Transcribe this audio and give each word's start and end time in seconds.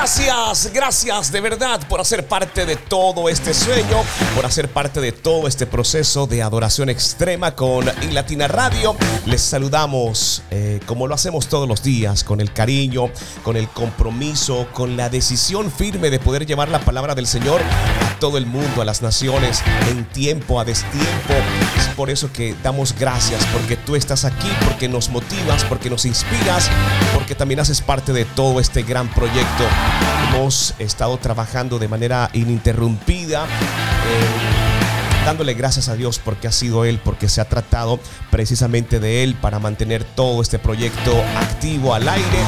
Gracias, 0.00 0.72
gracias 0.72 1.30
de 1.30 1.42
verdad 1.42 1.86
por 1.86 2.00
hacer 2.00 2.26
parte 2.26 2.64
de 2.64 2.76
todo 2.76 3.28
este 3.28 3.52
sueño, 3.52 4.02
por 4.34 4.46
hacer 4.46 4.70
parte 4.70 4.98
de 4.98 5.12
todo 5.12 5.46
este 5.46 5.66
proceso 5.66 6.26
de 6.26 6.42
adoración 6.42 6.88
extrema 6.88 7.54
con 7.54 7.84
Latina 8.10 8.48
Radio. 8.48 8.96
Les 9.26 9.42
saludamos 9.42 10.42
eh, 10.50 10.80
como 10.86 11.06
lo 11.06 11.14
hacemos 11.14 11.48
todos 11.48 11.68
los 11.68 11.82
días, 11.82 12.24
con 12.24 12.40
el 12.40 12.50
cariño, 12.50 13.10
con 13.42 13.58
el 13.58 13.68
compromiso, 13.68 14.68
con 14.72 14.96
la 14.96 15.10
decisión 15.10 15.70
firme 15.70 16.08
de 16.08 16.18
poder 16.18 16.46
llevar 16.46 16.70
la 16.70 16.80
palabra 16.80 17.14
del 17.14 17.26
Señor 17.26 17.60
a 17.60 18.18
todo 18.18 18.38
el 18.38 18.46
mundo, 18.46 18.80
a 18.80 18.86
las 18.86 19.02
naciones, 19.02 19.62
en 19.90 20.06
tiempo, 20.06 20.60
a 20.60 20.64
destiempo. 20.64 21.34
Es 21.76 21.88
por 21.88 22.08
eso 22.08 22.32
que 22.32 22.56
damos 22.62 22.94
gracias, 22.98 23.44
porque 23.52 23.76
tú 23.76 23.96
estás 23.96 24.24
aquí, 24.24 24.48
porque 24.64 24.88
nos 24.88 25.10
motivas, 25.10 25.62
porque 25.64 25.90
nos 25.90 26.06
inspiras, 26.06 26.70
también 27.34 27.60
haces 27.60 27.80
parte 27.80 28.12
de 28.12 28.24
todo 28.24 28.60
este 28.60 28.82
gran 28.82 29.08
proyecto 29.08 29.64
Hemos 30.28 30.74
estado 30.78 31.18
trabajando 31.18 31.78
de 31.78 31.88
manera 31.88 32.30
ininterrumpida. 32.32 33.46
Dándole 35.24 35.54
gracias 35.54 35.88
a 35.88 35.94
Dios 35.94 36.20
porque 36.22 36.48
ha 36.48 36.52
sido 36.52 36.84
Él, 36.84 37.00
porque 37.02 37.28
se 37.28 37.40
ha 37.40 37.48
tratado 37.48 38.00
precisamente 38.30 39.00
de 39.00 39.22
Él 39.22 39.34
para 39.34 39.58
mantener 39.58 40.04
todo 40.04 40.42
este 40.42 40.58
proyecto 40.58 41.12
activo 41.36 41.94
al 41.94 42.08
aire 42.08 42.38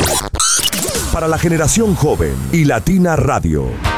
para 1.12 1.28
la 1.28 1.38
generación 1.38 1.96
joven 1.96 2.36
y 2.52 2.66
Latina 2.66 3.16
Radio. 3.16 3.91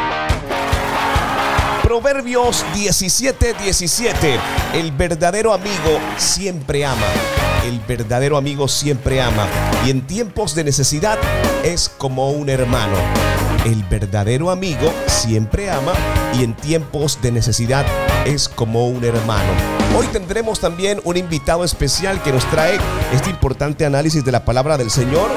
Proverbios 1.83 2.65
17, 2.73 3.55
17. 3.61 4.39
El 4.73 4.93
verdadero 4.93 5.53
amigo 5.53 5.99
siempre 6.17 6.85
ama. 6.85 7.05
El 7.67 7.79
verdadero 7.81 8.37
amigo 8.37 8.69
siempre 8.69 9.21
ama. 9.21 9.47
Y 9.85 9.89
en 9.89 10.07
tiempos 10.07 10.55
de 10.55 10.63
necesidad 10.63 11.19
es 11.63 11.89
como 11.89 12.31
un 12.31 12.49
hermano. 12.49 12.95
El 13.65 13.83
verdadero 13.83 14.49
amigo 14.49 14.93
siempre 15.07 15.69
ama 15.69 15.93
y 16.33 16.43
en 16.43 16.55
tiempos 16.55 17.21
de 17.21 17.31
necesidad 17.33 17.85
es 18.25 18.47
como 18.47 18.87
un 18.87 19.03
hermano. 19.03 19.51
Hoy 19.97 20.07
tendremos 20.07 20.61
también 20.61 21.01
un 21.03 21.17
invitado 21.17 21.63
especial 21.63 22.23
que 22.23 22.31
nos 22.31 22.49
trae 22.49 22.79
este 23.13 23.29
importante 23.29 23.85
análisis 23.85 24.23
de 24.23 24.31
la 24.31 24.45
palabra 24.45 24.77
del 24.77 24.89
Señor 24.89 25.29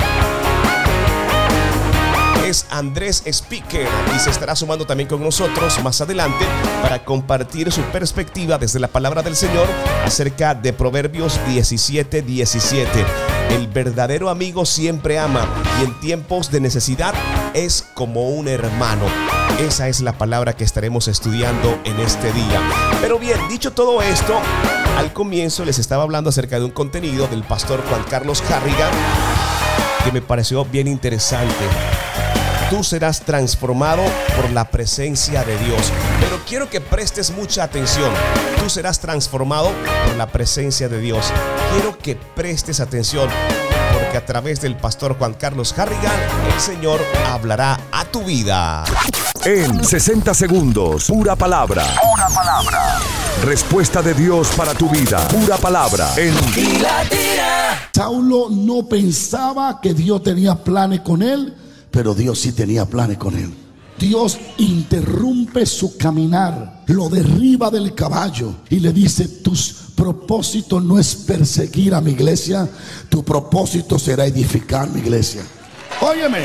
Andrés 2.77 3.23
Speaker 3.27 3.89
y 4.15 4.19
se 4.19 4.31
estará 4.31 4.55
sumando 4.55 4.87
también 4.87 5.09
con 5.09 5.23
nosotros 5.23 5.83
más 5.83 6.01
adelante 6.01 6.45
para 6.83 7.05
compartir 7.05 7.73
su 7.73 7.81
perspectiva 7.85 8.59
desde 8.59 8.79
la 8.79 8.89
palabra 8.89 9.23
del 9.23 9.35
Señor 9.35 9.67
acerca 10.05 10.55
de 10.55 10.73
Proverbios 10.73 11.41
17, 11.49 12.23
17. 12.23 13.05
El 13.51 13.69
verdadero 13.69 14.29
amigo 14.29 14.67
siempre 14.67 15.19
ama 15.19 15.47
y 15.81 15.85
en 15.85 16.01
tiempos 16.01 16.51
de 16.51 16.61
necesidad 16.61 17.15
es 17.55 17.87
como 17.95 18.29
un 18.29 18.47
hermano. 18.49 19.07
Esa 19.59 19.89
es 19.89 20.01
la 20.03 20.19
palabra 20.19 20.53
que 20.53 20.65
estaremos 20.65 21.09
estudiando 21.09 21.79
en 21.85 21.99
este 22.01 22.31
día. 22.33 22.61
Pero 23.01 23.19
bien, 23.19 23.39
dicho 23.49 23.73
todo 23.73 24.03
esto, 24.03 24.39
al 24.99 25.15
comienzo 25.15 25.65
les 25.65 25.79
estaba 25.79 26.03
hablando 26.03 26.29
acerca 26.29 26.59
de 26.59 26.67
un 26.67 26.73
contenido 26.73 27.27
del 27.29 27.43
pastor 27.43 27.83
Juan 27.89 28.05
Carlos 28.11 28.43
Harrigan 28.51 28.91
que 30.05 30.13
me 30.13 30.23
pareció 30.23 30.65
bien 30.65 30.87
interesante 30.87 31.96
tú 32.71 32.83
serás 32.83 33.21
transformado 33.21 34.03
por 34.37 34.51
la 34.51 34.71
presencia 34.71 35.45
de 35.45 35.57
Dios. 35.59 35.93
Pero 36.21 36.41
quiero 36.47 36.69
que 36.69 36.81
prestes 36.81 37.31
mucha 37.31 37.65
atención. 37.65 38.11
Tú 38.61 38.69
serás 38.69 38.99
transformado 39.01 39.71
por 40.07 40.17
la 40.17 40.27
presencia 40.27 40.89
de 40.89 41.01
Dios. 41.01 41.33
Quiero 41.73 41.97
que 41.99 42.17
prestes 42.17 42.81
atención 42.81 43.29
porque 43.93 44.17
a 44.17 44.27
través 44.27 44.61
del 44.61 44.77
pastor 44.77 45.17
Juan 45.17 45.35
Carlos 45.35 45.77
Harrigan, 45.79 46.13
el 46.53 46.61
Señor 46.61 47.01
hablará 47.27 47.79
a 47.93 48.05
tu 48.05 48.25
vida. 48.25 48.85
En 49.45 49.85
60 49.85 50.35
segundos, 50.35 51.07
pura 51.07 51.37
palabra. 51.37 51.85
Pura 52.03 52.29
palabra. 52.29 52.99
Respuesta 53.45 54.03
de 54.03 54.15
Dios 54.15 54.49
para 54.57 54.75
tu 54.75 54.89
vida. 54.91 55.27
Pura 55.29 55.57
palabra. 55.57 56.11
En 56.17 56.35
Saulo 57.95 58.49
no 58.51 58.87
pensaba 58.87 59.81
que 59.81 59.95
Dios 59.95 60.23
tenía 60.23 60.57
planes 60.57 61.01
con 61.01 61.23
él 61.23 61.55
pero 61.97 62.15
Dios 62.15 62.41
sí 62.41 62.53
tenía 62.53 62.85
planes 62.85 63.17
con 63.17 63.35
él. 63.39 63.55
Dios 63.99 64.39
interrumpe 64.59 65.65
su 65.65 65.97
caminar, 65.97 66.83
lo 66.89 67.09
derriba 67.09 67.71
del 67.71 67.95
caballo 67.95 68.53
y 68.69 68.81
le 68.81 68.93
dice, 68.93 69.27
tus 69.27 69.73
propósitos 69.95 70.85
no 70.85 70.99
es 70.99 71.15
perseguir 71.15 71.95
a 71.95 72.03
mi 72.03 72.11
iglesia, 72.11 72.69
tu 73.09 73.25
propósito 73.25 73.99
será 73.99 74.27
edificar 74.27 74.91
mi 74.91 75.01
iglesia. 75.01 75.41
Óyeme, 76.03 76.41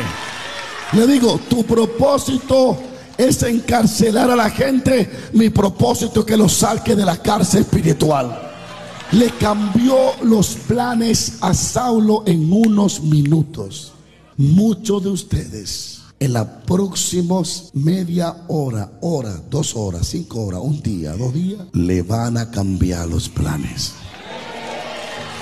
le 0.93 1.05
digo, 1.05 1.37
tu 1.49 1.65
propósito 1.65 2.77
es 3.17 3.43
encarcelar 3.43 4.31
a 4.31 4.37
la 4.37 4.49
gente, 4.51 5.11
mi 5.33 5.49
propósito 5.49 6.21
es 6.21 6.25
que 6.27 6.37
lo 6.37 6.47
saque 6.47 6.95
de 6.95 7.03
la 7.03 7.17
cárcel 7.17 7.63
espiritual. 7.63 8.53
Le 9.11 9.31
cambió 9.31 9.97
los 10.23 10.55
planes 10.65 11.39
a 11.41 11.53
Saulo 11.53 12.23
en 12.25 12.53
unos 12.53 13.01
minutos. 13.01 13.91
Muchos 14.37 15.03
de 15.03 15.09
ustedes 15.09 16.01
en 16.19 16.33
las 16.33 16.45
próximas 16.65 17.71
media 17.73 18.45
hora, 18.47 18.91
hora, 19.01 19.41
dos 19.49 19.75
horas, 19.75 20.07
cinco 20.07 20.45
horas, 20.45 20.61
un 20.63 20.81
día, 20.81 21.13
dos 21.13 21.33
días, 21.33 21.61
le 21.73 22.03
van 22.03 22.37
a 22.37 22.51
cambiar 22.51 23.07
los 23.07 23.27
planes. 23.27 23.93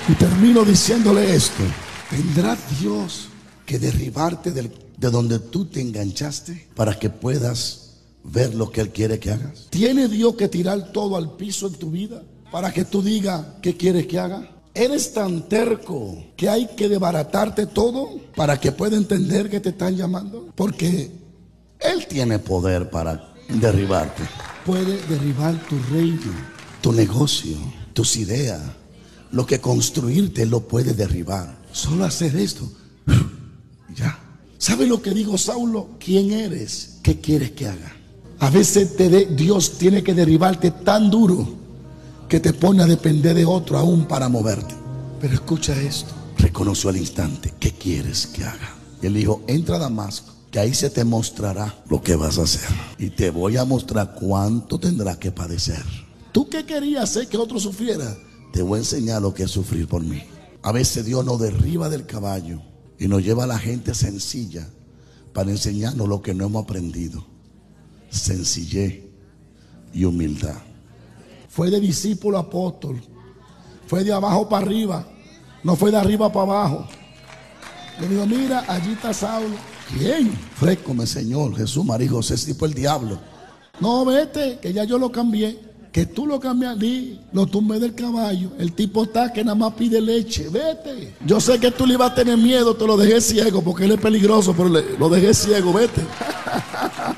Y 0.07 0.13
termino 0.13 0.63
diciéndole 0.63 1.35
esto. 1.35 1.63
¿Tendrá 2.09 2.57
Dios 2.79 3.27
que 3.65 3.77
derribarte 3.77 4.51
de 4.51 4.71
donde 5.11 5.37
tú 5.37 5.65
te 5.65 5.81
enganchaste 5.81 6.69
para 6.75 6.97
que 6.97 7.09
puedas 7.09 7.97
ver 8.23 8.55
lo 8.55 8.71
que 8.71 8.81
Él 8.81 8.89
quiere 8.89 9.19
que 9.19 9.31
hagas? 9.31 9.67
¿Tiene 9.69 10.07
Dios 10.07 10.35
que 10.35 10.47
tirar 10.47 10.91
todo 10.91 11.15
al 11.15 11.35
piso 11.35 11.67
en 11.67 11.73
tu 11.73 11.91
vida 11.91 12.23
para 12.51 12.73
que 12.73 12.85
tú 12.85 13.03
digas 13.03 13.45
qué 13.61 13.77
quieres 13.77 14.07
que 14.07 14.17
haga? 14.17 14.49
Eres 14.79 15.11
tan 15.11 15.41
terco 15.49 16.23
que 16.37 16.47
hay 16.47 16.67
que 16.77 16.87
desbaratarte 16.87 17.65
todo 17.65 18.11
para 18.33 18.61
que 18.61 18.71
pueda 18.71 18.95
entender 18.95 19.49
que 19.49 19.59
te 19.59 19.69
están 19.69 19.97
llamando. 19.97 20.53
Porque 20.55 21.11
Él 21.81 22.07
tiene 22.07 22.39
poder 22.39 22.89
para 22.89 23.33
derribarte. 23.49 24.23
Puede 24.65 25.05
derribar 25.07 25.61
tu 25.67 25.77
reino, 25.91 26.31
tu 26.79 26.93
negocio, 26.93 27.57
tus 27.91 28.15
ideas. 28.15 28.61
Lo 29.33 29.45
que 29.45 29.59
construirte 29.59 30.45
lo 30.45 30.61
puede 30.61 30.93
derribar. 30.93 31.57
Solo 31.73 32.05
hacer 32.05 32.37
esto. 32.37 32.71
Ya. 33.95 34.17
¿Sabe 34.59 34.85
lo 34.85 35.01
que 35.01 35.09
digo, 35.09 35.37
Saulo? 35.37 35.97
¿Quién 35.99 36.31
eres? 36.31 36.99
¿Qué 37.03 37.19
quieres 37.19 37.51
que 37.51 37.67
haga? 37.67 37.91
A 38.37 38.49
veces 38.49 38.95
te 38.95 39.09
de, 39.09 39.25
Dios 39.25 39.77
tiene 39.77 40.03
que 40.03 40.13
derribarte 40.13 40.71
tan 40.71 41.09
duro 41.09 41.58
que 42.29 42.39
te 42.39 42.53
pone 42.53 42.83
a 42.83 42.85
depender 42.85 43.35
de 43.35 43.43
otro 43.43 43.79
aún 43.79 44.05
para 44.05 44.29
moverte. 44.29 44.75
Pero 45.19 45.33
escucha 45.33 45.73
esto. 45.81 46.13
Reconoció 46.37 46.91
al 46.91 46.97
instante, 46.97 47.53
¿qué 47.59 47.71
quieres 47.73 48.27
que 48.27 48.45
haga? 48.45 48.75
Y 49.01 49.07
él 49.07 49.15
dijo, 49.15 49.41
entra 49.47 49.75
a 49.75 49.79
Damasco, 49.79 50.33
que 50.51 50.59
ahí 50.59 50.73
se 50.73 50.89
te 50.91 51.03
mostrará 51.03 51.83
lo 51.89 52.01
que 52.01 52.15
vas 52.15 52.37
a 52.37 52.43
hacer. 52.43 52.69
Y 52.99 53.09
te 53.09 53.31
voy 53.31 53.57
a 53.57 53.65
mostrar 53.65 54.13
cuánto 54.13 54.79
tendrás 54.79 55.17
que 55.17 55.31
padecer. 55.31 55.83
¿Tú 56.31 56.47
qué 56.47 56.65
querías 56.65 57.03
hacer 57.03 57.27
que 57.27 57.37
otro 57.37 57.59
sufriera? 57.59 58.15
Te 58.53 58.61
voy 58.61 58.77
a 58.77 58.81
enseñar 58.81 59.21
lo 59.21 59.33
que 59.33 59.43
es 59.43 59.51
sufrir 59.51 59.87
por 59.87 60.03
mí. 60.03 60.21
A 60.61 60.71
veces 60.71 61.05
Dios 61.05 61.25
nos 61.25 61.39
derriba 61.39 61.89
del 61.89 62.05
caballo 62.05 62.61
y 62.99 63.07
nos 63.07 63.23
lleva 63.23 63.45
a 63.45 63.47
la 63.47 63.57
gente 63.57 63.95
sencilla 63.95 64.69
para 65.33 65.49
enseñarnos 65.49 66.07
lo 66.07 66.21
que 66.21 66.35
no 66.35 66.45
hemos 66.45 66.63
aprendido. 66.63 67.25
Sencillez 68.11 69.03
y 69.93 70.05
humildad. 70.05 70.68
Fue 71.49 71.69
de 71.69 71.79
discípulo 71.79 72.37
apóstol. 72.37 73.01
Fue 73.87 74.03
de 74.03 74.13
abajo 74.13 74.47
para 74.47 74.65
arriba. 74.65 75.05
No 75.63 75.75
fue 75.75 75.91
de 75.91 75.97
arriba 75.97 76.31
para 76.31 76.43
abajo. 76.43 76.87
Le 77.99 78.07
digo, 78.07 78.25
mira, 78.25 78.63
allí 78.67 78.93
está 78.93 79.13
Saulo. 79.13 79.55
¿Quién? 79.97 80.31
Frescome, 80.55 81.05
Señor, 81.07 81.57
Jesús, 81.57 81.83
María 81.83 82.11
José, 82.11 82.35
ese 82.35 82.53
tipo 82.53 82.65
el 82.65 82.73
diablo. 82.73 83.17
No, 83.79 84.05
vete, 84.05 84.59
que 84.61 84.71
ya 84.71 84.83
yo 84.83 84.97
lo 84.97 85.11
cambié. 85.11 85.67
Que 85.91 86.05
tú 86.05 86.27
lo 86.27 86.39
cambias, 86.39 86.77
di, 86.77 87.19
lo 87.33 87.47
tumbé 87.47 87.79
del 87.79 87.95
caballo. 87.95 88.51
El 88.59 88.73
tipo 88.73 89.05
está 89.05 89.33
que 89.33 89.43
nada 89.43 89.55
más 89.55 89.73
pide 89.73 89.99
leche. 89.99 90.47
Vete. 90.47 91.15
Yo 91.25 91.41
sé 91.41 91.59
que 91.59 91.71
tú 91.71 91.87
le 91.87 91.95
ibas 91.95 92.11
a 92.11 92.15
tener 92.15 92.37
miedo, 92.37 92.75
te 92.75 92.85
lo 92.85 92.95
dejé 92.95 93.19
ciego 93.19 93.63
porque 93.63 93.85
él 93.85 93.93
es 93.93 93.99
peligroso, 93.99 94.53
pero 94.55 94.69
lo 94.69 95.09
dejé 95.09 95.33
ciego, 95.33 95.73
vete. 95.73 96.01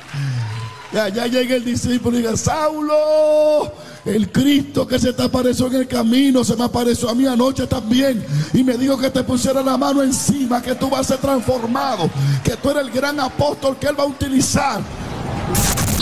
ya, 0.94 1.10
ya 1.10 1.28
llega 1.28 1.58
el 1.58 1.66
discípulo 1.66 2.18
y 2.18 2.22
dice, 2.22 2.38
Saulo, 2.38 3.74
el 4.06 4.32
Cristo 4.32 4.88
que 4.88 4.98
se 4.98 5.14
te 5.14 5.24
apareció 5.24 5.68
en 5.68 5.76
el 5.76 5.88
camino 5.88 6.44
se 6.44 6.56
me 6.56 6.64
apareció 6.64 7.10
a 7.10 7.16
mí 7.16 7.26
anoche 7.26 7.68
también. 7.68 8.24
Y 8.54 8.64
me 8.64 8.78
dijo 8.78 8.98
que 8.98 9.10
te 9.10 9.24
pusiera 9.24 9.62
la 9.62 9.78
mano 9.78 10.02
encima, 10.02 10.62
que 10.62 10.76
tú 10.76 10.90
vas 10.90 11.02
a 11.02 11.04
ser 11.04 11.18
transformado, 11.18 12.10
que 12.44 12.58
tú 12.58 12.72
eres 12.72 12.84
el 12.84 12.92
gran 12.92 13.20
apóstol 13.20 13.78
que 13.80 13.88
Él 13.88 14.00
va 14.00 14.04
a 14.04 14.08
utilizar. 14.08 14.82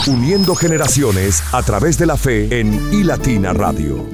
Uniendo 0.06 0.54
generaciones 0.54 1.42
a 1.52 1.62
través 1.62 1.98
de 1.98 2.06
la 2.06 2.16
fe 2.16 2.60
en 2.60 2.92
iLatina 2.92 3.52
Radio. 3.52 4.06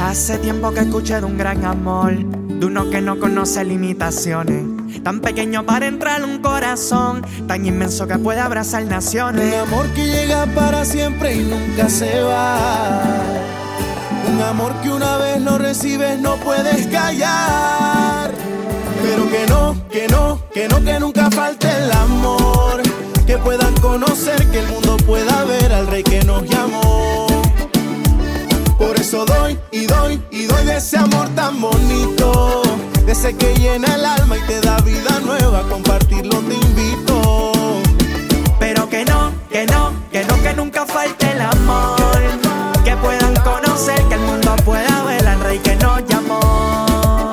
Hace 0.00 0.38
tiempo 0.38 0.70
que 0.72 0.80
escuché 0.80 1.18
de 1.18 1.24
un 1.24 1.36
gran 1.36 1.64
amor, 1.64 2.14
de 2.14 2.66
uno 2.66 2.88
que 2.88 3.00
no 3.00 3.18
conoce 3.18 3.64
limitaciones 3.64 4.73
Tan 5.02 5.20
pequeño 5.20 5.66
para 5.66 5.86
entrar 5.86 6.24
un 6.24 6.38
corazón, 6.38 7.22
tan 7.46 7.66
inmenso 7.66 8.06
que 8.06 8.18
puede 8.18 8.40
abrazar 8.40 8.84
naciones. 8.84 9.52
Un 9.52 9.60
amor 9.60 9.86
que 9.88 10.06
llega 10.06 10.46
para 10.54 10.84
siempre 10.84 11.34
y 11.34 11.44
nunca 11.44 11.88
se 11.88 12.22
va. 12.22 13.02
Un 14.32 14.40
amor 14.40 14.72
que 14.82 14.90
una 14.90 15.16
vez 15.18 15.40
lo 15.40 15.58
recibes 15.58 16.18
no 16.18 16.36
puedes 16.36 16.86
callar. 16.86 18.30
Pero 19.02 19.30
que 19.30 19.46
no, 19.46 19.88
que 19.90 20.08
no, 20.08 20.40
que 20.52 20.68
no, 20.68 20.82
que 20.82 21.00
nunca 21.00 21.30
falte 21.30 21.68
el 21.68 21.92
amor. 21.92 22.82
Que 23.26 23.36
puedan 23.38 23.74
conocer, 23.76 24.46
que 24.50 24.60
el 24.60 24.68
mundo 24.68 24.96
pueda 24.98 25.44
ver 25.44 25.72
al 25.72 25.86
rey 25.86 26.02
que 26.02 26.24
nos 26.24 26.48
llamó. 26.48 27.26
Por 28.78 28.96
eso 28.96 29.24
doy 29.24 29.58
y 29.70 29.86
doy 29.86 30.22
y 30.30 30.44
doy 30.44 30.64
de 30.64 30.76
ese 30.76 30.98
amor 30.98 31.28
tan 31.34 31.60
bonito 31.60 32.03
ese 33.14 33.36
que 33.36 33.54
llena 33.54 33.94
el 33.94 34.04
alma 34.04 34.36
y 34.36 34.40
te 34.40 34.60
da 34.60 34.76
vida 34.78 35.20
nueva, 35.20 35.62
compartirlo 35.68 36.40
te 36.40 36.54
invito. 36.54 37.62
Pero 38.58 38.88
que 38.88 39.04
no, 39.04 39.32
que 39.48 39.66
no, 39.66 39.92
que 40.10 40.24
no, 40.24 40.42
que 40.42 40.52
nunca 40.54 40.84
falte 40.84 41.30
el 41.30 41.40
amor. 41.40 41.96
Que 42.84 42.96
puedan 42.96 43.34
conocer, 43.36 44.02
que 44.08 44.14
el 44.14 44.20
mundo 44.20 44.56
pueda 44.64 45.04
ver 45.04 45.24
al 45.28 45.40
rey 45.40 45.60
que 45.60 45.76
nos 45.76 46.04
llamó. 46.08 47.30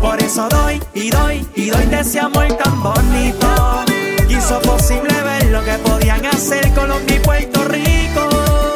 Por 0.00 0.22
eso 0.22 0.48
doy 0.48 0.80
y 0.94 1.10
doy 1.10 1.44
y 1.56 1.70
doy 1.70 1.86
de 1.86 2.00
ese 2.00 2.20
amor 2.20 2.46
tan 2.62 2.80
bonito. 2.80 3.48
Hizo 4.28 4.60
posible 4.60 5.12
ver 5.24 5.46
lo 5.46 5.64
que 5.64 5.76
podían 5.78 6.24
hacer 6.26 6.72
Colombia 6.72 7.16
y 7.16 7.18
Puerto 7.18 7.64
Rico. 7.64 8.67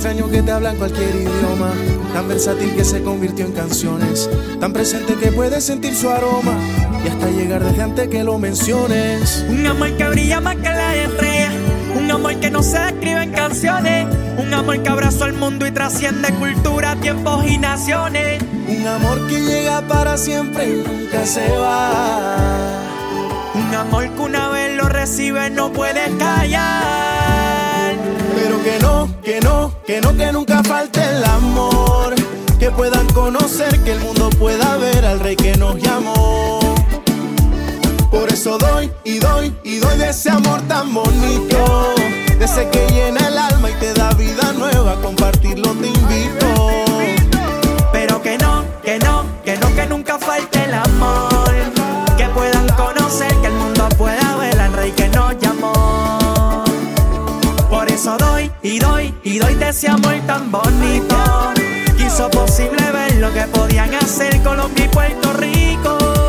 Extraño 0.00 0.30
que 0.30 0.42
te 0.42 0.52
hablan 0.52 0.76
cualquier 0.76 1.14
idioma, 1.14 1.72
tan 2.14 2.28
versátil 2.28 2.74
que 2.74 2.84
se 2.84 3.02
convirtió 3.02 3.44
en 3.44 3.52
canciones, 3.52 4.30
tan 4.60 4.72
presente 4.72 5.14
que 5.14 5.32
puedes 5.32 5.64
sentir 5.64 5.94
su 5.94 6.08
aroma 6.08 6.56
y 7.04 7.08
hasta 7.08 7.28
llegar 7.30 7.64
desde 7.64 7.82
antes 7.82 8.08
que 8.08 8.24
lo 8.24 8.38
menciones. 8.38 9.44
Un 9.48 9.66
amor 9.66 9.96
que 9.96 10.08
brilla 10.08 10.40
más 10.40 10.56
que 10.56 10.62
la 10.62 10.94
estrella, 10.94 11.50
un 11.98 12.10
amor 12.10 12.36
que 12.36 12.50
no 12.50 12.62
se 12.62 12.78
describe 12.78 13.22
en 13.22 13.32
canciones, 13.32 14.06
un 14.38 14.54
amor 14.54 14.82
que 14.82 14.88
abrazó 14.88 15.24
al 15.24 15.34
mundo 15.34 15.66
y 15.66 15.70
trasciende 15.70 16.32
cultura, 16.34 16.96
tiempos 16.96 17.44
y 17.46 17.58
naciones. 17.58 18.42
Un 18.68 18.86
amor 18.86 19.26
que 19.26 19.40
llega 19.40 19.82
para 19.82 20.16
siempre 20.16 20.68
y 20.68 20.84
nunca 20.86 21.26
se 21.26 21.46
va. 21.50 22.78
Un 23.54 23.74
amor 23.74 24.08
que 24.10 24.20
una 24.22 24.48
vez 24.48 24.76
lo 24.76 24.88
recibe 24.88 25.50
no 25.50 25.72
puedes 25.72 26.08
callar. 26.18 27.96
Pero 28.36 28.62
que 28.62 28.78
no, 28.80 29.09
que 29.22 29.40
no, 29.40 29.72
que 29.86 30.00
no, 30.00 30.16
que 30.16 30.32
nunca 30.32 30.62
falte 30.62 31.00
el 31.02 31.24
amor. 31.24 32.14
Que 32.58 32.70
puedan 32.70 33.06
conocer, 33.08 33.82
que 33.84 33.92
el 33.92 34.00
mundo 34.00 34.30
pueda 34.30 34.76
ver 34.76 35.04
al 35.04 35.20
rey 35.20 35.36
que 35.36 35.56
nos 35.56 35.76
llamó. 35.76 36.60
Por 38.10 38.32
eso 38.32 38.58
doy 38.58 38.90
y 39.04 39.18
doy 39.18 39.54
y 39.64 39.78
doy 39.78 39.98
de 39.98 40.10
ese 40.10 40.30
amor 40.30 40.60
tan 40.68 40.92
bonito. 40.92 41.94
De 42.38 42.44
ese 42.44 42.68
que 42.68 42.86
llena 42.88 43.28
el 43.28 43.38
alma 43.38 43.70
y 43.70 43.74
te 43.74 43.94
da 43.94 44.10
vida 44.10 44.52
nueva. 44.52 45.00
Compartirlo 45.00 45.72
te 45.74 45.86
invito. 45.86 46.84
Pero 47.92 48.22
que 48.22 48.36
no, 48.38 48.64
que 48.82 48.98
no, 48.98 49.24
que 49.44 49.56
no, 49.56 49.74
que 49.74 49.86
nunca 49.86 50.18
falte 50.18 50.64
el 50.64 50.74
amor. 50.74 51.29
Eso 58.00 58.16
doy 58.16 58.50
y 58.62 58.78
doy 58.78 59.14
y 59.24 59.38
doy 59.38 59.54
de 59.56 59.68
ese 59.68 59.86
amor 59.86 60.14
tan 60.26 60.50
bonito. 60.50 61.52
Quiso 61.98 62.30
posible 62.30 62.90
ver 62.92 63.16
lo 63.16 63.30
que 63.30 63.42
podían 63.42 63.94
hacer 63.94 64.42
Colombia 64.42 64.86
y 64.86 64.88
Puerto 64.88 65.34
Rico. 65.34 66.19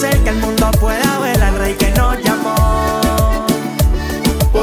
Que 0.00 0.28
el 0.28 0.36
mundo 0.38 0.72
pueda 0.80 1.20
ver 1.20 1.40
al 1.40 1.56
rey 1.56 1.74
que 1.74 1.88
nos 1.92 2.18
llamó. 2.18 3.46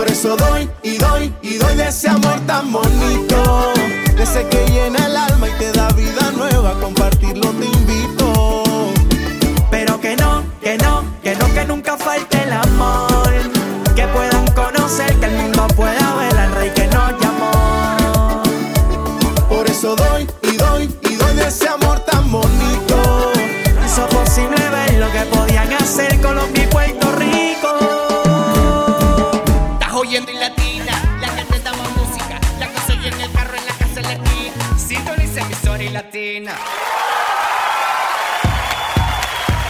eso 0.06 0.36
doy 0.36 0.70
y 0.84 0.98
doy 0.98 1.34
y 1.42 1.56
doy 1.56 1.76
de 1.78 1.88
ese 1.88 2.10
amor 2.10 2.38
tan 2.46 2.70
bonito. 2.70 3.72
De 4.18 4.24
ese 4.24 4.46
que 4.50 4.66
llena 4.70 5.06
el 5.06 5.16
alma 5.16 5.48
y 5.48 5.52
te 5.52 5.72
da 5.72 5.88
vida 5.94 6.32
nueva. 6.36 6.78
Compartirlo 6.82 7.50
te 7.52 7.66
invito. 7.66 8.64
Pero 9.72 10.02
que 10.02 10.18
no, 10.18 10.44
que 10.62 10.78
no, 10.78 11.06
que 11.24 11.34
no, 11.38 11.54
que 11.54 11.64
nunca 11.66 11.96
falte 11.96 12.44
el 12.44 12.52
amor. 12.52 13.32
Que 13.96 14.06
puedan 14.08 14.46
conocer 14.48 15.16
que 15.16 15.28
el 15.28 15.38
mundo 15.38 15.66
pueda 15.78 16.14
ver 16.16 16.38
al 16.38 16.52
rey 16.56 16.72
que 16.72 16.88
nos 16.88 17.14
llamó. 17.22 18.44
Por 19.48 19.66
eso 19.66 19.96
doy 19.96 20.11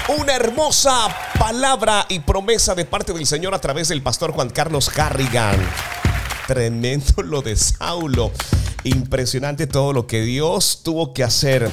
Una 0.07 0.35
hermosa 0.35 1.09
palabra 1.37 2.05
y 2.07 2.19
promesa 2.19 2.75
de 2.75 2.85
parte 2.85 3.13
del 3.13 3.25
Señor 3.25 3.53
a 3.53 3.59
través 3.59 3.89
del 3.89 4.01
pastor 4.01 4.31
Juan 4.31 4.49
Carlos 4.49 4.89
Harrigan. 4.97 5.57
Tremendo 6.47 7.23
lo 7.23 7.41
de 7.41 7.55
Saulo. 7.55 8.31
Impresionante 8.83 9.67
todo 9.67 9.91
lo 9.93 10.07
que 10.07 10.21
Dios 10.21 10.81
tuvo 10.83 11.13
que 11.13 11.23
hacer. 11.23 11.69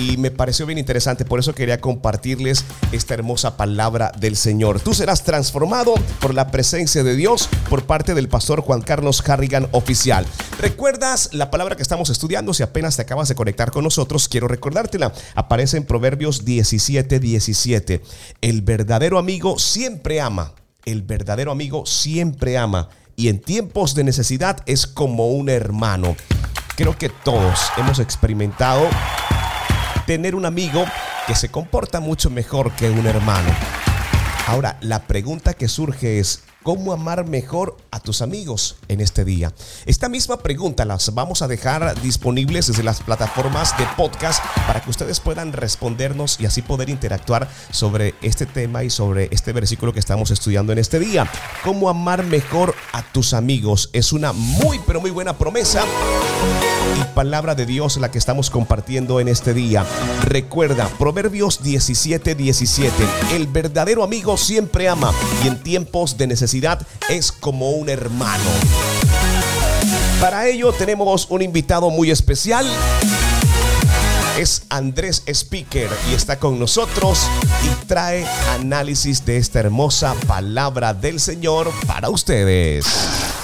Y 0.00 0.16
me 0.16 0.30
pareció 0.30 0.64
bien 0.64 0.78
interesante, 0.78 1.26
por 1.26 1.40
eso 1.40 1.54
quería 1.54 1.78
compartirles 1.78 2.64
esta 2.90 3.12
hermosa 3.12 3.58
palabra 3.58 4.12
del 4.18 4.34
Señor. 4.34 4.80
Tú 4.80 4.94
serás 4.94 5.24
transformado 5.24 5.92
por 6.20 6.32
la 6.32 6.50
presencia 6.50 7.04
de 7.04 7.14
Dios 7.14 7.50
por 7.68 7.84
parte 7.84 8.14
del 8.14 8.26
pastor 8.26 8.62
Juan 8.62 8.80
Carlos 8.80 9.22
Harrigan 9.28 9.68
oficial. 9.72 10.24
¿Recuerdas 10.58 11.34
la 11.34 11.50
palabra 11.50 11.76
que 11.76 11.82
estamos 11.82 12.08
estudiando? 12.08 12.54
Si 12.54 12.62
apenas 12.62 12.96
te 12.96 13.02
acabas 13.02 13.28
de 13.28 13.34
conectar 13.34 13.70
con 13.70 13.84
nosotros, 13.84 14.26
quiero 14.30 14.48
recordártela. 14.48 15.12
Aparece 15.34 15.76
en 15.76 15.84
Proverbios 15.84 16.46
17, 16.46 17.20
17. 17.20 18.00
El 18.40 18.62
verdadero 18.62 19.18
amigo 19.18 19.58
siempre 19.58 20.22
ama. 20.22 20.54
El 20.86 21.02
verdadero 21.02 21.52
amigo 21.52 21.84
siempre 21.84 22.56
ama. 22.56 22.88
Y 23.16 23.28
en 23.28 23.38
tiempos 23.38 23.94
de 23.94 24.04
necesidad 24.04 24.62
es 24.64 24.86
como 24.86 25.28
un 25.28 25.50
hermano. 25.50 26.16
Creo 26.74 26.96
que 26.96 27.10
todos 27.10 27.70
hemos 27.76 27.98
experimentado 27.98 28.88
tener 30.10 30.34
un 30.34 30.44
amigo 30.44 30.84
que 31.28 31.36
se 31.36 31.50
comporta 31.50 32.00
mucho 32.00 32.30
mejor 32.30 32.72
que 32.72 32.90
un 32.90 33.06
hermano. 33.06 33.48
Ahora, 34.48 34.76
la 34.80 35.06
pregunta 35.06 35.54
que 35.54 35.68
surge 35.68 36.18
es, 36.18 36.42
¿cómo 36.64 36.92
amar 36.92 37.28
mejor 37.28 37.76
a 37.92 38.00
tus 38.00 38.20
amigos 38.20 38.78
en 38.88 39.00
este 39.00 39.24
día? 39.24 39.52
Esta 39.86 40.08
misma 40.08 40.38
pregunta 40.38 40.84
las 40.84 41.14
vamos 41.14 41.42
a 41.42 41.46
dejar 41.46 41.94
disponibles 42.02 42.66
desde 42.66 42.82
las 42.82 43.00
plataformas 43.04 43.78
de 43.78 43.86
podcast 43.96 44.44
para 44.66 44.80
que 44.82 44.90
ustedes 44.90 45.20
puedan 45.20 45.52
respondernos 45.52 46.40
y 46.40 46.46
así 46.46 46.60
poder 46.60 46.90
interactuar 46.90 47.48
sobre 47.70 48.16
este 48.20 48.46
tema 48.46 48.82
y 48.82 48.90
sobre 48.90 49.28
este 49.30 49.52
versículo 49.52 49.92
que 49.92 50.00
estamos 50.00 50.32
estudiando 50.32 50.72
en 50.72 50.80
este 50.80 50.98
día. 50.98 51.30
¿Cómo 51.62 51.88
amar 51.88 52.24
mejor 52.24 52.74
a 52.92 53.04
tus 53.12 53.32
amigos? 53.32 53.90
Es 53.92 54.12
una 54.12 54.32
muy, 54.32 54.80
pero 54.84 55.00
muy 55.00 55.12
buena 55.12 55.38
promesa 55.38 55.84
y 56.98 57.04
palabra 57.14 57.54
de 57.54 57.66
Dios 57.66 57.96
la 57.96 58.10
que 58.10 58.18
estamos 58.18 58.50
compartiendo 58.50 59.20
en 59.20 59.28
este 59.28 59.54
día. 59.54 59.84
Recuerda, 60.22 60.88
Proverbios 60.98 61.62
17, 61.62 62.34
17. 62.34 62.92
El 63.34 63.46
verdadero 63.46 64.04
amigo 64.04 64.36
siempre 64.36 64.88
ama 64.88 65.12
y 65.44 65.48
en 65.48 65.62
tiempos 65.62 66.16
de 66.16 66.26
necesidad 66.26 66.86
es 67.08 67.32
como 67.32 67.70
un 67.70 67.88
hermano. 67.88 68.50
Para 70.20 70.46
ello 70.46 70.72
tenemos 70.72 71.26
un 71.30 71.42
invitado 71.42 71.90
muy 71.90 72.10
especial. 72.10 72.66
Es 74.38 74.66
Andrés 74.70 75.22
Speaker 75.26 75.90
y 76.10 76.14
está 76.14 76.38
con 76.38 76.58
nosotros 76.58 77.28
y 77.64 77.86
trae 77.86 78.24
análisis 78.54 79.24
de 79.26 79.36
esta 79.36 79.60
hermosa 79.60 80.14
palabra 80.26 80.94
del 80.94 81.20
Señor 81.20 81.70
para 81.86 82.08
ustedes 82.08 82.86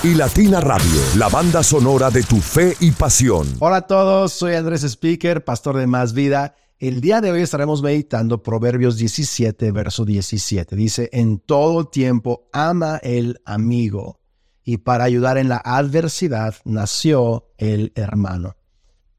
y 0.03 0.15
Latina 0.15 0.61
Radio, 0.61 1.01
la 1.17 1.29
banda 1.29 1.63
sonora 1.63 2.11
de 2.11 2.23
tu 2.23 2.37
fe 2.37 2.77
y 2.81 2.93
pasión. 2.93 3.47
Hola 3.59 3.77
a 3.77 3.87
todos, 3.87 4.33
soy 4.33 4.55
Andrés 4.55 4.85
Speaker, 4.85 5.45
pastor 5.45 5.77
de 5.77 5.87
Más 5.87 6.13
Vida. 6.13 6.55
El 6.79 7.01
día 7.01 7.21
de 7.21 7.33
hoy 7.33 7.43
estaremos 7.43 7.83
meditando 7.83 8.43
Proverbios 8.43 8.97
17, 8.97 9.73
verso 9.73 10.05
17. 10.05 10.77
Dice, 10.77 11.09
en 11.13 11.39
todo 11.41 11.89
tiempo 11.89 12.49
ama 12.53 12.99
el 13.03 13.41
amigo 13.45 14.21
y 14.63 14.79
para 14.79 15.05
ayudar 15.05 15.39
en 15.39 15.49
la 15.49 15.57
adversidad 15.57 16.55
nació 16.65 17.49
el 17.59 17.93
hermano. 17.97 18.57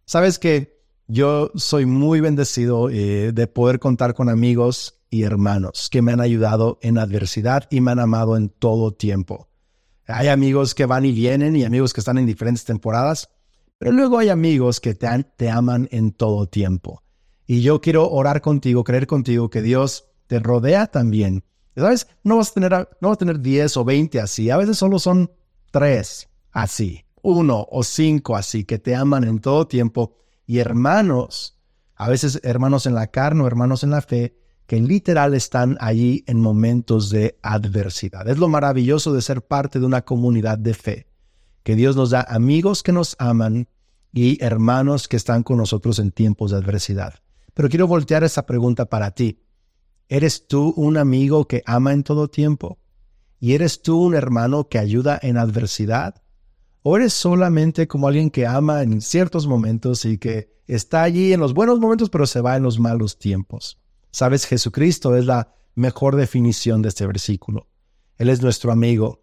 Sabes 0.05 0.39
que 0.39 0.76
yo 1.07 1.51
soy 1.55 1.85
muy 1.85 2.19
bendecido 2.19 2.89
eh, 2.89 3.31
de 3.31 3.47
poder 3.47 3.79
contar 3.79 4.13
con 4.13 4.29
amigos 4.29 4.99
y 5.09 5.23
hermanos 5.23 5.89
que 5.89 6.01
me 6.01 6.11
han 6.11 6.21
ayudado 6.21 6.79
en 6.81 6.97
adversidad 6.97 7.67
y 7.69 7.81
me 7.81 7.91
han 7.91 7.99
amado 7.99 8.35
en 8.35 8.49
todo 8.49 8.91
tiempo. 8.91 9.47
Hay 10.05 10.27
amigos 10.27 10.75
que 10.75 10.85
van 10.85 11.05
y 11.05 11.11
vienen 11.11 11.55
y 11.55 11.63
amigos 11.63 11.93
que 11.93 12.01
están 12.01 12.17
en 12.17 12.25
diferentes 12.25 12.65
temporadas, 12.65 13.29
pero 13.77 13.91
luego 13.91 14.17
hay 14.17 14.29
amigos 14.29 14.79
que 14.79 14.95
te, 14.95 15.49
aman 15.49 15.87
en 15.91 16.11
todo 16.11 16.47
tiempo. 16.47 17.03
Y 17.45 17.61
yo 17.61 17.79
quiero 17.81 18.09
orar 18.09 18.41
contigo, 18.41 18.83
creer 18.83 19.07
contigo 19.07 19.49
que 19.49 19.61
Dios 19.61 20.05
te 20.27 20.39
rodea 20.39 20.87
también. 20.87 21.43
¿Sabes? 21.75 22.07
No 22.23 22.37
vas 22.37 22.51
a 22.51 22.53
tener, 22.53 22.71
no 23.01 23.09
vas 23.09 23.15
a 23.15 23.19
tener 23.19 23.39
10 23.39 23.77
o 23.77 23.85
20 23.85 24.19
así, 24.19 24.49
a 24.49 24.57
veces 24.57 24.77
solo 24.77 24.97
son 24.97 25.31
3 25.71 26.27
así, 26.51 27.05
uno 27.21 27.67
o 27.69 27.83
cinco 27.83 28.35
así, 28.35 28.63
que 28.63 28.79
te 28.79 28.95
aman 28.95 29.23
en 29.23 29.39
todo 29.39 29.67
tiempo. 29.67 30.15
Y 30.47 30.59
hermanos, 30.59 31.59
a 31.95 32.09
veces 32.09 32.39
hermanos 32.43 32.85
en 32.85 32.95
la 32.95 33.07
carne 33.07 33.43
o 33.43 33.47
hermanos 33.47 33.83
en 33.83 33.91
la 33.91 34.01
fe, 34.01 34.35
que 34.65 34.79
literal 34.79 35.33
están 35.33 35.77
allí 35.79 36.23
en 36.25 36.39
momentos 36.39 37.09
de 37.09 37.37
adversidad. 37.41 38.27
Es 38.27 38.37
lo 38.37 38.47
maravilloso 38.47 39.13
de 39.13 39.21
ser 39.21 39.41
parte 39.41 39.79
de 39.79 39.85
una 39.85 40.03
comunidad 40.03 40.57
de 40.57 40.73
fe, 40.73 41.07
que 41.63 41.75
Dios 41.75 41.95
nos 41.95 42.09
da 42.09 42.25
amigos 42.27 42.81
que 42.81 42.91
nos 42.93 43.15
aman 43.19 43.67
y 44.13 44.43
hermanos 44.43 45.07
que 45.07 45.17
están 45.17 45.43
con 45.43 45.57
nosotros 45.57 45.99
en 45.99 46.11
tiempos 46.11 46.51
de 46.51 46.57
adversidad. 46.57 47.15
Pero 47.53 47.69
quiero 47.69 47.87
voltear 47.87 48.23
esa 48.23 48.45
pregunta 48.45 48.85
para 48.85 49.11
ti. 49.11 49.41
¿Eres 50.09 50.47
tú 50.47 50.73
un 50.77 50.97
amigo 50.97 51.45
que 51.45 51.63
ama 51.65 51.91
en 51.91 52.03
todo 52.03 52.29
tiempo? 52.29 52.77
¿Y 53.39 53.53
eres 53.53 53.81
tú 53.81 54.01
un 54.01 54.15
hermano 54.15 54.69
que 54.69 54.79
ayuda 54.79 55.19
en 55.21 55.37
adversidad? 55.37 56.21
¿O 56.89 56.95
eres 56.95 57.11
solamente 57.11 57.85
como 57.85 58.07
alguien 58.07 58.29
que 58.29 58.47
ama 58.47 58.81
en 58.81 59.01
ciertos 59.01 59.45
momentos 59.45 60.05
y 60.05 60.17
que 60.17 60.55
está 60.67 61.03
allí 61.03 61.33
en 61.33 61.41
los 61.41 61.53
buenos 61.53 61.81
momentos 61.81 62.09
pero 62.09 62.25
se 62.25 62.39
va 62.39 62.55
en 62.55 62.63
los 62.63 62.79
malos 62.79 63.19
tiempos? 63.19 63.77
Sabes, 64.09 64.45
Jesucristo 64.45 65.13
es 65.17 65.25
la 65.25 65.53
mejor 65.75 66.15
definición 66.15 66.81
de 66.81 66.87
este 66.87 67.05
versículo. 67.05 67.67
Él 68.15 68.29
es 68.29 68.41
nuestro 68.41 68.71
amigo 68.71 69.19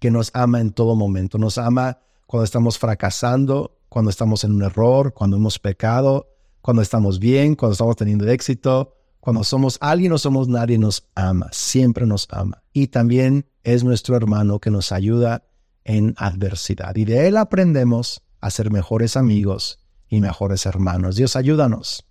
que 0.00 0.10
nos 0.10 0.32
ama 0.34 0.60
en 0.60 0.72
todo 0.72 0.96
momento. 0.96 1.38
Nos 1.38 1.58
ama 1.58 2.00
cuando 2.26 2.42
estamos 2.42 2.76
fracasando, 2.76 3.78
cuando 3.88 4.10
estamos 4.10 4.42
en 4.42 4.50
un 4.50 4.64
error, 4.64 5.14
cuando 5.14 5.36
hemos 5.36 5.60
pecado, 5.60 6.26
cuando 6.60 6.82
estamos 6.82 7.20
bien, 7.20 7.54
cuando 7.54 7.74
estamos 7.74 7.94
teniendo 7.94 8.26
éxito, 8.28 8.96
cuando 9.20 9.44
somos 9.44 9.78
alguien 9.80 10.10
o 10.10 10.18
somos 10.18 10.48
nadie, 10.48 10.76
nos 10.76 11.08
ama, 11.14 11.50
siempre 11.52 12.04
nos 12.04 12.26
ama. 12.32 12.64
Y 12.72 12.88
también 12.88 13.46
es 13.62 13.84
nuestro 13.84 14.16
hermano 14.16 14.58
que 14.58 14.72
nos 14.72 14.90
ayuda 14.90 15.44
en 15.90 16.14
adversidad. 16.16 16.96
Y 16.96 17.04
de 17.04 17.28
él 17.28 17.36
aprendemos 17.36 18.22
a 18.40 18.50
ser 18.50 18.70
mejores 18.70 19.16
amigos 19.16 19.80
y 20.08 20.20
mejores 20.20 20.66
hermanos. 20.66 21.16
Dios, 21.16 21.36
ayúdanos 21.36 22.06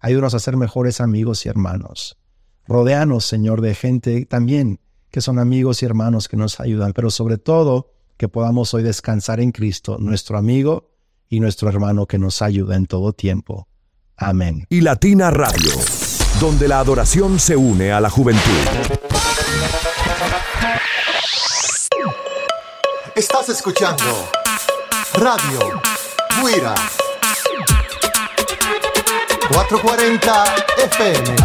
Ayúdanos 0.00 0.34
a 0.34 0.38
ser 0.38 0.56
mejores 0.56 1.00
amigos 1.00 1.44
y 1.44 1.48
hermanos. 1.48 2.18
Rodéanos, 2.66 3.24
Señor, 3.24 3.60
de 3.60 3.74
gente 3.74 4.26
también 4.26 4.80
que 5.10 5.20
son 5.20 5.38
amigos 5.38 5.82
y 5.82 5.86
hermanos 5.86 6.28
que 6.28 6.36
nos 6.36 6.60
ayudan, 6.60 6.92
pero 6.92 7.10
sobre 7.10 7.38
todo 7.38 7.90
que 8.16 8.28
podamos 8.28 8.74
hoy 8.74 8.82
descansar 8.82 9.40
en 9.40 9.52
Cristo, 9.52 9.96
nuestro 9.98 10.38
amigo 10.38 10.90
y 11.28 11.40
nuestro 11.40 11.68
hermano 11.68 12.06
que 12.06 12.18
nos 12.18 12.42
ayuda 12.42 12.76
en 12.76 12.86
todo 12.86 13.12
tiempo. 13.12 13.68
Amén. 14.16 14.66
Y 14.68 14.82
Latina 14.82 15.30
Radio, 15.30 15.72
donde 16.40 16.68
la 16.68 16.80
adoración 16.80 17.40
se 17.40 17.56
une 17.56 17.90
a 17.92 18.00
la 18.00 18.10
juventud. 18.10 18.42
Estás 23.18 23.48
escuchando 23.48 24.04
Radio 25.14 25.82
Guira 26.40 26.72
440 29.52 30.44
FM. 30.84 31.36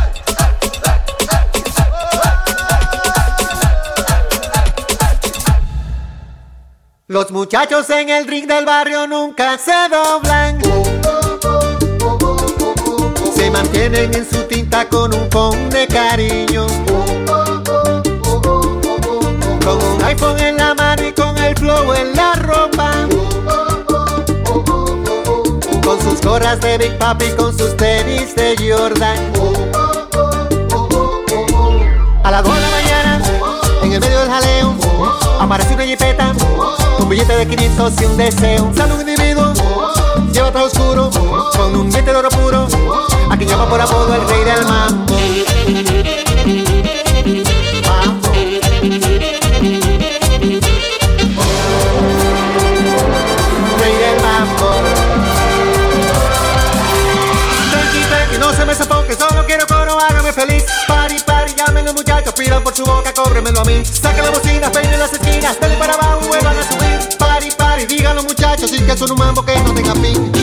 Los 7.08 7.32
muchachos 7.32 7.90
en 7.90 8.10
el 8.10 8.28
ring 8.28 8.46
del 8.46 8.68
barrio 8.68 9.08
nunca 9.08 9.58
se 9.58 9.90
doblan. 9.90 10.62
Se 13.36 13.50
mantienen 13.50 14.14
en 14.14 14.30
su 14.30 14.44
tinta 14.44 14.88
con 14.88 15.12
un 15.12 15.28
phone 15.32 15.72
de 15.72 15.88
cariño. 15.88 16.68
Con 19.66 19.82
un 19.82 20.04
iPhone 20.04 20.40
en 20.40 20.58
la 20.58 20.63
en 21.96 22.16
la 22.16 22.34
ropa. 22.36 22.92
Con 25.84 26.02
sus 26.02 26.22
gorras 26.22 26.60
de 26.62 26.78
Big 26.78 26.98
Papi, 26.98 27.30
con 27.32 27.58
sus 27.58 27.76
tenis 27.76 28.36
de 28.36 28.56
Jordan. 28.58 29.18
A 32.24 32.32
las 32.32 32.44
2 32.44 32.54
de 32.54 32.62
la 32.62 32.70
mañana, 32.70 33.22
en 33.84 33.92
el 33.92 34.00
medio 34.00 34.20
del 34.20 34.30
jaleo, 34.30 34.76
apareció 35.40 35.76
una 35.76 35.86
jipeta, 35.86 36.34
un 37.00 37.10
billete 37.10 37.36
de 37.36 37.48
500 37.48 38.02
y 38.02 38.06
un 38.06 38.18
deseo. 38.18 38.72
Sale 38.76 38.94
un 38.94 39.02
individuo, 39.02 39.54
lleva 40.32 40.52
todo 40.52 40.66
oscuro, 40.66 41.10
con 41.56 41.76
un 41.76 41.90
diente 41.90 42.12
de 42.12 42.18
oro 42.18 42.30
puro, 42.30 42.68
a 43.30 43.38
quien 43.38 43.50
llama 43.50 43.68
por 43.68 43.82
apodo 43.82 44.14
el 44.16 44.28
rey 44.30 44.44
del 44.44 44.66
mambo. 44.66 46.33
Boca, 63.64 63.74
cóbremelo 63.80 63.80
a 63.80 63.80
mí. 63.80 63.86
Saquen 63.86 64.24
la 64.24 64.32
bocina, 64.32 64.72
peinen 64.72 65.00
las 65.00 65.14
esquinas, 65.14 65.60
denle 65.60 65.78
para 65.78 65.94
abajo, 65.94 66.28
vuelvan 66.28 66.58
a 66.58 66.64
subir. 66.64 67.18
Pari, 67.18 67.52
pari, 67.58 67.86
digan 67.86 68.16
los 68.16 68.26
muchachos, 68.26 68.70
sí 68.70 68.80
que 68.80 68.98
son 68.98 69.12
un 69.12 69.18
mambo 69.18 69.44
que 69.44 69.56
no 69.60 69.74
tenga 69.74 69.94
fin. 69.96 70.43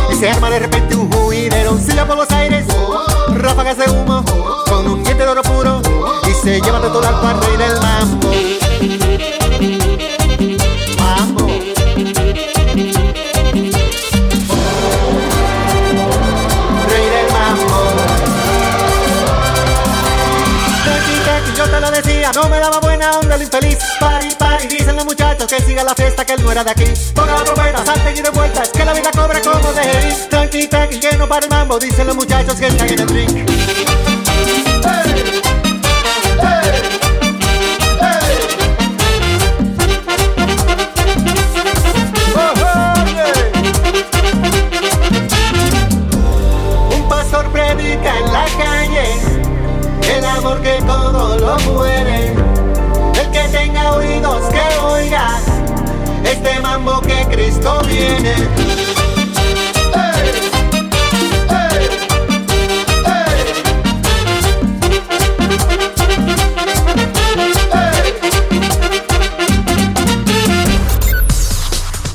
se 0.21 0.29
arma 0.29 0.51
de 0.51 0.59
repente 0.59 0.95
un 0.95 1.11
juidero. 1.11 1.75
Silla 1.79 2.05
por 2.05 2.15
los 2.15 2.29
aires, 2.29 2.63
ráfagas 3.29 3.75
de 3.75 3.89
humo, 3.89 4.23
con 4.69 4.87
un 4.87 5.03
diente 5.03 5.23
de 5.23 5.29
oro 5.29 5.41
puro 5.41 5.81
y 6.29 6.33
se 6.33 6.61
lleva 6.61 6.79
de 6.79 6.89
todo 6.89 7.07
al 7.07 7.19
cual 7.19 7.41
rey 7.41 7.57
del 7.57 7.79
mambo. 7.81 8.29
Mambo. 10.99 11.47
Rey 16.87 17.09
del 17.09 17.31
mambo. 17.31 17.81
Tranqui, 20.83 21.15
tranqui, 21.23 21.51
yo 21.57 21.63
te 21.63 21.81
lo 21.81 21.89
decía, 21.89 22.31
no 22.35 22.47
me 22.47 22.59
daba 22.59 22.79
buena 22.79 23.17
onda 23.17 23.33
el 23.33 23.41
infeliz. 23.41 23.79
Muchachos 25.05 25.47
que 25.47 25.61
siga 25.61 25.83
la 25.83 25.95
fiesta, 25.95 26.23
que 26.25 26.33
él 26.33 26.43
no 26.43 26.51
era 26.51 26.63
de 26.63 26.71
aquí. 26.71 26.85
Ponga 27.15 27.33
la 27.33 27.43
trompeta, 27.43 27.85
salten 27.85 28.17
y 28.17 28.21
que 28.71 28.85
la 28.85 28.93
vida 28.93 29.11
cobra 29.11 29.41
como 29.41 29.73
de 29.73 29.83
ir. 29.83 30.29
Tranqui, 30.29 30.67
tranqui, 30.67 30.99
que 30.99 31.17
no 31.17 31.27
para 31.27 31.45
el 31.45 31.51
mambo, 31.51 31.79
dicen 31.79 32.07
los 32.07 32.15
muchachos 32.15 32.55
que 32.55 32.67
están 32.67 32.87
en 32.87 32.99
el 32.99 33.07
drink. 33.07 33.51
Pastor 47.09 47.51
predica 47.51 48.17
en 48.17 48.33
la 48.33 48.45
calle 48.57 49.05
el 50.15 50.25
amor 50.25 50.61
que 50.61 50.81
todo 50.85 51.37
lo 51.37 51.59
muere. 51.71 52.20
Este 56.43 56.59
mambo 56.59 57.01
que 57.01 57.27
Cristo 57.29 57.81
viene. 57.87 58.33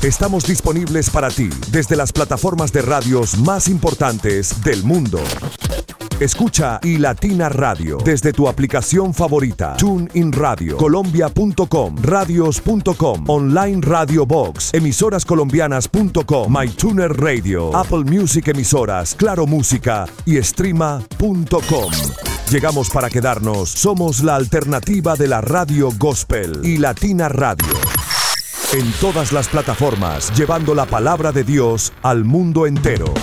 Estamos 0.01 0.45
disponibles 0.45 1.09
para 1.09 1.29
ti 1.29 1.49
desde 1.69 1.95
las 1.95 2.11
plataformas 2.11 2.71
de 2.71 2.81
radios 2.81 3.37
más 3.37 3.67
importantes 3.67 4.61
del 4.63 4.83
mundo. 4.83 5.21
Escucha 6.19 6.79
y 6.81 6.97
Latina 6.97 7.47
Radio 7.47 7.99
desde 8.03 8.33
tu 8.33 8.47
aplicación 8.47 9.13
favorita. 9.13 9.77
TuneIn 9.77 10.31
Radio, 10.31 10.75
Colombia.com, 10.77 11.95
Radios.com, 12.01 13.29
Online 13.29 13.81
Radio 13.81 14.25
Box, 14.25 14.73
Emisorascolombianas.com, 14.73 16.51
MyTuner 16.51 17.15
Radio, 17.15 17.75
Apple 17.75 18.03
Music 18.03 18.47
Emisoras, 18.47 19.13
Claro 19.13 19.45
Música 19.45 20.07
y 20.25 20.41
Streama.com. 20.41 21.91
Llegamos 22.49 22.89
para 22.89 23.11
quedarnos. 23.11 23.69
Somos 23.69 24.23
la 24.23 24.35
alternativa 24.35 25.15
de 25.15 25.27
la 25.27 25.41
radio 25.41 25.89
gospel 25.99 26.61
y 26.63 26.77
Latina 26.77 27.29
Radio. 27.29 27.67
En 28.73 28.91
todas 28.93 29.31
las 29.31 29.47
plataformas, 29.49 30.35
llevando 30.35 30.73
la 30.73 30.87
palabra 30.87 31.31
de 31.31 31.43
Dios 31.43 31.93
al 32.01 32.23
mundo 32.23 32.65
entero. 32.65 33.13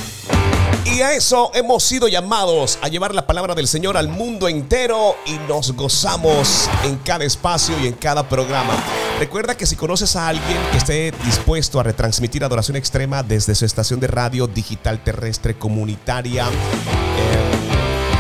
Y 0.85 1.01
a 1.01 1.15
eso 1.15 1.51
hemos 1.55 1.83
sido 1.83 2.09
llamados 2.09 2.79
a 2.83 2.89
llevar 2.89 3.15
la 3.15 3.27
palabra 3.27 3.55
del 3.55 3.67
Señor 3.67 3.97
al 3.97 4.09
mundo 4.09 4.49
entero 4.49 5.17
y 5.25 5.33
nos 5.49 5.73
gozamos 5.73 6.69
en 6.85 6.97
cada 6.99 7.25
espacio 7.25 7.75
y 7.83 7.87
en 7.87 7.95
cada 7.95 8.29
programa. 8.29 8.75
Recuerda 9.19 9.57
que 9.57 9.65
si 9.65 9.77
conoces 9.77 10.15
a 10.15 10.29
alguien 10.29 10.59
que 10.73 10.77
esté 10.77 11.13
dispuesto 11.25 11.81
a 11.81 11.85
retransmitir 11.85 12.45
adoración 12.45 12.77
extrema 12.77 13.23
desde 13.23 13.55
su 13.55 13.65
estación 13.65 13.99
de 13.99 14.09
radio 14.09 14.47
digital 14.47 15.03
terrestre 15.03 15.55
comunitaria, 15.55 16.47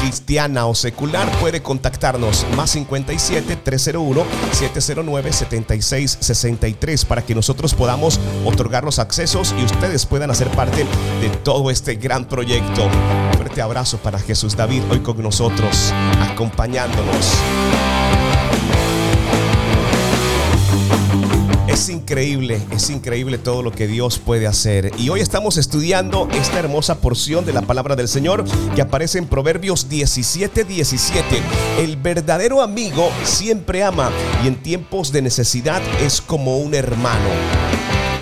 cristiana 0.04 0.66
o 0.66 0.74
secular, 0.74 1.30
puede 1.40 1.62
contactarnos 1.62 2.44
más 2.56 2.70
57 2.70 3.56
301 3.56 4.24
709 4.52 5.32
76 5.32 6.18
63 6.20 7.04
para 7.06 7.22
que 7.22 7.34
nosotros 7.34 7.74
podamos 7.74 8.20
otorgar 8.44 8.84
los 8.84 8.98
accesos 8.98 9.54
y 9.58 9.64
ustedes 9.64 10.04
puedan 10.04 10.30
hacer 10.30 10.48
parte 10.48 10.84
de 11.20 11.30
todo 11.42 11.70
este 11.70 11.94
gran 11.94 12.26
proyecto. 12.26 12.84
Un 12.84 13.36
fuerte 13.38 13.62
abrazo 13.62 13.96
para 13.98 14.18
Jesús 14.18 14.56
David 14.56 14.82
hoy 14.90 15.00
con 15.00 15.22
nosotros, 15.22 15.92
acompañándonos. 16.30 17.32
Es 21.74 21.88
increíble, 21.88 22.62
es 22.70 22.88
increíble 22.88 23.36
todo 23.36 23.60
lo 23.64 23.72
que 23.72 23.88
Dios 23.88 24.20
puede 24.20 24.46
hacer. 24.46 24.92
Y 24.96 25.08
hoy 25.08 25.18
estamos 25.18 25.56
estudiando 25.56 26.28
esta 26.30 26.60
hermosa 26.60 27.00
porción 27.00 27.44
de 27.44 27.52
la 27.52 27.62
palabra 27.62 27.96
del 27.96 28.06
Señor 28.06 28.44
que 28.76 28.80
aparece 28.80 29.18
en 29.18 29.26
Proverbios 29.26 29.88
17, 29.88 30.62
17. 30.62 31.24
El 31.80 31.96
verdadero 31.96 32.62
amigo 32.62 33.10
siempre 33.24 33.82
ama 33.82 34.12
y 34.44 34.46
en 34.46 34.62
tiempos 34.62 35.10
de 35.10 35.22
necesidad 35.22 35.82
es 36.00 36.20
como 36.20 36.58
un 36.58 36.76
hermano. 36.76 37.28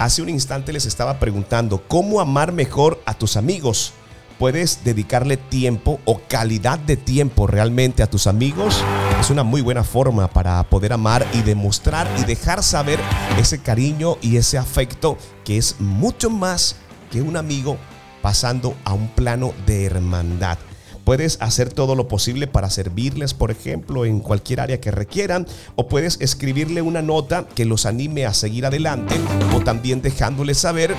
Hace 0.01 0.23
un 0.23 0.31
instante 0.31 0.73
les 0.73 0.87
estaba 0.87 1.19
preguntando, 1.19 1.83
¿cómo 1.87 2.23
amar 2.23 2.53
mejor 2.53 3.03
a 3.05 3.12
tus 3.12 3.37
amigos? 3.37 3.93
¿Puedes 4.38 4.83
dedicarle 4.83 5.37
tiempo 5.37 6.01
o 6.07 6.23
calidad 6.27 6.79
de 6.79 6.97
tiempo 6.97 7.47
realmente 7.47 8.03
a 8.03 8.09
tus 8.09 8.27
amigos? 8.27 8.83
Es 9.23 9.31
una 9.31 9.45
muy 9.45 9.61
buena 9.61 9.85
forma 9.85 10.27
para 10.27 10.61
poder 10.65 10.93
amar 10.93 11.25
y 11.33 11.43
demostrar 11.43 12.11
y 12.19 12.25
dejar 12.25 12.61
saber 12.61 12.99
ese 13.39 13.61
cariño 13.61 14.17
y 14.21 14.37
ese 14.37 14.59
afecto 14.59 15.17
que 15.45 15.59
es 15.59 15.77
mucho 15.79 16.29
más 16.29 16.75
que 17.09 17.23
un 17.23 17.37
amigo 17.37 17.77
pasando 18.21 18.75
a 18.85 18.95
un 18.95 19.07
plano 19.07 19.55
de 19.65 19.85
hermandad. 19.85 20.59
Puedes 21.05 21.41
hacer 21.41 21.73
todo 21.73 21.95
lo 21.95 22.09
posible 22.09 22.49
para 22.49 22.69
servirles, 22.69 23.33
por 23.33 23.53
ejemplo, 23.53 24.05
en 24.05 24.19
cualquier 24.19 24.61
área 24.61 24.81
que 24.81 24.91
requieran, 24.91 25.47
o 25.77 25.87
puedes 25.87 26.21
escribirle 26.21 26.83
una 26.83 27.01
nota 27.01 27.47
que 27.55 27.65
los 27.65 27.87
anime 27.87 28.27
a 28.27 28.35
seguir 28.35 28.67
adelante, 28.67 29.15
o 29.55 29.61
también 29.61 30.03
dejándoles 30.03 30.59
saber 30.59 30.97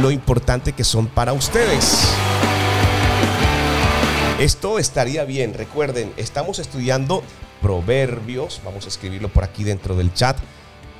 lo 0.00 0.12
importante 0.12 0.74
que 0.74 0.84
son 0.84 1.08
para 1.08 1.32
ustedes. 1.32 2.06
Esto 4.38 4.78
estaría 4.78 5.24
bien. 5.24 5.54
Recuerden, 5.54 6.12
estamos 6.16 6.58
estudiando 6.60 7.22
Proverbios. 7.64 8.60
Vamos 8.62 8.84
a 8.84 8.88
escribirlo 8.88 9.30
por 9.30 9.42
aquí 9.42 9.64
dentro 9.64 9.96
del 9.96 10.12
chat. 10.12 10.36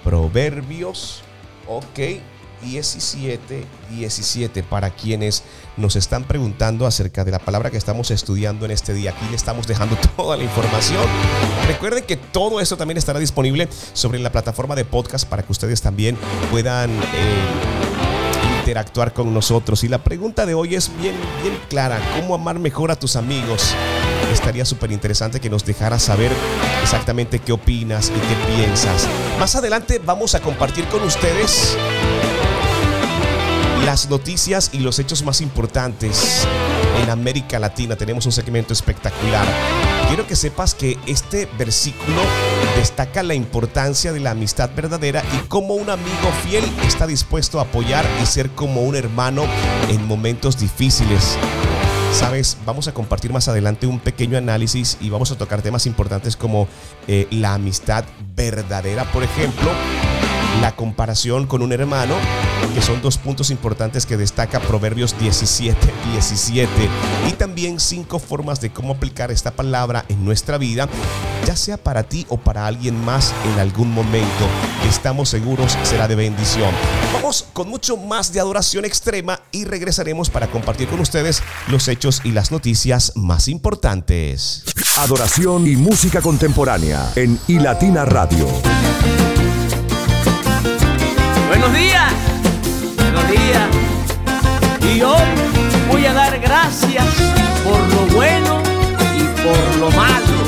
Proverbios, 0.02 1.20
ok, 1.68 2.22
17, 2.62 3.66
17. 3.90 4.62
Para 4.62 4.88
quienes 4.88 5.42
nos 5.76 5.94
están 5.94 6.24
preguntando 6.24 6.86
acerca 6.86 7.22
de 7.22 7.32
la 7.32 7.38
palabra 7.38 7.70
que 7.70 7.76
estamos 7.76 8.10
estudiando 8.10 8.64
en 8.64 8.70
este 8.70 8.94
día, 8.94 9.10
aquí 9.10 9.26
le 9.28 9.36
estamos 9.36 9.66
dejando 9.66 9.94
toda 10.16 10.38
la 10.38 10.44
información. 10.44 11.04
Recuerden 11.66 12.04
que 12.04 12.16
todo 12.16 12.58
esto 12.62 12.78
también 12.78 12.96
estará 12.96 13.18
disponible 13.18 13.68
sobre 13.92 14.18
la 14.18 14.32
plataforma 14.32 14.74
de 14.74 14.86
podcast 14.86 15.28
para 15.28 15.42
que 15.42 15.52
ustedes 15.52 15.82
también 15.82 16.16
puedan... 16.50 16.90
Eh, 16.90 17.84
interactuar 18.60 19.12
con 19.12 19.34
nosotros. 19.34 19.84
Y 19.84 19.88
la 19.88 20.02
pregunta 20.02 20.46
de 20.46 20.54
hoy 20.54 20.74
es 20.74 20.90
bien, 20.98 21.14
bien 21.42 21.54
clara. 21.68 22.00
¿Cómo 22.18 22.34
amar 22.34 22.58
mejor 22.58 22.90
a 22.90 22.96
tus 22.96 23.14
amigos? 23.14 23.74
Estaría 24.44 24.66
súper 24.66 24.92
interesante 24.92 25.40
que 25.40 25.48
nos 25.48 25.64
dejaras 25.64 26.02
saber 26.02 26.30
exactamente 26.82 27.38
qué 27.38 27.52
opinas 27.52 28.12
y 28.14 28.20
qué 28.28 28.54
piensas. 28.54 29.08
Más 29.40 29.54
adelante 29.54 30.02
vamos 30.04 30.34
a 30.34 30.40
compartir 30.40 30.84
con 30.88 31.02
ustedes 31.02 31.74
las 33.86 34.10
noticias 34.10 34.68
y 34.74 34.80
los 34.80 34.98
hechos 34.98 35.22
más 35.22 35.40
importantes 35.40 36.46
en 37.02 37.08
América 37.08 37.58
Latina. 37.58 37.96
Tenemos 37.96 38.26
un 38.26 38.32
segmento 38.32 38.74
espectacular. 38.74 39.46
Quiero 40.08 40.26
que 40.26 40.36
sepas 40.36 40.74
que 40.74 40.98
este 41.06 41.48
versículo 41.56 42.20
destaca 42.76 43.22
la 43.22 43.32
importancia 43.32 44.12
de 44.12 44.20
la 44.20 44.32
amistad 44.32 44.68
verdadera 44.76 45.22
y 45.38 45.48
cómo 45.48 45.72
un 45.72 45.88
amigo 45.88 46.30
fiel 46.46 46.64
está 46.86 47.06
dispuesto 47.06 47.60
a 47.60 47.62
apoyar 47.62 48.04
y 48.22 48.26
ser 48.26 48.50
como 48.50 48.82
un 48.82 48.94
hermano 48.94 49.46
en 49.88 50.06
momentos 50.06 50.58
difíciles. 50.58 51.38
Sabes, 52.14 52.56
vamos 52.64 52.86
a 52.86 52.94
compartir 52.94 53.32
más 53.32 53.48
adelante 53.48 53.88
un 53.88 53.98
pequeño 53.98 54.38
análisis 54.38 54.98
y 55.00 55.10
vamos 55.10 55.32
a 55.32 55.36
tocar 55.36 55.62
temas 55.62 55.84
importantes 55.84 56.36
como 56.36 56.68
eh, 57.08 57.26
la 57.32 57.54
amistad 57.54 58.04
verdadera, 58.36 59.02
por 59.12 59.24
ejemplo, 59.24 59.68
la 60.60 60.74
comparación 60.76 61.46
con 61.46 61.62
un 61.62 61.72
hermano, 61.72 62.14
que 62.74 62.82
son 62.82 63.02
dos 63.02 63.18
puntos 63.18 63.50
importantes 63.50 64.06
que 64.06 64.16
destaca 64.16 64.60
Proverbios 64.60 65.18
17, 65.18 65.76
17, 66.12 66.68
y 67.28 67.32
también 67.32 67.80
cinco 67.80 68.18
formas 68.18 68.60
de 68.60 68.70
cómo 68.70 68.94
aplicar 68.94 69.30
esta 69.30 69.50
palabra 69.50 70.04
en 70.08 70.24
nuestra 70.24 70.58
vida, 70.58 70.88
ya 71.46 71.56
sea 71.56 71.76
para 71.76 72.04
ti 72.04 72.26
o 72.28 72.38
para 72.38 72.66
alguien 72.66 73.02
más 73.04 73.32
en 73.52 73.60
algún 73.60 73.92
momento. 73.92 74.46
Estamos 74.88 75.28
seguros 75.28 75.76
será 75.82 76.08
de 76.08 76.14
bendición. 76.14 76.70
Vamos 77.12 77.46
con 77.52 77.68
mucho 77.68 77.96
más 77.96 78.32
de 78.32 78.40
adoración 78.40 78.84
extrema 78.84 79.40
y 79.52 79.64
regresaremos 79.64 80.30
para 80.30 80.48
compartir 80.48 80.88
con 80.88 81.00
ustedes 81.00 81.42
los 81.68 81.88
hechos 81.88 82.20
y 82.24 82.32
las 82.32 82.50
noticias 82.50 83.12
más 83.14 83.48
importantes. 83.48 84.64
Adoración 84.98 85.66
y 85.66 85.76
música 85.76 86.20
contemporánea 86.20 87.12
en 87.16 87.38
iLatina 87.48 88.04
Radio. 88.04 88.46
Buenos 91.48 91.72
días, 91.74 92.12
buenos 92.96 93.28
días. 93.28 93.68
Y 94.94 95.02
hoy 95.02 95.28
voy 95.90 96.06
a 96.06 96.12
dar 96.12 96.38
gracias 96.38 97.04
por 97.62 97.78
lo 97.78 98.16
bueno 98.16 98.62
y 99.16 99.42
por 99.42 99.76
lo 99.78 99.90
malo, 99.90 100.38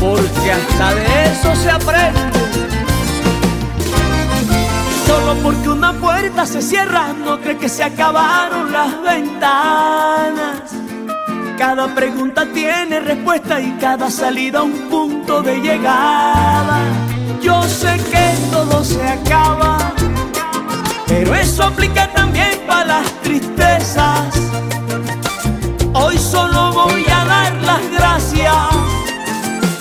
porque 0.00 0.52
hasta 0.52 0.94
de 0.94 1.24
eso 1.24 1.54
se 1.56 1.70
aprende. 1.70 2.20
Solo 5.06 5.34
porque 5.42 5.68
una 5.68 5.92
puerta 5.92 6.46
se 6.46 6.60
cierra, 6.60 7.12
no 7.12 7.40
cree 7.40 7.56
que 7.56 7.68
se 7.68 7.84
acabaron 7.84 8.72
las 8.72 9.00
ventanas. 9.02 10.72
Cada 11.56 11.94
pregunta 11.94 12.46
tiene 12.52 12.98
respuesta 13.00 13.60
y 13.60 13.72
cada 13.78 14.10
salida 14.10 14.62
un 14.62 14.72
punto 14.90 15.42
de 15.42 15.60
llegada. 15.60 16.80
Yo 17.40 17.62
sé 17.62 17.96
que 18.10 18.34
todo 18.50 18.82
se 18.84 19.06
acaba 19.06 19.92
pero 21.12 21.34
eso 21.34 21.64
aplica 21.64 22.10
también 22.12 22.58
para 22.66 22.86
las 22.86 23.12
tristezas. 23.22 24.34
Hoy 25.92 26.16
solo 26.16 26.72
voy 26.72 27.04
a 27.06 27.24
dar 27.26 27.52
las 27.62 27.82
gracias, 27.90 28.54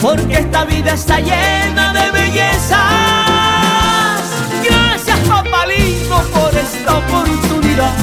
porque 0.01 0.39
esta 0.39 0.65
vida 0.65 0.93
está 0.93 1.19
llena 1.21 1.93
de 1.93 2.11
bellezas. 2.11 2.79
Gracias, 4.67 5.19
papalito, 5.19 6.17
por 6.33 6.53
esta 6.53 6.97
oportunidad 6.97 7.95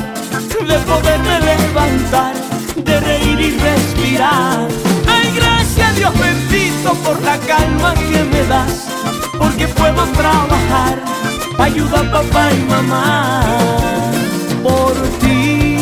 de 0.70 0.78
poderme 0.90 1.40
levantar, 1.40 2.34
de 2.76 3.00
reír 3.00 3.40
y 3.40 3.50
respirar. 3.58 4.68
Ay, 5.06 5.30
gracias, 5.36 5.96
Dios 5.96 6.18
bendito, 6.18 6.94
por 7.04 7.20
la 7.22 7.36
calma 7.40 7.92
que 7.94 8.24
me 8.24 8.42
das, 8.44 8.88
porque 9.38 9.68
puedo 9.68 10.02
trabajar 10.16 11.27
ayuda 11.58 12.00
a 12.00 12.12
papá 12.12 12.50
y 12.52 12.64
mamá. 12.70 13.42
Por 14.62 14.94
ti, 15.20 15.76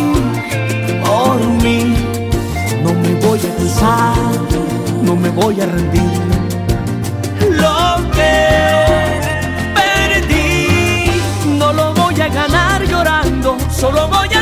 por 1.04 1.38
mí, 1.62 1.94
no 2.82 2.92
me 2.94 3.14
voy 3.26 3.40
a 3.40 3.56
cansar, 3.56 4.16
no 5.02 5.16
me 5.16 5.28
voy 5.30 5.60
a 5.60 5.66
rendir. 5.66 6.20
Lo 7.62 8.10
que 8.12 9.20
perdí, 9.74 11.20
no 11.58 11.72
lo 11.72 11.94
voy 11.94 12.20
a 12.20 12.28
ganar 12.28 12.84
llorando, 12.84 13.56
solo 13.70 14.08
voy 14.08 14.28
a 14.34 14.35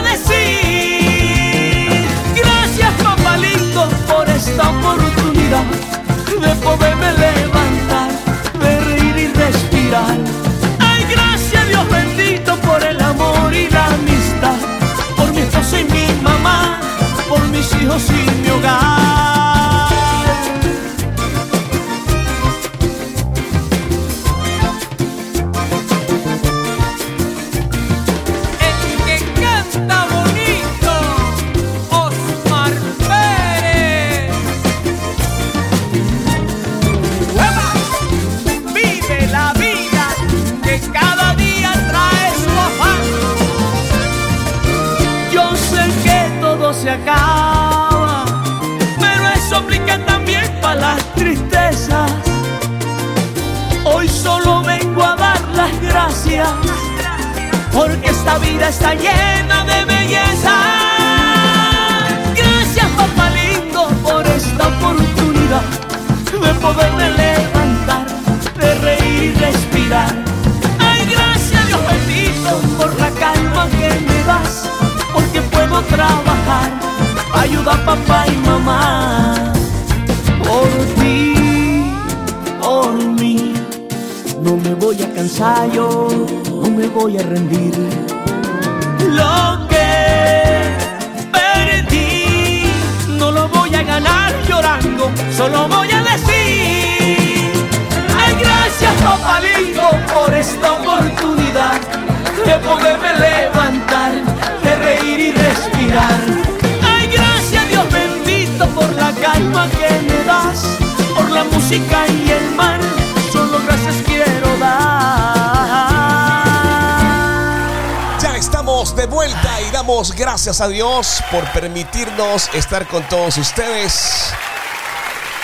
estamos 118.84 118.96
de 118.96 119.06
vuelta 119.06 119.62
y 119.66 119.70
damos 119.70 120.14
gracias 120.14 120.60
a 120.60 120.68
Dios 120.68 121.22
por 121.30 121.44
permitirnos 121.52 122.50
estar 122.54 122.86
con 122.86 123.02
todos 123.08 123.38
ustedes 123.38 124.30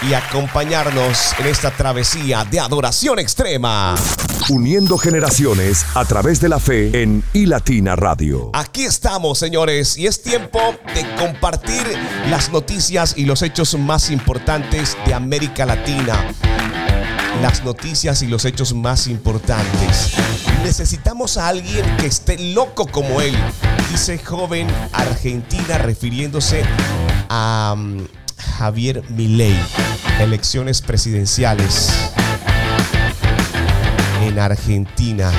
y 0.07 0.12
acompañarnos 0.12 1.35
en 1.38 1.46
esta 1.46 1.70
travesía 1.70 2.44
de 2.44 2.61
adoración 2.61 3.18
extrema. 3.18 3.94
Uniendo 4.50 4.98
generaciones 4.98 5.87
a 5.94 6.05
través 6.05 6.40
de 6.40 6.50
la 6.50 6.59
fe 6.59 7.03
en 7.03 7.22
iLatina 7.33 7.96
Radio. 7.96 8.50
Aquí 8.53 8.85
estamos, 8.85 9.38
señores, 9.38 9.96
y 9.96 10.07
es 10.07 10.22
tiempo 10.22 10.61
de 10.94 11.07
compartir 11.16 11.83
las 12.29 12.50
noticias 12.50 13.14
y 13.16 13.24
los 13.24 13.40
hechos 13.40 13.74
más 13.79 14.11
importantes 14.11 14.98
de 15.07 15.14
América 15.14 15.64
Latina. 15.64 16.35
Las 17.43 17.64
noticias 17.64 18.23
y 18.23 18.27
los 18.27 18.45
hechos 18.45 18.75
más 18.75 19.07
importantes. 19.07 20.14
Necesitamos 20.62 21.38
a 21.38 21.49
alguien 21.49 21.85
que 21.97 22.07
esté 22.07 22.38
loco 22.53 22.87
como 22.87 23.21
él, 23.21 23.35
dice 23.90 24.19
joven 24.19 24.66
argentina 24.93 25.79
refiriéndose 25.79 26.62
a 27.29 27.75
um, 27.77 28.07
Javier 28.59 29.03
Milei. 29.09 29.59
Elecciones 30.21 30.83
presidenciales 30.83 31.90
en 34.23 34.38
Argentina. 34.38 35.33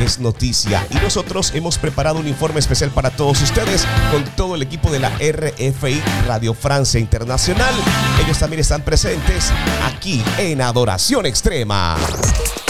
Es 0.00 0.18
noticia. 0.20 0.86
Y 0.90 0.96
nosotros 0.96 1.52
hemos 1.54 1.78
preparado 1.78 2.20
un 2.20 2.28
informe 2.28 2.60
especial 2.60 2.90
para 2.90 3.10
todos 3.10 3.42
ustedes 3.42 3.86
con 4.12 4.24
todo 4.36 4.54
el 4.54 4.62
equipo 4.62 4.90
de 4.90 5.00
la 5.00 5.10
RFI 5.10 6.00
Radio 6.26 6.54
Francia 6.54 7.00
Internacional. 7.00 7.74
Ellos 8.24 8.38
también 8.38 8.60
están 8.60 8.82
presentes 8.82 9.50
aquí 9.84 10.22
en 10.38 10.60
Adoración 10.62 11.26
Extrema. 11.26 11.96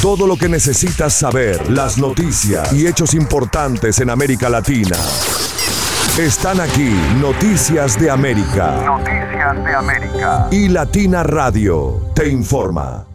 Todo 0.00 0.26
lo 0.26 0.36
que 0.36 0.48
necesitas 0.48 1.12
saber, 1.12 1.70
las 1.70 1.98
noticias 1.98 2.72
y 2.72 2.86
hechos 2.86 3.14
importantes 3.14 3.98
en 3.98 4.10
América 4.10 4.48
Latina. 4.48 4.96
Están 6.18 6.60
aquí 6.60 6.90
Noticias 7.20 7.98
de 8.00 8.10
América. 8.10 8.82
Noticias 8.84 9.64
de 9.64 9.74
América. 9.74 10.48
Y 10.50 10.68
Latina 10.68 11.22
Radio 11.22 12.10
te 12.14 12.28
informa. 12.28 13.07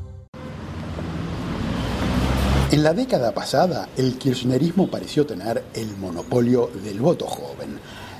En 2.73 2.81
la 2.81 2.95
década 2.95 3.31
pasada, 3.35 3.87
el 3.97 4.17
kirchnerismo 4.17 4.89
pareció 4.89 5.27
tener 5.27 5.63
el 5.75 5.95
monopolio 5.95 6.71
del 6.83 6.99
voto 7.01 7.27
joven. 7.27 7.77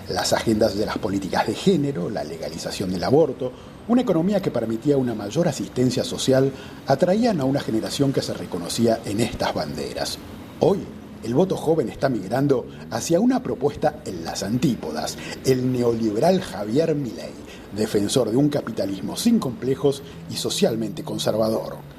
Las 0.09 0.31
agendas 0.31 0.77
de 0.77 0.85
las 0.85 0.99
políticas 0.99 1.47
de 1.47 1.55
género, 1.55 2.07
la 2.07 2.23
legalización 2.23 2.91
del 2.91 3.03
aborto, 3.03 3.51
una 3.87 4.03
economía 4.03 4.43
que 4.43 4.51
permitía 4.51 4.95
una 4.95 5.15
mayor 5.15 5.47
asistencia 5.47 6.03
social, 6.03 6.51
atraían 6.85 7.41
a 7.41 7.45
una 7.45 7.61
generación 7.61 8.13
que 8.13 8.21
se 8.21 8.35
reconocía 8.35 8.99
en 9.05 9.21
estas 9.21 9.55
banderas. 9.55 10.19
Hoy, 10.59 10.81
el 11.23 11.33
voto 11.33 11.57
joven 11.57 11.89
está 11.89 12.07
migrando 12.07 12.67
hacia 12.91 13.19
una 13.19 13.41
propuesta 13.41 14.01
en 14.05 14.23
las 14.23 14.43
antípodas, 14.43 15.17
el 15.45 15.71
neoliberal 15.71 16.41
Javier 16.41 16.93
Milei, 16.93 17.33
defensor 17.75 18.29
de 18.29 18.37
un 18.37 18.49
capitalismo 18.49 19.15
sin 19.15 19.39
complejos 19.39 20.03
y 20.29 20.35
socialmente 20.35 21.03
conservador. 21.03 21.92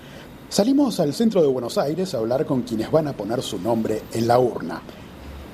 Salimos 0.48 1.00
al 1.00 1.12
centro 1.14 1.42
de 1.42 1.48
Buenos 1.48 1.78
Aires 1.78 2.14
a 2.14 2.18
hablar 2.18 2.46
con 2.46 2.62
quienes 2.62 2.90
van 2.90 3.08
a 3.08 3.12
poner 3.12 3.42
su 3.42 3.58
nombre 3.58 4.02
en 4.12 4.28
la 4.28 4.38
urna. 4.38 4.82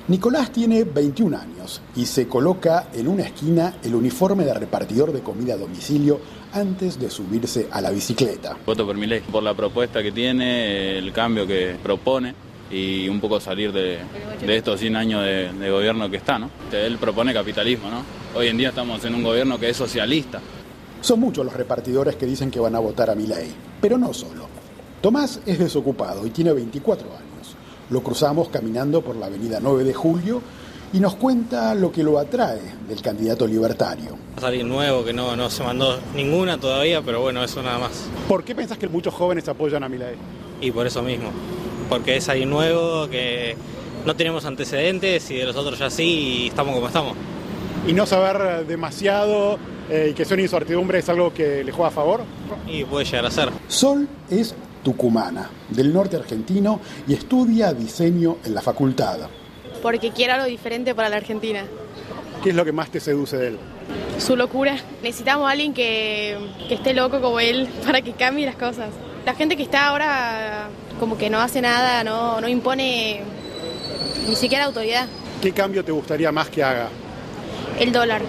Nicolás 0.08 0.50
tiene 0.50 0.84
21 0.84 1.38
años 1.38 1.80
y 1.94 2.04
se 2.04 2.26
coloca 2.26 2.88
en 2.92 3.06
una 3.06 3.22
esquina 3.22 3.76
el 3.82 3.94
uniforme 3.94 4.44
de 4.44 4.52
repartidor 4.52 5.12
de 5.12 5.20
comida 5.20 5.54
a 5.54 5.56
domicilio 5.56 6.20
antes 6.52 6.98
de 6.98 7.08
subirse 7.08 7.68
a 7.70 7.80
la 7.80 7.90
bicicleta. 7.90 8.56
Voto 8.66 8.84
por 8.84 8.96
mi 8.96 9.06
ley, 9.06 9.20
por 9.20 9.42
la 9.42 9.54
propuesta 9.54 10.02
que 10.02 10.10
tiene, 10.10 10.98
el 10.98 11.12
cambio 11.12 11.46
que 11.46 11.76
propone 11.82 12.34
y 12.70 13.08
un 13.08 13.20
poco 13.20 13.40
salir 13.40 13.72
de, 13.72 13.98
de 14.44 14.56
estos 14.56 14.80
100 14.80 14.96
años 14.96 15.24
de, 15.24 15.52
de, 15.52 15.70
gobierno 15.70 16.10
que 16.10 16.16
está, 16.16 16.38
¿no? 16.38 16.50
Él 16.72 16.98
propone 16.98 17.32
capitalismo, 17.32 17.88
¿no? 17.90 18.02
Hoy 18.34 18.48
en 18.48 18.56
día 18.56 18.70
estamos 18.70 19.04
en 19.04 19.14
un 19.14 19.22
gobierno 19.22 19.58
que 19.58 19.70
es 19.70 19.76
socialista. 19.76 20.40
Son 21.00 21.20
muchos 21.20 21.44
los 21.44 21.54
repartidores 21.54 22.16
que 22.16 22.26
dicen 22.26 22.50
que 22.50 22.60
van 22.60 22.74
a 22.74 22.78
votar 22.78 23.10
a 23.10 23.14
mi 23.14 23.26
ley, 23.26 23.52
pero 23.80 23.96
no 23.96 24.12
solo. 24.12 24.49
Tomás 25.00 25.40
es 25.46 25.58
desocupado 25.58 26.26
y 26.26 26.30
tiene 26.30 26.52
24 26.52 27.06
años. 27.08 27.56
Lo 27.88 28.02
cruzamos 28.02 28.50
caminando 28.50 29.00
por 29.00 29.16
la 29.16 29.26
avenida 29.26 29.58
9 29.60 29.84
de 29.84 29.94
Julio 29.94 30.42
y 30.92 31.00
nos 31.00 31.14
cuenta 31.14 31.74
lo 31.74 31.90
que 31.90 32.02
lo 32.02 32.18
atrae 32.18 32.60
del 32.86 33.00
candidato 33.00 33.46
libertario. 33.46 34.16
Es 34.36 34.44
alguien 34.44 34.68
nuevo 34.68 35.02
que 35.02 35.14
no, 35.14 35.36
no 35.36 35.48
se 35.48 35.62
mandó 35.62 35.98
ninguna 36.14 36.58
todavía, 36.58 37.00
pero 37.00 37.22
bueno, 37.22 37.42
eso 37.42 37.62
nada 37.62 37.78
más. 37.78 37.92
¿Por 38.28 38.44
qué 38.44 38.54
pensás 38.54 38.76
que 38.76 38.88
muchos 38.88 39.14
jóvenes 39.14 39.48
apoyan 39.48 39.82
a 39.82 39.88
Milei? 39.88 40.16
Y 40.60 40.70
por 40.70 40.86
eso 40.86 41.02
mismo, 41.02 41.30
porque 41.88 42.16
es 42.16 42.28
alguien 42.28 42.50
nuevo, 42.50 43.08
que 43.08 43.56
no 44.04 44.14
tenemos 44.16 44.44
antecedentes 44.44 45.30
y 45.30 45.36
de 45.36 45.44
los 45.46 45.56
otros 45.56 45.78
ya 45.78 45.88
sí 45.88 46.42
y 46.42 46.48
estamos 46.48 46.74
como 46.74 46.88
estamos. 46.88 47.14
¿Y 47.86 47.94
no 47.94 48.04
saber 48.04 48.66
demasiado 48.66 49.58
eh, 49.88 50.08
y 50.10 50.14
que 50.14 50.26
son 50.26 50.40
incertidumbre 50.40 50.98
es 50.98 51.08
algo 51.08 51.32
que 51.32 51.64
le 51.64 51.72
juega 51.72 51.88
a 51.88 51.92
favor? 51.92 52.20
Y 52.66 52.84
puede 52.84 53.06
llegar 53.06 53.24
a 53.24 53.30
ser. 53.30 53.48
Sol 53.68 54.06
es 54.30 54.54
tucumana, 54.82 55.50
del 55.68 55.92
norte 55.92 56.16
argentino, 56.16 56.80
y 57.06 57.14
estudia 57.14 57.72
diseño 57.72 58.38
en 58.44 58.54
la 58.54 58.62
facultad. 58.62 59.18
Porque 59.82 60.10
quiere 60.10 60.32
algo 60.32 60.46
diferente 60.46 60.94
para 60.94 61.08
la 61.08 61.16
Argentina. 61.16 61.64
¿Qué 62.42 62.50
es 62.50 62.54
lo 62.54 62.64
que 62.64 62.72
más 62.72 62.90
te 62.90 63.00
seduce 63.00 63.36
de 63.36 63.48
él? 63.48 63.58
Su 64.18 64.36
locura. 64.36 64.76
Necesitamos 65.02 65.48
a 65.48 65.52
alguien 65.52 65.74
que, 65.74 66.38
que 66.68 66.74
esté 66.74 66.94
loco 66.94 67.20
como 67.20 67.40
él 67.40 67.68
para 67.86 68.02
que 68.02 68.12
cambie 68.12 68.46
las 68.46 68.56
cosas. 68.56 68.90
La 69.24 69.34
gente 69.34 69.56
que 69.56 69.62
está 69.62 69.88
ahora 69.88 70.68
como 70.98 71.16
que 71.16 71.30
no 71.30 71.40
hace 71.40 71.60
nada, 71.60 72.04
no, 72.04 72.40
no 72.40 72.48
impone 72.48 73.22
ni 74.28 74.36
siquiera 74.36 74.66
autoridad. 74.66 75.06
¿Qué 75.40 75.52
cambio 75.52 75.84
te 75.84 75.92
gustaría 75.92 76.30
más 76.30 76.50
que 76.50 76.62
haga? 76.62 76.88
El 77.78 77.92
dólar. 77.92 78.22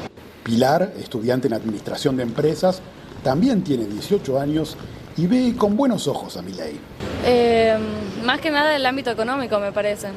Pilar, 0.44 0.94
estudiante 0.98 1.48
en 1.48 1.54
Administración 1.54 2.16
de 2.18 2.24
Empresas, 2.24 2.82
también 3.24 3.64
tiene 3.64 3.86
18 3.86 4.40
años 4.40 4.78
y 5.22 5.28
ve 5.28 5.54
con 5.56 5.78
buenos 5.78 6.08
ojos 6.08 6.36
a 6.36 6.42
Milei. 6.42 6.80
Eh, 7.24 7.78
más 8.26 8.42
que 8.42 8.50
nada 8.50 8.76
el 8.76 8.84
ámbito 8.84 9.12
económico, 9.12 9.60
me 9.60 9.72
parece. 9.72 10.08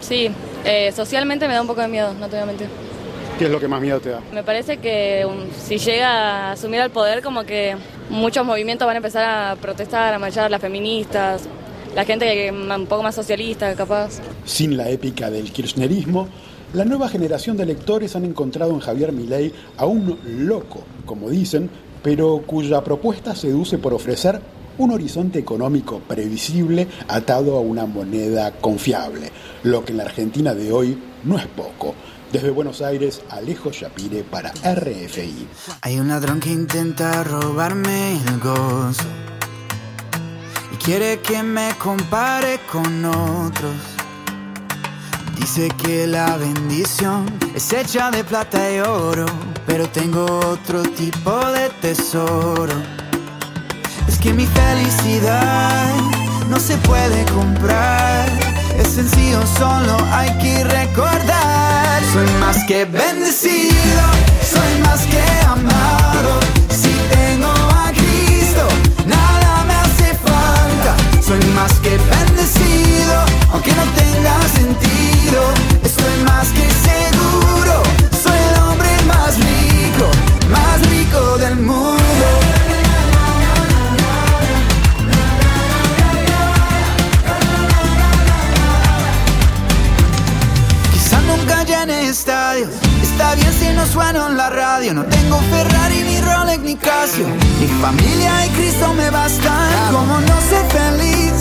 Sí, 0.00 0.30
eh, 0.64 0.90
socialmente 0.90 1.46
me 1.46 1.52
da 1.52 1.60
un 1.60 1.66
poco 1.66 1.82
de 1.82 1.88
miedo, 1.88 2.14
no 2.14 2.28
te 2.28 2.36
voy 2.36 2.44
a 2.44 2.46
mentir. 2.46 2.68
¿Qué 3.38 3.44
es 3.44 3.50
lo 3.50 3.60
que 3.60 3.68
más 3.68 3.82
miedo 3.82 4.00
te 4.00 4.10
da? 4.10 4.20
Me 4.32 4.42
parece 4.42 4.78
que 4.78 5.26
um, 5.26 5.34
si 5.54 5.76
llega 5.76 6.08
a 6.08 6.52
asumir 6.52 6.80
el 6.80 6.90
poder, 6.90 7.22
como 7.22 7.44
que 7.44 7.76
muchos 8.08 8.46
movimientos 8.46 8.86
van 8.86 8.94
a 8.94 8.98
empezar 8.98 9.24
a 9.24 9.56
protestar, 9.56 10.14
a 10.14 10.18
marchar, 10.18 10.50
las 10.50 10.62
feministas, 10.62 11.42
la 11.94 12.06
gente 12.06 12.24
que, 12.24 12.50
un 12.50 12.86
poco 12.86 13.02
más 13.02 13.14
socialista, 13.14 13.74
capaz. 13.74 14.20
Sin 14.46 14.78
la 14.78 14.88
épica 14.88 15.30
del 15.30 15.52
kirchnerismo, 15.52 16.26
la 16.72 16.86
nueva 16.86 17.10
generación 17.10 17.58
de 17.58 17.64
electores 17.64 18.16
han 18.16 18.24
encontrado 18.24 18.72
en 18.72 18.80
Javier 18.80 19.12
Milei 19.12 19.52
a 19.76 19.84
un 19.84 20.18
loco, 20.24 20.84
como 21.04 21.28
dicen, 21.28 21.68
pero 22.02 22.42
cuya 22.46 22.82
propuesta 22.82 23.34
seduce 23.34 23.78
por 23.78 23.94
ofrecer 23.94 24.40
un 24.78 24.90
horizonte 24.90 25.38
económico 25.38 26.00
previsible 26.00 26.88
atado 27.08 27.56
a 27.56 27.60
una 27.60 27.86
moneda 27.86 28.52
confiable, 28.52 29.30
lo 29.62 29.84
que 29.84 29.92
en 29.92 29.98
la 29.98 30.04
Argentina 30.04 30.54
de 30.54 30.72
hoy 30.72 30.98
no 31.24 31.38
es 31.38 31.46
poco. 31.46 31.94
Desde 32.32 32.50
Buenos 32.50 32.82
Aires, 32.82 33.20
Alejo 33.30 33.70
Shapire 33.70 34.24
para 34.24 34.50
RFI. 34.50 35.46
Hay 35.82 36.00
un 36.00 36.08
ladrón 36.08 36.40
que 36.40 36.50
intenta 36.50 37.22
robarme 37.22 38.14
el 38.14 38.40
gozo 38.40 39.04
y 40.72 40.76
quiere 40.76 41.20
que 41.20 41.42
me 41.44 41.70
compare 41.78 42.58
con 42.72 43.04
otros. 43.04 43.76
Dice 45.38 45.68
que 45.80 46.06
la 46.06 46.36
bendición 46.36 47.26
es 47.54 47.72
hecha 47.72 48.10
de 48.10 48.24
plata 48.24 48.72
y 48.72 48.80
oro, 48.80 49.26
pero 49.66 49.88
tengo 49.88 50.24
otro 50.24 50.82
tipo 50.82 51.30
de 51.52 51.70
tesoro. 51.80 53.03
Que 54.24 54.32
mi 54.32 54.46
felicidad 54.46 55.84
no 56.48 56.58
se 56.58 56.78
puede 56.78 57.26
comprar, 57.26 58.26
es 58.74 58.88
sencillo, 58.88 59.38
solo 59.58 59.98
hay 60.10 60.30
que 60.38 60.64
recordar. 60.64 62.02
Soy 62.10 62.26
más 62.40 62.64
que 62.64 62.86
bendecido, 62.86 64.02
soy 64.50 64.80
más 64.82 65.02
que 65.02 65.20
amado. 65.46 66.40
Si 66.70 66.88
tengo 67.12 67.52
a 67.52 67.92
Cristo, 67.92 68.66
nada 69.04 69.62
me 69.68 69.74
hace 69.74 70.16
falta. 70.16 70.96
Soy 71.20 71.44
más 71.54 71.74
que 71.80 71.90
bendecido, 71.90 73.26
aunque 73.52 73.72
no 73.72 73.84
tenga 73.92 74.40
sentido. 74.56 75.42
Estoy 75.82 76.24
más 76.24 76.48
que 76.48 76.66
seguro, 76.88 77.82
soy 78.22 78.38
el 78.38 78.62
hombre 78.62 78.88
más 79.06 79.36
rico, 79.36 80.10
más 80.48 80.80
rico 80.88 81.36
del 81.36 81.56
mundo. 81.56 82.63
Nunca 91.44 91.64
llene 91.64 92.08
estadios, 92.08 92.70
está 93.02 93.34
bien 93.34 93.52
si 93.52 93.68
no 93.74 93.86
sueno 93.86 94.24
con 94.24 94.36
la 94.36 94.50
radio. 94.50 94.94
No 94.94 95.04
tengo 95.04 95.38
Ferrari, 95.50 96.02
ni 96.02 96.20
Rolex, 96.20 96.60
ni 96.60 96.76
Casio. 96.76 97.26
Mi 97.60 97.66
familia 97.80 98.46
y 98.46 98.48
Cristo 98.50 98.92
me 98.94 99.10
bastan. 99.10 99.92
Como 99.92 100.20
no 100.20 100.40
ser 100.40 100.64
feliz 100.70 101.32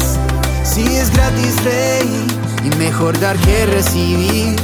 si 0.64 0.84
es 0.96 1.10
gratis 1.12 1.64
rey? 1.64 2.28
Y 2.64 2.76
mejor 2.78 3.18
dar 3.20 3.38
que 3.38 3.66
recibir. 3.66 4.56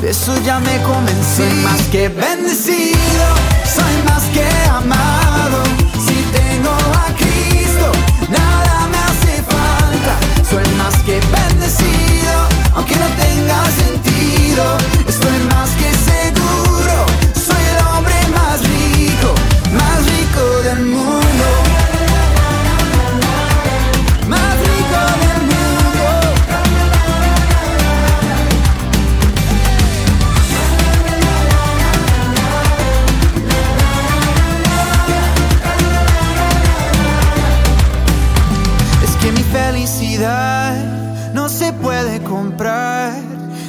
De 0.00 0.10
eso 0.10 0.34
ya 0.44 0.58
me 0.60 0.82
convencí. 0.82 1.36
Soy 1.36 1.54
más 1.62 1.82
que 1.90 2.08
bendecido, 2.08 3.26
soy 3.64 4.02
más 4.06 4.22
que 4.34 4.46
amado. 4.70 5.62
Si 6.06 6.14
tengo 6.38 6.70
a 6.70 7.06
Cristo, 7.16 7.92
nada 8.30 8.88
me 8.88 8.98
hace 8.98 9.42
falta. 9.42 10.14
Soy 10.50 10.74
más 10.76 10.94
que 11.02 11.20
bendecido, 11.20 12.48
aunque 12.74 12.96
no 12.96 13.06
tenga 13.06 13.85
sentido. 14.56 14.95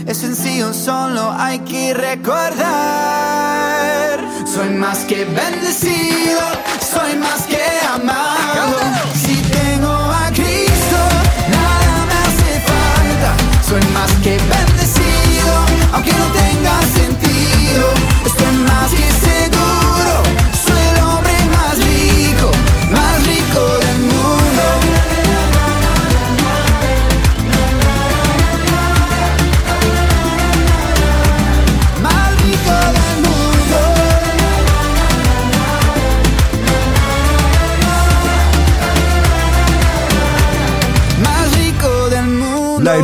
Es 0.08 0.20
sencillo, 0.20 0.74
solo 0.74 1.34
hay 1.38 1.60
que 1.60 1.94
recordar. 1.94 2.66
Soy 4.46 4.70
más 4.70 5.00
que 5.00 5.26
bendecido, 5.26 6.40
soy 6.80 7.16
más 7.18 7.42
que 7.44 7.62
amado. 7.94 8.78
Si 9.14 9.36
tengo 9.36 9.92
a 9.92 10.30
Cristo, 10.34 10.98
nada 11.52 12.06
me 12.08 12.14
hace 12.26 12.62
falta. 12.72 13.36
Soy 13.68 13.84
más 13.92 14.12
que 14.24 14.38
bendecido, 14.38 15.54
aunque 15.92 16.14
no 16.14 16.26
tenga 16.32 16.82
sentido. 16.96 17.92
Estoy 18.26 18.54
más 18.66 18.90
que 18.92 19.27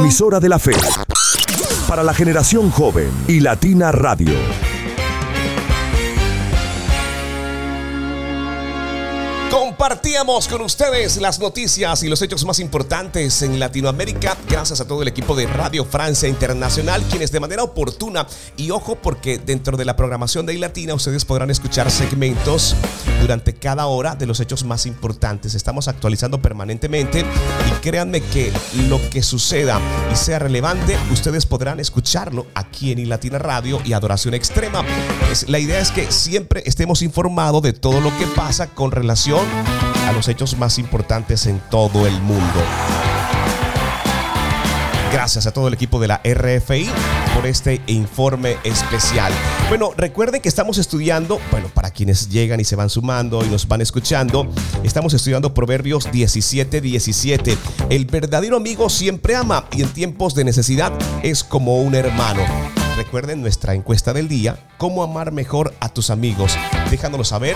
emisora 0.04 0.42
de 0.42 0.50
la 0.50 0.60
fe. 0.60 0.74
Para 1.88 2.04
la 2.04 2.14
generación 2.14 2.70
joven 2.72 3.10
y 3.26 3.40
Latina 3.40 3.90
Radio. 3.94 4.34
Compartíamos 9.84 10.48
con 10.48 10.62
ustedes 10.62 11.18
las 11.18 11.42
noticias 11.42 12.04
y 12.04 12.08
los 12.08 12.22
hechos 12.22 12.46
más 12.46 12.60
importantes 12.60 13.42
en 13.42 13.60
Latinoamérica 13.60 14.38
gracias 14.48 14.80
a 14.80 14.88
todo 14.88 15.02
el 15.02 15.10
equipo 15.10 15.36
de 15.36 15.46
Radio 15.46 15.84
Francia 15.84 16.30
Internacional 16.30 17.04
quienes 17.10 17.34
de 17.34 17.42
manera 17.42 17.64
oportuna 17.64 18.26
y 18.56 18.72
ojo 18.72 18.96
porque 18.96 19.40
dentro 19.40 19.76
de 19.76 19.84
la 19.84 19.98
programación 19.98 20.46
de 20.46 20.54
iLatina 20.54 20.94
ustedes 20.94 21.26
podrán 21.26 21.52
escuchar 21.52 21.92
segmentos 21.92 22.78
durante 23.20 23.56
cada 23.56 23.88
hora 23.88 24.16
de 24.16 24.26
los 24.26 24.40
hechos 24.40 24.64
más 24.64 24.86
importantes. 24.86 25.54
Estamos 25.54 25.90
actualizando 25.90 26.42
permanentemente 26.42 27.26
y 27.68 27.72
créanme 27.82 28.22
que 28.22 28.54
lo 28.88 29.02
que 29.10 29.22
suceda 29.22 29.82
y 30.14 30.16
sea 30.16 30.40
relevante 30.40 30.98
ustedes 31.12 31.46
podrán 31.46 31.82
escucharlo 31.82 32.48
aquí 32.56 32.94
en 32.94 33.00
iLatina 33.00 33.38
Radio 33.38 33.82
y 33.84 33.92
Adoración 33.92 34.34
Extrema. 34.34 34.86
Es- 35.30 35.50
la 35.50 35.60
idea 35.60 35.80
es 35.82 35.92
que 35.92 36.10
siempre 36.10 36.64
estemos 36.66 37.02
informados 37.02 37.62
de 37.64 37.74
todo 37.74 38.00
lo 38.00 38.18
que 38.18 38.28
pasa 38.28 38.68
con 38.68 38.92
relación 38.92 39.42
a 40.08 40.12
los 40.12 40.28
hechos 40.28 40.58
más 40.58 40.80
importantes 40.80 41.46
en 41.46 41.60
todo 41.70 42.06
el 42.08 42.20
mundo. 42.22 42.60
Gracias 45.12 45.46
a 45.46 45.52
todo 45.52 45.68
el 45.68 45.76
equipo 45.76 46.00
de 46.00 46.08
la 46.08 46.22
RFI 46.24 46.90
por 47.36 47.46
este 47.46 47.82
informe 47.86 48.58
especial. 48.64 49.32
Bueno, 49.70 49.92
recuerden 49.96 50.42
que 50.42 50.50
estamos 50.50 50.80
estudiando, 50.80 51.40
bueno, 51.52 51.70
para 51.70 51.92
quienes 51.92 52.30
llegan 52.30 52.60
y 52.60 52.64
se 52.64 52.76
van 52.76 52.90
sumando 52.90 53.46
y 53.46 53.48
nos 53.48 53.68
van 53.68 53.82
escuchando, 53.82 54.48
estamos 54.84 55.14
estudiando 55.14 55.54
Proverbios 55.54 56.12
17, 56.12 56.82
17. 56.82 57.58
El 57.90 58.06
verdadero 58.06 58.58
amigo 58.58 58.90
siempre 58.90 59.36
ama 59.36 59.66
y 59.72 59.84
en 59.84 59.90
tiempos 59.90 60.34
de 60.34 60.46
necesidad 60.46 60.92
es 61.22 61.44
como 61.44 61.82
un 61.82 61.94
hermano. 61.94 62.42
Recuerden 62.98 63.42
nuestra 63.42 63.76
encuesta 63.76 64.14
del 64.14 64.28
día, 64.28 64.58
cómo 64.78 65.04
amar 65.04 65.32
mejor 65.32 65.74
a 65.80 65.90
tus 65.90 66.10
amigos. 66.10 66.58
Déjanoslo 66.90 67.24
saber 67.24 67.56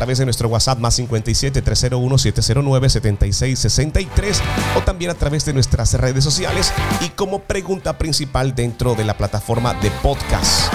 través 0.00 0.16
de 0.16 0.24
nuestro 0.24 0.48
WhatsApp 0.48 0.78
más 0.78 0.94
57 0.94 1.60
301 1.60 2.16
709 2.16 2.88
7663 2.88 4.40
o 4.74 4.80
también 4.80 5.10
a 5.10 5.14
través 5.14 5.44
de 5.44 5.52
nuestras 5.52 5.92
redes 5.92 6.24
sociales 6.24 6.72
y 7.02 7.10
como 7.10 7.40
pregunta 7.40 7.98
principal 7.98 8.54
dentro 8.54 8.94
de 8.94 9.04
la 9.04 9.18
plataforma 9.18 9.74
de 9.74 9.90
podcast. 10.02 10.72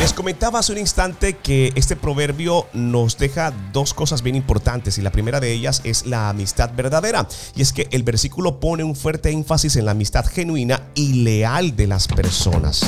Les 0.00 0.12
comentaba 0.12 0.58
hace 0.58 0.72
un 0.72 0.78
instante 0.78 1.38
que 1.38 1.72
este 1.76 1.96
proverbio 1.96 2.66
nos 2.74 3.16
deja 3.16 3.54
dos 3.72 3.94
cosas 3.94 4.20
bien 4.20 4.36
importantes 4.36 4.98
y 4.98 5.00
la 5.00 5.12
primera 5.12 5.40
de 5.40 5.52
ellas 5.52 5.80
es 5.84 6.04
la 6.04 6.28
amistad 6.28 6.72
verdadera. 6.76 7.26
Y 7.56 7.62
es 7.62 7.72
que 7.72 7.88
el 7.90 8.02
versículo 8.02 8.60
pone 8.60 8.84
un 8.84 8.96
fuerte 8.96 9.30
énfasis 9.30 9.76
en 9.76 9.86
la 9.86 9.92
amistad 9.92 10.26
genuina 10.26 10.82
y 10.94 11.22
leal 11.22 11.74
de 11.74 11.86
las 11.86 12.06
personas. 12.06 12.84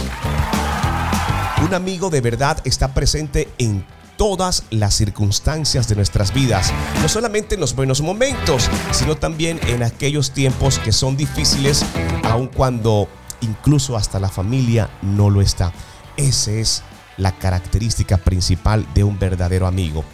Un 1.63 1.75
amigo 1.75 2.11
de 2.11 2.21
verdad 2.21 2.59
está 2.65 2.93
presente 2.93 3.49
en 3.57 3.87
todas 4.17 4.65
las 4.71 4.95
circunstancias 4.95 5.89
de 5.89 5.95
nuestras 5.95 6.35
vidas, 6.35 6.73
no 7.01 7.09
solamente 7.09 7.55
en 7.55 7.61
los 7.61 7.77
buenos 7.77 8.01
momentos, 8.01 8.69
sino 8.91 9.17
también 9.17 9.61
en 9.69 9.85
aquellos 9.85 10.33
tiempos 10.33 10.81
que 10.81 10.91
son 10.91 11.17
difíciles, 11.17 11.85
aun 12.25 12.49
cuando 12.49 13.09
incluso 13.43 13.97
hasta 13.97 14.19
la 14.19 14.29
familia 14.29 14.91
no 15.03 15.31
lo 15.31 15.41
está. 15.41 15.73
Esa 16.17 16.51
es 16.51 16.83
la 17.17 17.39
característica 17.39 18.17
principal 18.17 18.85
de 18.93 19.05
un 19.05 19.21
verdadero 19.21 19.69
amigo. 19.69 20.05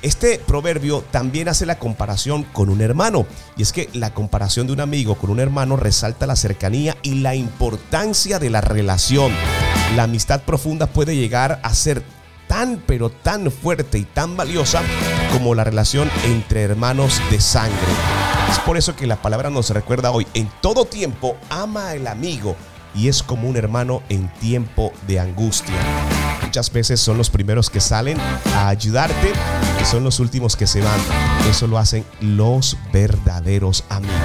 Este 0.00 0.38
proverbio 0.38 1.04
también 1.10 1.48
hace 1.48 1.66
la 1.66 1.78
comparación 1.78 2.42
con 2.42 2.70
un 2.70 2.80
hermano, 2.80 3.26
y 3.58 3.62
es 3.62 3.72
que 3.72 3.90
la 3.92 4.14
comparación 4.14 4.66
de 4.66 4.72
un 4.72 4.80
amigo 4.80 5.16
con 5.16 5.28
un 5.28 5.40
hermano 5.40 5.76
resalta 5.76 6.26
la 6.26 6.36
cercanía 6.36 6.96
y 7.02 7.16
la 7.16 7.34
importancia 7.34 8.38
de 8.38 8.48
la 8.48 8.62
relación. 8.62 9.32
La 9.94 10.04
amistad 10.04 10.42
profunda 10.42 10.86
puede 10.86 11.16
llegar 11.16 11.60
a 11.62 11.74
ser 11.74 12.02
tan 12.48 12.82
pero 12.86 13.10
tan 13.10 13.50
fuerte 13.50 13.98
y 13.98 14.04
tan 14.04 14.36
valiosa 14.36 14.82
como 15.32 15.54
la 15.54 15.64
relación 15.64 16.10
entre 16.24 16.62
hermanos 16.62 17.20
de 17.30 17.40
sangre. 17.40 17.76
Es 18.50 18.58
por 18.60 18.76
eso 18.76 18.94
que 18.94 19.06
la 19.06 19.20
palabra 19.20 19.50
nos 19.50 19.70
recuerda 19.70 20.10
hoy, 20.10 20.26
en 20.34 20.50
todo 20.60 20.84
tiempo 20.84 21.36
ama 21.50 21.90
al 21.90 22.06
amigo 22.06 22.56
y 22.94 23.08
es 23.08 23.22
como 23.22 23.48
un 23.48 23.56
hermano 23.56 24.02
en 24.08 24.32
tiempo 24.34 24.92
de 25.06 25.20
angustia. 25.20 25.74
Muchas 26.42 26.72
veces 26.72 27.00
son 27.00 27.18
los 27.18 27.28
primeros 27.28 27.68
que 27.68 27.80
salen 27.80 28.18
a 28.54 28.68
ayudarte 28.68 29.32
y 29.80 29.84
son 29.84 30.04
los 30.04 30.20
últimos 30.20 30.56
que 30.56 30.66
se 30.66 30.80
van. 30.80 31.00
Eso 31.50 31.66
lo 31.66 31.76
hacen 31.78 32.04
los 32.20 32.76
verdaderos 32.92 33.84
amigos. 33.88 34.16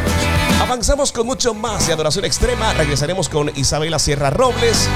Avanzamos 0.62 1.12
con 1.12 1.26
mucho 1.26 1.54
más 1.54 1.88
de 1.88 1.94
Adoración 1.94 2.24
Extrema. 2.24 2.74
Regresaremos 2.74 3.28
con 3.28 3.52
Isabela 3.58 4.00
Sierra 4.00 4.30
Robles 4.30 4.88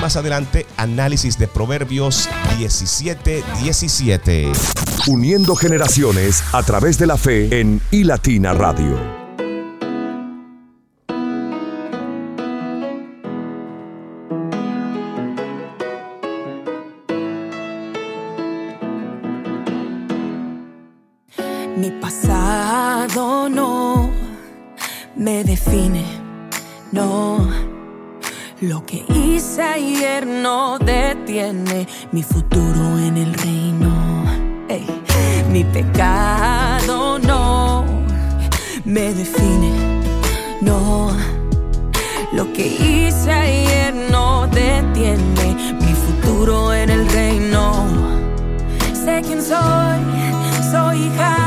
más 0.00 0.16
adelante 0.16 0.66
análisis 0.76 1.38
de 1.38 1.46
Proverbios 1.46 2.28
17, 2.58 3.44
17. 3.62 4.52
Uniendo 5.06 5.54
generaciones 5.54 6.42
a 6.52 6.62
través 6.62 6.98
de 6.98 7.06
la 7.06 7.16
fe 7.16 7.60
en 7.60 7.80
iLatina 7.90 8.54
Radio. 8.54 9.19
No 31.20 31.26
detiene 31.26 31.86
mi 32.12 32.22
futuro 32.22 32.98
en 32.98 33.16
el 33.16 33.34
reino. 33.34 34.24
Mi 35.52 35.64
pecado 35.64 37.18
no 37.18 37.84
me 38.84 39.12
define, 39.12 39.72
no. 40.60 41.10
Lo 42.32 42.52
que 42.52 42.66
hice 42.66 43.32
ayer 43.32 43.94
no 44.10 44.46
detiene 44.46 45.74
mi 45.80 45.92
futuro 45.92 46.72
en 46.72 46.90
el 46.90 47.08
reino. 47.08 47.86
Sé 48.92 49.22
quién 49.26 49.42
soy, 49.42 50.00
soy 50.70 51.06
hija 51.06 51.39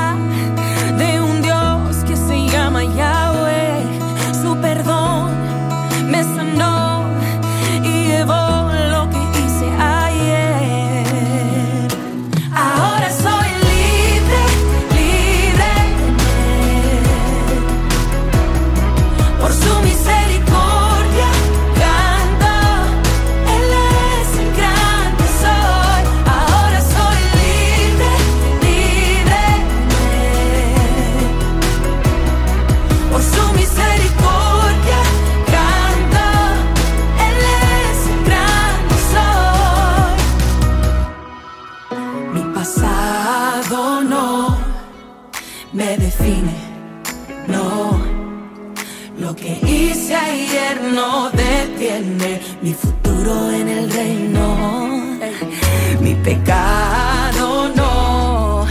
pecado 56.24 57.69
no. 57.76 58.65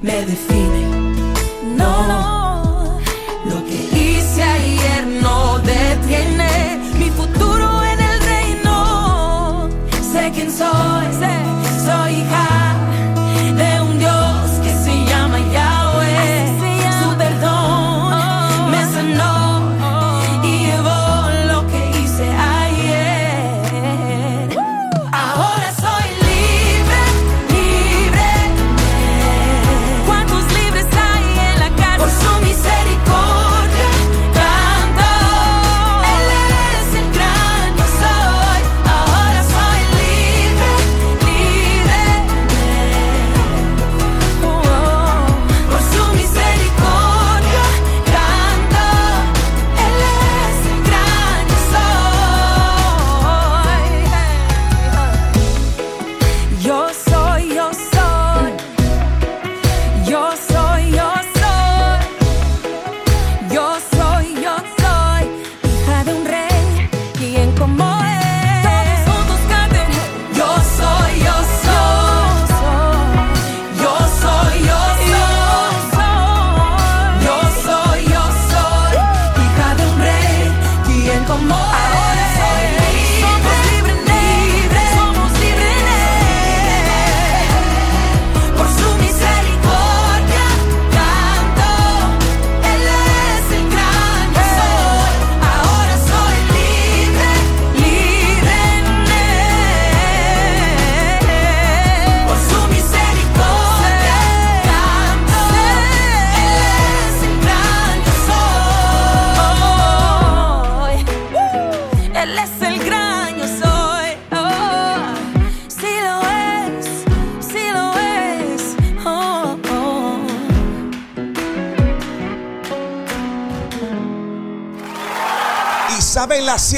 Me 0.00 0.26
define, 0.26 0.51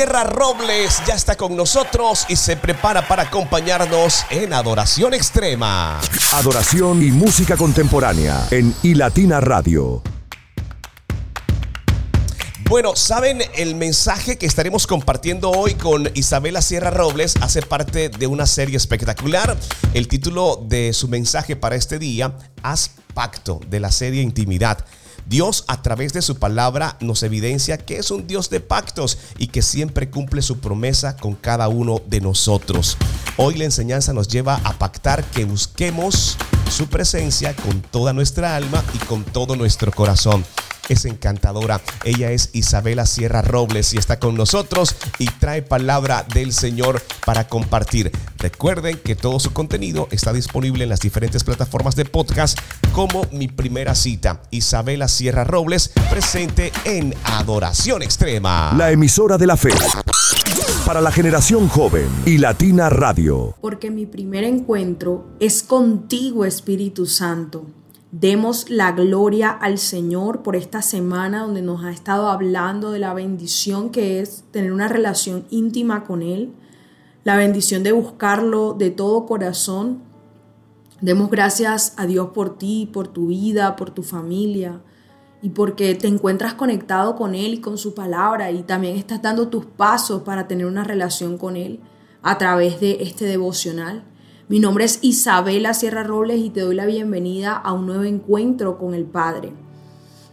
Sierra 0.05 0.25
Robles 0.25 1.01
ya 1.07 1.15
está 1.15 1.35
con 1.35 1.57
nosotros 1.57 2.27
y 2.29 2.37
se 2.37 2.59
prepara 2.59 3.09
para 3.09 3.23
acompañarnos 3.23 4.27
en 4.29 4.53
Adoración 4.53 5.15
Extrema. 5.15 5.99
Adoración 6.33 7.03
y 7.03 7.11
música 7.11 7.57
contemporánea 7.57 8.47
en 8.51 8.75
iLatina 8.83 9.41
Radio. 9.41 10.03
Bueno, 12.69 12.97
¿saben? 12.97 13.41
El 13.55 13.77
mensaje 13.77 14.37
que 14.37 14.45
estaremos 14.45 14.87
compartiendo 14.87 15.51
hoy 15.51 15.75
con 15.75 16.11
Isabela 16.13 16.61
Sierra 16.61 16.91
Robles 16.91 17.37
hace 17.41 17.63
parte 17.63 18.11
de 18.11 18.27
una 18.27 18.45
serie 18.45 18.77
espectacular. 18.77 19.57
El 19.95 20.07
título 20.09 20.67
de 20.69 20.93
su 20.93 21.09
mensaje 21.09 21.57
para 21.57 21.77
este 21.77 21.99
día, 21.99 22.37
Haz 22.63 22.94
pacto, 23.15 23.61
de 23.71 23.81
la 23.81 23.91
serie 23.91 24.23
Intimidad. 24.23 24.85
Dios 25.27 25.65
a 25.69 25.81
través 25.81 26.13
de 26.13 26.21
su 26.21 26.37
palabra 26.37 26.97
nos 27.01 27.23
evidencia 27.23 27.79
que 27.79 27.97
es 27.97 28.11
un 28.11 28.27
Dios 28.27 28.51
de 28.51 28.61
pactos 28.61 29.17
y 29.39 29.47
que 29.47 29.63
siempre 29.63 30.11
cumple 30.11 30.43
su 30.43 30.59
promesa 30.59 31.17
con 31.17 31.35
cada 31.35 31.69
uno 31.69 32.03
de 32.07 32.21
nosotros. 32.21 32.99
Hoy 33.37 33.55
la 33.55 33.65
enseñanza 33.65 34.13
nos 34.13 34.29
lleva 34.29 34.61
a 34.65 34.75
pactar 34.75 35.25
que 35.25 35.47
busquemos 35.47 36.37
su 36.71 36.89
presencia 36.89 37.55
con 37.57 37.81
toda 37.81 38.13
nuestra 38.13 38.55
alma 38.55 38.85
y 38.95 38.99
con 39.07 39.25
todo 39.25 39.57
nuestro 39.57 39.93
corazón. 39.93 40.45
Es 40.89 41.05
encantadora. 41.05 41.81
Ella 42.05 42.31
es 42.31 42.51
Isabela 42.53 43.07
Sierra 43.07 43.43
Robles 43.43 43.95
y 43.95 43.99
está 43.99 44.19
con 44.19 44.35
nosotros 44.37 44.95
y 45.19 45.27
trae 45.27 45.63
palabra 45.63 46.27
del 46.35 46.53
Señor 46.53 47.03
para 47.25 47.49
compartir. 47.49 48.13
Recuerden 48.39 48.99
que 48.99 49.17
todo 49.17 49.41
su 49.41 49.53
contenido 49.53 50.09
está 50.11 50.33
disponible 50.33 50.85
en 50.85 50.91
las 50.91 51.01
diferentes 51.01 51.45
plataformas 51.45 51.97
de 51.97 52.05
podcast 52.05 52.59
como 52.93 53.27
Mi 53.33 53.49
Primera 53.49 53.95
Cita. 53.95 54.43
Isabela 54.51 55.09
Sierra 55.09 55.45
Robles 55.45 55.91
presente 56.11 56.73
en 56.85 57.15
Adoración 57.25 58.03
Extrema. 58.03 58.75
La 58.77 58.91
emisora 58.91 59.39
de 59.39 59.47
la 59.47 59.57
fe. 59.57 59.71
Para 60.85 61.01
la 61.01 61.11
generación 61.11 61.69
joven 61.69 62.07
y 62.27 62.37
Latina 62.39 62.91
Radio. 62.91 63.57
porque 63.63 63.91
mi 63.91 64.05
primer 64.05 64.45
encuentro 64.45 65.25
es 65.41 65.63
contigo, 65.63 66.45
Espíritu 66.45 67.07
Santo. 67.07 67.65
Demos 68.17 68.71
la 68.71 68.93
gloria 68.93 69.51
al 69.51 69.77
Señor 69.77 70.45
por 70.45 70.55
esta 70.55 70.83
semana 70.83 71.41
donde 71.41 71.63
nos 71.63 71.85
ha 71.85 71.91
estado 71.91 72.29
hablando 72.29 72.93
de 72.93 73.01
la 73.01 73.13
bendición 73.13 73.91
que 73.91 74.21
es 74.21 74.45
tener 74.53 74.73
una 74.73 74.87
relación 74.87 75.47
íntima 75.51 76.05
con 76.05 76.23
Él, 76.23 76.53
la 77.25 77.37
bendición 77.37 77.83
de 77.83 77.91
buscarlo 77.91 78.75
de 78.75 78.93
todo 78.93 79.27
corazón. 79.27 80.05
Demos 81.01 81.29
gracias 81.29 81.95
a 81.97 82.07
Dios 82.07 82.29
por 82.33 82.57
ti, 82.57 82.89
por 82.93 83.09
tu 83.09 83.27
vida, 83.27 83.75
por 83.75 83.91
tu 83.91 84.05
familia 84.05 84.81
y 85.43 85.49
porque 85.49 85.97
te 85.97 86.07
encuentras 86.07 86.55
conectado 86.55 87.17
con 87.17 87.35
Él 87.35 87.55
y 87.55 87.61
con 87.61 87.79
su 87.79 87.95
palabra 87.95 88.53
y 88.53 88.63
también 88.63 88.95
estás 88.95 89.23
dando 89.23 89.49
tus 89.49 89.65
pasos 89.65 90.23
para 90.23 90.47
tener 90.47 90.67
una 90.67 90.85
relación 90.85 91.37
con 91.37 91.57
Él 91.57 91.81
a 92.23 92.39
través 92.39 92.79
de 92.79 92.99
este 93.01 93.25
devocional. 93.25 94.05
Mi 94.47 94.59
nombre 94.59 94.85
es 94.85 94.99
Isabela 95.01 95.73
Sierra 95.73 96.03
Robles 96.03 96.39
y 96.39 96.51
te 96.51 96.61
doy 96.61 96.75
la 96.75 96.85
bienvenida 96.85 97.57
a 97.57 97.73
un 97.73 97.87
nuevo 97.87 98.05
encuentro 98.05 98.77
con 98.77 98.93
el 98.93 99.07
Padre. 99.07 99.55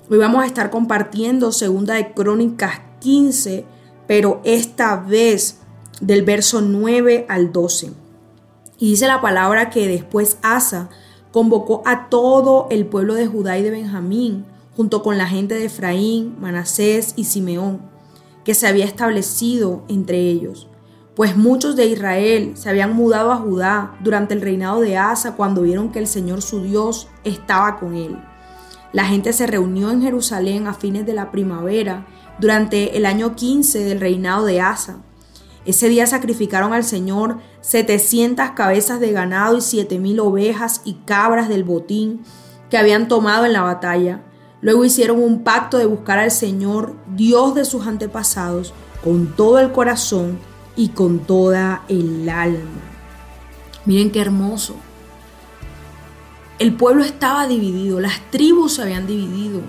Hoy 0.09 0.17
vamos 0.17 0.43
a 0.43 0.45
estar 0.45 0.69
compartiendo 0.69 1.53
Segunda 1.53 1.93
de 1.93 2.11
Crónicas 2.11 2.81
15, 2.99 3.63
pero 4.07 4.41
esta 4.43 4.97
vez 4.97 5.59
del 6.01 6.23
verso 6.23 6.59
9 6.59 7.25
al 7.29 7.53
12. 7.53 7.93
Y 8.79 8.89
dice 8.89 9.07
la 9.07 9.21
palabra 9.21 9.69
que 9.69 9.87
después 9.87 10.37
Asa 10.41 10.89
convocó 11.31 11.81
a 11.85 12.09
todo 12.09 12.67
el 12.69 12.87
pueblo 12.87 13.13
de 13.13 13.27
Judá 13.27 13.57
y 13.59 13.63
de 13.63 13.71
Benjamín, 13.71 14.43
junto 14.75 15.03
con 15.03 15.17
la 15.17 15.27
gente 15.27 15.55
de 15.55 15.65
Efraín, 15.65 16.35
Manasés 16.37 17.13
y 17.15 17.23
Simeón, 17.23 17.79
que 18.43 18.55
se 18.55 18.67
había 18.67 18.83
establecido 18.83 19.83
entre 19.87 20.17
ellos. 20.17 20.67
Pues 21.15 21.35
muchos 21.35 21.75
de 21.75 21.87
Israel 21.87 22.53
se 22.55 22.69
habían 22.69 22.95
mudado 22.95 23.33
a 23.33 23.37
Judá 23.37 23.97
durante 24.01 24.33
el 24.33 24.39
reinado 24.39 24.79
de 24.79 24.97
Asa 24.97 25.35
cuando 25.35 25.63
vieron 25.63 25.91
que 25.91 25.99
el 25.99 26.07
Señor 26.07 26.41
su 26.41 26.63
Dios 26.63 27.09
estaba 27.25 27.77
con 27.79 27.95
él. 27.95 28.17
La 28.93 29.05
gente 29.05 29.33
se 29.33 29.45
reunió 29.45 29.91
en 29.91 30.01
Jerusalén 30.01 30.67
a 30.67 30.73
fines 30.73 31.05
de 31.05 31.13
la 31.13 31.29
primavera 31.29 32.07
durante 32.39 32.95
el 32.95 33.05
año 33.05 33.35
15 33.35 33.83
del 33.83 33.99
reinado 33.99 34.45
de 34.45 34.61
Asa. 34.61 34.99
Ese 35.65 35.89
día 35.89 36.07
sacrificaron 36.07 36.71
al 36.71 36.85
Señor 36.85 37.39
700 37.59 38.51
cabezas 38.51 39.01
de 39.01 39.11
ganado 39.11 39.57
y 39.57 39.61
7000 39.61 40.19
ovejas 40.21 40.81
y 40.85 40.93
cabras 41.05 41.49
del 41.49 41.65
botín 41.65 42.21
que 42.69 42.77
habían 42.77 43.09
tomado 43.09 43.45
en 43.45 43.51
la 43.51 43.63
batalla. 43.63 44.23
Luego 44.61 44.85
hicieron 44.85 45.21
un 45.21 45.43
pacto 45.43 45.77
de 45.77 45.85
buscar 45.85 46.19
al 46.19 46.31
Señor, 46.31 46.95
Dios 47.15 47.53
de 47.53 47.65
sus 47.65 47.85
antepasados, 47.85 48.73
con 49.03 49.35
todo 49.35 49.59
el 49.59 49.73
corazón 49.73 50.39
y 50.75 50.89
con 50.89 51.19
toda 51.19 51.83
el 51.87 52.27
alma. 52.29 52.81
Miren 53.85 54.11
qué 54.11 54.21
hermoso. 54.21 54.75
El 56.59 56.73
pueblo 56.75 57.03
estaba 57.03 57.47
dividido, 57.47 57.99
las 57.99 58.21
tribus 58.29 58.75
se 58.75 58.83
habían 58.83 59.07
dividido. 59.07 59.61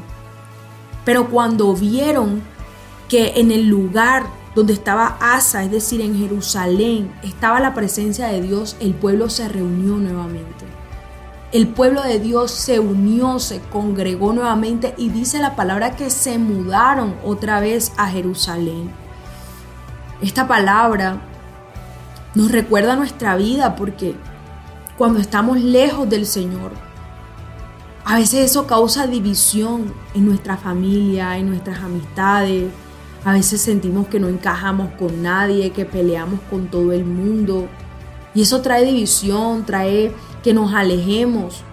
Pero 1.04 1.30
cuando 1.30 1.74
vieron 1.74 2.42
que 3.08 3.32
en 3.36 3.50
el 3.50 3.66
lugar 3.66 4.26
donde 4.54 4.74
estaba 4.74 5.16
Asa, 5.20 5.64
es 5.64 5.70
decir, 5.70 6.00
en 6.02 6.18
Jerusalén, 6.18 7.12
estaba 7.22 7.60
la 7.60 7.74
presencia 7.74 8.28
de 8.28 8.42
Dios, 8.42 8.76
el 8.80 8.94
pueblo 8.94 9.30
se 9.30 9.48
reunió 9.48 9.96
nuevamente. 9.96 10.66
El 11.52 11.68
pueblo 11.68 12.02
de 12.02 12.18
Dios 12.18 12.50
se 12.50 12.78
unió, 12.78 13.38
se 13.38 13.60
congregó 13.60 14.32
nuevamente 14.32 14.94
y 14.96 15.10
dice 15.10 15.38
la 15.38 15.56
palabra 15.56 15.96
que 15.96 16.10
se 16.10 16.38
mudaron 16.38 17.14
otra 17.24 17.60
vez 17.60 17.92
a 17.96 18.08
Jerusalén. 18.08 18.90
Esta 20.22 20.46
palabra 20.46 21.20
nos 22.36 22.52
recuerda 22.52 22.94
nuestra 22.94 23.34
vida 23.36 23.74
porque 23.74 24.14
cuando 24.96 25.18
estamos 25.18 25.60
lejos 25.60 26.08
del 26.08 26.26
Señor, 26.26 26.70
a 28.04 28.16
veces 28.16 28.44
eso 28.50 28.68
causa 28.68 29.08
división 29.08 29.92
en 30.14 30.26
nuestra 30.26 30.56
familia, 30.56 31.38
en 31.38 31.48
nuestras 31.48 31.80
amistades, 31.80 32.70
a 33.24 33.32
veces 33.32 33.60
sentimos 33.60 34.06
que 34.06 34.20
no 34.20 34.28
encajamos 34.28 34.92
con 34.92 35.24
nadie, 35.24 35.70
que 35.70 35.84
peleamos 35.84 36.38
con 36.48 36.68
todo 36.68 36.92
el 36.92 37.04
mundo. 37.04 37.66
Y 38.32 38.42
eso 38.42 38.62
trae 38.62 38.84
división, 38.84 39.66
trae 39.66 40.12
que 40.44 40.54
nos 40.54 40.72
alejemos, 40.72 41.64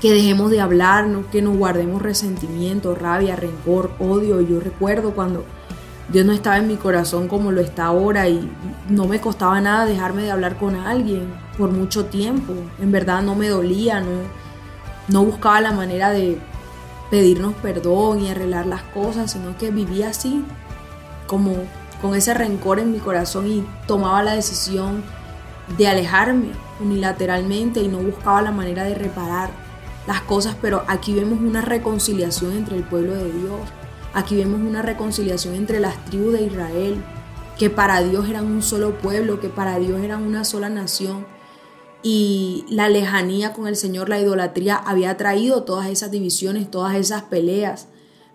que 0.00 0.12
dejemos 0.12 0.52
de 0.52 0.60
hablarnos, 0.60 1.26
que 1.26 1.42
nos 1.42 1.56
guardemos 1.56 2.00
resentimiento, 2.00 2.94
rabia, 2.94 3.34
rencor, 3.34 3.90
odio. 3.98 4.40
Yo 4.40 4.60
recuerdo 4.60 5.14
cuando 5.14 5.44
Dios 6.12 6.26
no 6.26 6.32
estaba 6.32 6.58
en 6.58 6.66
mi 6.66 6.76
corazón 6.76 7.28
como 7.28 7.52
lo 7.52 7.60
está 7.60 7.86
ahora 7.86 8.28
y 8.28 8.50
no 8.88 9.06
me 9.06 9.20
costaba 9.20 9.60
nada 9.60 9.86
dejarme 9.86 10.22
de 10.22 10.32
hablar 10.32 10.56
con 10.56 10.74
alguien 10.74 11.32
por 11.56 11.70
mucho 11.70 12.06
tiempo. 12.06 12.52
En 12.80 12.90
verdad 12.90 13.22
no 13.22 13.36
me 13.36 13.48
dolía, 13.48 14.00
no, 14.00 14.22
no 15.08 15.24
buscaba 15.24 15.60
la 15.60 15.72
manera 15.72 16.10
de 16.10 16.38
pedirnos 17.10 17.54
perdón 17.54 18.20
y 18.20 18.30
arreglar 18.30 18.66
las 18.66 18.82
cosas, 18.82 19.32
sino 19.32 19.56
que 19.56 19.70
vivía 19.70 20.08
así, 20.08 20.44
como 21.26 21.54
con 22.02 22.14
ese 22.16 22.34
rencor 22.34 22.80
en 22.80 22.92
mi 22.92 22.98
corazón 22.98 23.46
y 23.46 23.66
tomaba 23.86 24.22
la 24.22 24.34
decisión 24.34 25.04
de 25.76 25.86
alejarme 25.86 26.48
unilateralmente 26.80 27.80
y 27.80 27.88
no 27.88 27.98
buscaba 27.98 28.42
la 28.42 28.50
manera 28.50 28.84
de 28.84 28.94
reparar 28.94 29.50
las 30.06 30.22
cosas, 30.22 30.56
pero 30.60 30.82
aquí 30.88 31.14
vemos 31.14 31.38
una 31.40 31.60
reconciliación 31.60 32.56
entre 32.56 32.76
el 32.76 32.82
pueblo 32.82 33.14
de 33.14 33.30
Dios, 33.30 33.60
aquí 34.12 34.36
vemos 34.36 34.60
una 34.60 34.82
reconciliación 34.82 35.54
entre 35.54 35.80
las 35.80 36.04
tribus 36.06 36.32
de 36.32 36.42
Israel, 36.42 37.02
que 37.58 37.70
para 37.70 38.02
Dios 38.02 38.28
eran 38.28 38.46
un 38.46 38.62
solo 38.62 38.98
pueblo, 38.98 39.40
que 39.40 39.48
para 39.48 39.78
Dios 39.78 40.00
eran 40.00 40.22
una 40.22 40.44
sola 40.44 40.68
nación 40.68 41.26
y 42.02 42.64
la 42.68 42.88
lejanía 42.88 43.52
con 43.52 43.66
el 43.66 43.76
Señor, 43.76 44.08
la 44.08 44.20
idolatría, 44.20 44.76
había 44.76 45.16
traído 45.16 45.64
todas 45.64 45.88
esas 45.88 46.10
divisiones, 46.10 46.70
todas 46.70 46.94
esas 46.94 47.24
peleas. 47.24 47.88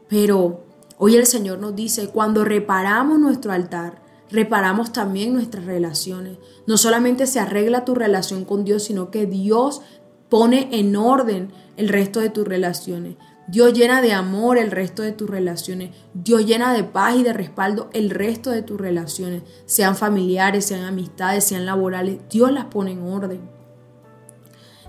Pero 0.07 0.65
hoy 0.97 1.15
el 1.15 1.25
Señor 1.25 1.59
nos 1.59 1.75
dice, 1.75 2.09
cuando 2.09 2.45
reparamos 2.45 3.17
nuestro 3.17 3.51
altar, 3.51 4.03
reparamos 4.29 4.93
también 4.93 5.33
nuestras 5.33 5.65
relaciones. 5.65 6.37
No 6.67 6.77
solamente 6.77 7.25
se 7.25 7.39
arregla 7.39 7.85
tu 7.85 7.95
relación 7.95 8.45
con 8.45 8.65
Dios, 8.65 8.83
sino 8.83 9.09
que 9.09 9.25
Dios 9.25 9.81
pone 10.29 10.69
en 10.71 10.95
orden 10.95 11.51
el 11.77 11.89
resto 11.89 12.19
de 12.19 12.29
tus 12.29 12.47
relaciones. 12.47 13.15
Dios 13.47 13.73
llena 13.73 14.01
de 14.01 14.11
amor 14.11 14.57
el 14.57 14.71
resto 14.71 15.03
de 15.03 15.11
tus 15.11 15.29
relaciones. 15.29 15.91
Dios 16.13 16.45
llena 16.45 16.73
de 16.73 16.83
paz 16.83 17.15
y 17.15 17.23
de 17.23 17.33
respaldo 17.33 17.89
el 17.93 18.09
resto 18.09 18.49
de 18.49 18.63
tus 18.63 18.79
relaciones, 18.79 19.43
sean 19.65 19.95
familiares, 19.95 20.65
sean 20.65 20.83
amistades, 20.83 21.43
sean 21.43 21.65
laborales. 21.65 22.19
Dios 22.29 22.51
las 22.51 22.65
pone 22.65 22.91
en 22.91 23.03
orden. 23.03 23.41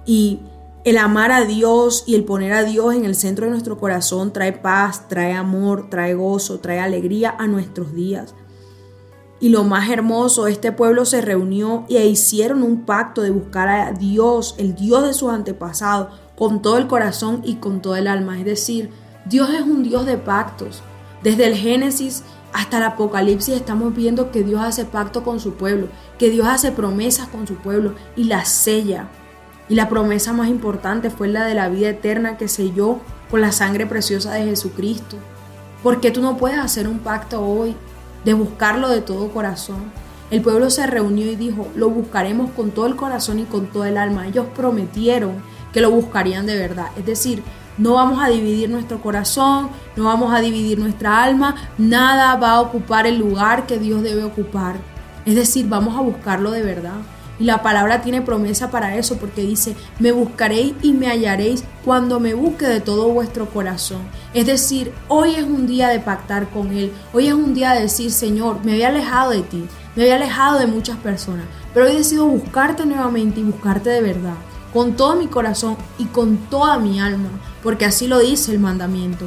Y 0.07 0.41
el 0.85 0.99
amar 0.99 1.33
a 1.33 1.45
Dios 1.45 2.05
y 2.07 2.15
el 2.15 2.25
poner 2.25 2.53
a 2.53 2.63
Dios 2.63 2.95
en 2.95 3.05
el 3.05 3.15
centro 3.15 3.45
de 3.45 3.51
nuestro 3.51 3.77
corazón 3.77 4.33
trae 4.33 4.53
paz, 4.53 5.09
trae 5.09 5.33
amor, 5.33 5.91
trae 5.91 6.15
gozo, 6.15 6.61
trae 6.61 6.79
alegría 6.79 7.35
a 7.39 7.47
nuestros 7.47 7.93
días. 7.93 8.35
Y 9.39 9.51
lo 9.51 9.65
más 9.65 9.91
hermoso, 9.91 10.47
este 10.47 10.73
pueblo 10.73 11.05
se 11.05 11.21
reunió 11.21 11.85
y 11.89 11.99
hicieron 11.99 12.63
un 12.63 12.87
pacto 12.87 13.21
de 13.21 13.31
buscar 13.31 13.69
a 13.69 13.93
Dios, 13.93 14.55
el 14.59 14.75
Dios 14.75 15.05
de 15.05 15.13
sus 15.13 15.31
antepasados, 15.31 16.09
con 16.37 16.62
todo 16.62 16.78
el 16.78 16.87
corazón 16.87 17.41
y 17.45 17.57
con 17.57 17.80
todo 17.80 17.97
el 17.97 18.07
alma. 18.07 18.39
Es 18.39 18.45
decir, 18.45 18.91
Dios 19.24 19.51
es 19.51 19.62
un 19.62 19.82
Dios 19.82 20.07
de 20.07 20.16
pactos. 20.16 20.82
Desde 21.22 21.47
el 21.47 21.57
Génesis 21.57 22.22
hasta 22.53 22.78
el 22.78 22.84
Apocalipsis 22.84 23.55
estamos 23.55 23.95
viendo 23.95 24.30
que 24.30 24.43
Dios 24.43 24.62
hace 24.62 24.84
pacto 24.84 25.24
con 25.24 25.41
su 25.41 25.55
pueblo, 25.55 25.89
que 26.18 26.30
Dios 26.30 26.47
hace 26.47 26.72
promesas 26.72 27.28
con 27.28 27.47
su 27.47 27.57
pueblo 27.57 27.95
y 28.14 28.24
las 28.24 28.49
sella. 28.49 29.09
Y 29.68 29.74
la 29.74 29.89
promesa 29.89 30.32
más 30.32 30.49
importante 30.49 31.11
fue 31.11 31.28
la 31.28 31.45
de 31.45 31.55
la 31.55 31.68
vida 31.68 31.89
eterna 31.89 32.37
que 32.37 32.49
selló 32.49 33.01
con 33.30 33.41
la 33.41 33.53
sangre 33.53 33.87
preciosa 33.87 34.32
de 34.32 34.45
Jesucristo. 34.45 35.16
¿Por 35.82 36.01
qué 36.01 36.11
tú 36.11 36.22
no 36.22 36.37
puedes 36.37 36.59
hacer 36.59 36.87
un 36.87 37.01
pacto 37.01 37.45
hoy 37.45 37.74
de 38.24 38.34
buscarlo 38.34 38.89
de 38.89 39.01
todo 39.01 39.32
corazón? 39.32 39.93
El 40.30 40.43
pueblo 40.43 40.70
se 40.70 40.87
reunió 40.87 41.30
y 41.30 41.37
dijo, 41.37 41.68
lo 41.76 41.89
buscaremos 41.91 42.51
con 42.51 42.70
todo 42.70 42.87
el 42.87 42.97
corazón 42.97 43.39
y 43.39 43.45
con 43.45 43.66
todo 43.66 43.84
el 43.84 43.97
alma. 43.97 44.26
Ellos 44.26 44.47
prometieron 44.55 45.43
que 45.77 45.83
lo 45.83 45.91
buscarían 45.91 46.47
de 46.47 46.57
verdad. 46.57 46.87
Es 46.97 47.05
decir, 47.05 47.43
no 47.77 47.93
vamos 47.93 48.24
a 48.24 48.31
dividir 48.31 48.70
nuestro 48.70 49.03
corazón, 49.03 49.68
no 49.95 50.05
vamos 50.05 50.33
a 50.33 50.41
dividir 50.41 50.79
nuestra 50.79 51.22
alma, 51.22 51.55
nada 51.77 52.35
va 52.37 52.53
a 52.53 52.61
ocupar 52.62 53.07
el 53.07 53.18
lugar 53.18 53.66
que 53.66 53.79
Dios 53.79 54.03
debe 54.03 54.24
ocupar. 54.24 54.77
Es 55.27 55.35
decir, 55.35 55.68
vamos 55.68 55.95
a 55.95 56.01
buscarlo 56.01 56.51
de 56.51 56.62
verdad. 56.62 56.97
Y 57.39 57.45
la 57.45 57.62
palabra 57.62 58.01
tiene 58.01 58.22
promesa 58.22 58.70
para 58.70 58.97
eso 58.97 59.18
porque 59.18 59.43
dice, 59.43 59.77
me 59.99 60.12
buscaréis 60.12 60.72
y 60.81 60.95
me 60.95 61.09
hallaréis 61.09 61.62
cuando 61.85 62.20
me 62.20 62.33
busque 62.33 62.64
de 62.64 62.81
todo 62.81 63.11
vuestro 63.11 63.51
corazón. 63.51 64.01
Es 64.33 64.47
decir, 64.47 64.95
hoy 65.09 65.35
es 65.35 65.45
un 65.45 65.66
día 65.66 65.89
de 65.89 66.01
pactar 66.01 66.49
con 66.49 66.72
Él. 66.72 66.91
Hoy 67.12 67.27
es 67.27 67.35
un 67.35 67.53
día 67.53 67.72
de 67.72 67.83
decir, 67.83 68.11
Señor, 68.12 68.64
me 68.64 68.72
había 68.72 68.89
alejado 68.89 69.33
de 69.33 69.43
ti, 69.43 69.66
me 69.95 70.05
había 70.05 70.16
alejado 70.16 70.59
de 70.59 70.68
muchas 70.68 70.97
personas, 70.97 71.45
pero 71.74 71.85
hoy 71.85 71.97
decido 71.97 72.24
buscarte 72.24 72.87
nuevamente 72.87 73.41
y 73.41 73.45
buscarte 73.45 73.91
de 73.91 74.01
verdad, 74.01 74.37
con 74.77 74.93
todo 74.93 75.16
mi 75.16 75.27
corazón 75.27 75.74
y 75.97 76.05
con 76.05 76.37
toda 76.37 76.79
mi 76.79 77.01
alma, 77.01 77.31
porque 77.62 77.87
así 77.87 78.07
lo 78.07 78.18
dice 78.18 78.53
el 78.53 78.59
mandamiento. 78.59 79.27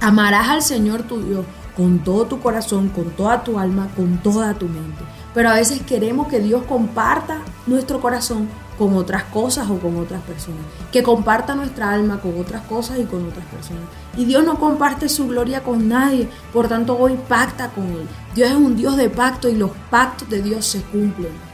Amarás 0.00 0.48
al 0.48 0.62
Señor 0.62 1.04
tu 1.04 1.22
Dios 1.22 1.44
con 1.76 2.00
todo 2.00 2.24
tu 2.24 2.40
corazón, 2.40 2.88
con 2.88 3.04
toda 3.10 3.44
tu 3.44 3.60
alma, 3.60 3.88
con 3.94 4.18
toda 4.18 4.54
tu 4.54 4.66
mente. 4.66 5.04
Pero 5.32 5.50
a 5.50 5.54
veces 5.54 5.80
queremos 5.82 6.26
que 6.26 6.40
Dios 6.40 6.64
comparta 6.64 7.38
nuestro 7.68 8.00
corazón 8.00 8.48
con 8.76 8.96
otras 8.96 9.22
cosas 9.22 9.70
o 9.70 9.78
con 9.78 9.96
otras 9.96 10.20
personas. 10.22 10.64
Que 10.90 11.04
comparta 11.04 11.54
nuestra 11.54 11.92
alma 11.92 12.18
con 12.18 12.36
otras 12.40 12.62
cosas 12.62 12.98
y 12.98 13.04
con 13.04 13.28
otras 13.28 13.46
personas. 13.46 13.84
Y 14.16 14.24
Dios 14.24 14.44
no 14.44 14.58
comparte 14.58 15.08
su 15.08 15.28
gloria 15.28 15.62
con 15.62 15.88
nadie. 15.88 16.28
Por 16.52 16.66
tanto, 16.66 16.98
hoy 16.98 17.16
pacta 17.28 17.68
con 17.68 17.84
Él. 17.84 18.08
Dios 18.34 18.50
es 18.50 18.56
un 18.56 18.74
Dios 18.74 18.96
de 18.96 19.08
pacto 19.08 19.48
y 19.48 19.54
los 19.54 19.70
pactos 19.88 20.28
de 20.28 20.42
Dios 20.42 20.66
se 20.66 20.82
cumplen. 20.82 21.53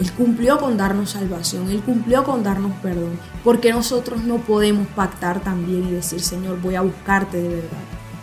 Él 0.00 0.12
cumplió 0.12 0.58
con 0.58 0.76
darnos 0.76 1.10
salvación, 1.10 1.70
Él 1.70 1.80
cumplió 1.82 2.24
con 2.24 2.42
darnos 2.42 2.72
perdón. 2.82 3.18
Porque 3.44 3.72
nosotros 3.72 4.22
no 4.22 4.38
podemos 4.38 4.86
pactar 4.88 5.40
también 5.40 5.88
y 5.88 5.92
decir, 5.92 6.20
Señor, 6.20 6.60
voy 6.60 6.76
a 6.76 6.82
buscarte 6.82 7.42
de 7.42 7.48
verdad. 7.48 7.78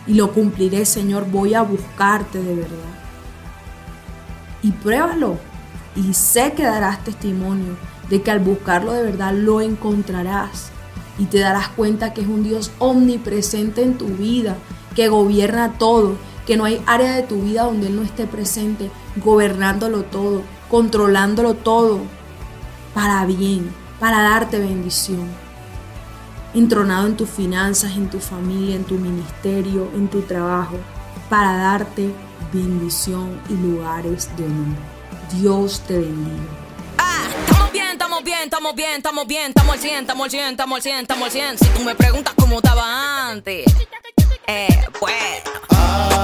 Y 0.06 0.14
lo 0.14 0.32
cumpliré, 0.32 0.84
Señor, 0.86 1.26
voy 1.30 1.54
a 1.54 1.62
buscarte 1.62 2.42
de 2.42 2.54
verdad 2.54 2.96
y 4.66 4.72
pruébalo. 4.72 5.38
Y 5.94 6.12
sé 6.12 6.52
que 6.52 6.64
darás 6.64 7.02
testimonio 7.04 7.76
de 8.10 8.20
que 8.20 8.30
al 8.30 8.40
buscarlo 8.40 8.92
de 8.92 9.02
verdad 9.02 9.32
lo 9.32 9.60
encontrarás. 9.60 10.70
Y 11.18 11.26
te 11.26 11.38
darás 11.38 11.68
cuenta 11.68 12.12
que 12.12 12.20
es 12.20 12.26
un 12.26 12.42
Dios 12.42 12.70
omnipresente 12.78 13.82
en 13.82 13.96
tu 13.96 14.06
vida, 14.06 14.56
que 14.94 15.08
gobierna 15.08 15.78
todo, 15.78 16.16
que 16.46 16.56
no 16.56 16.64
hay 16.64 16.82
área 16.86 17.14
de 17.14 17.22
tu 17.22 17.40
vida 17.42 17.62
donde 17.62 17.86
Él 17.86 17.96
no 17.96 18.02
esté 18.02 18.26
presente, 18.26 18.90
gobernándolo 19.24 20.02
todo, 20.02 20.42
controlándolo 20.68 21.54
todo, 21.54 22.00
para 22.94 23.24
bien, 23.26 23.74
para 24.00 24.22
darte 24.22 24.58
bendición. 24.58 25.28
Entronado 26.54 27.06
en 27.06 27.16
tus 27.16 27.28
finanzas, 27.28 27.92
en 27.96 28.08
tu 28.08 28.18
familia, 28.18 28.76
en 28.76 28.84
tu 28.84 28.94
ministerio, 28.94 29.90
en 29.94 30.08
tu 30.08 30.22
trabajo, 30.22 30.76
para 31.28 31.56
darte 31.56 32.10
bendición 32.52 33.40
y 33.48 33.54
lugares 33.54 34.30
de 34.36 34.44
honor. 34.44 34.76
Dios 35.32 35.82
te 35.86 35.98
bendiga. 35.98 36.66
Estamos 37.46 37.72
bien, 37.72 37.88
estamos 37.92 38.24
bien, 38.24 38.38
estamos 38.44 38.74
bien, 38.74 38.94
estamos 38.96 39.26
bien, 39.26 39.48
estamos 39.50 39.74
al 39.74 39.80
100, 39.80 40.00
estamos 40.00 40.24
al 40.24 40.30
100, 40.30 40.48
estamos 40.50 40.76
al 40.76 40.82
100, 40.82 40.98
estamos 41.00 41.24
al 41.24 41.32
100. 41.32 41.58
Si 41.58 41.66
tú 41.66 41.84
me 41.84 41.94
preguntas 41.94 42.34
cómo 42.36 42.56
estaba 42.56 43.30
antes, 43.30 43.66
eh, 44.46 44.86
bueno. 45.00 46.15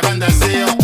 Te 0.00 0.30
sientes 0.30 0.83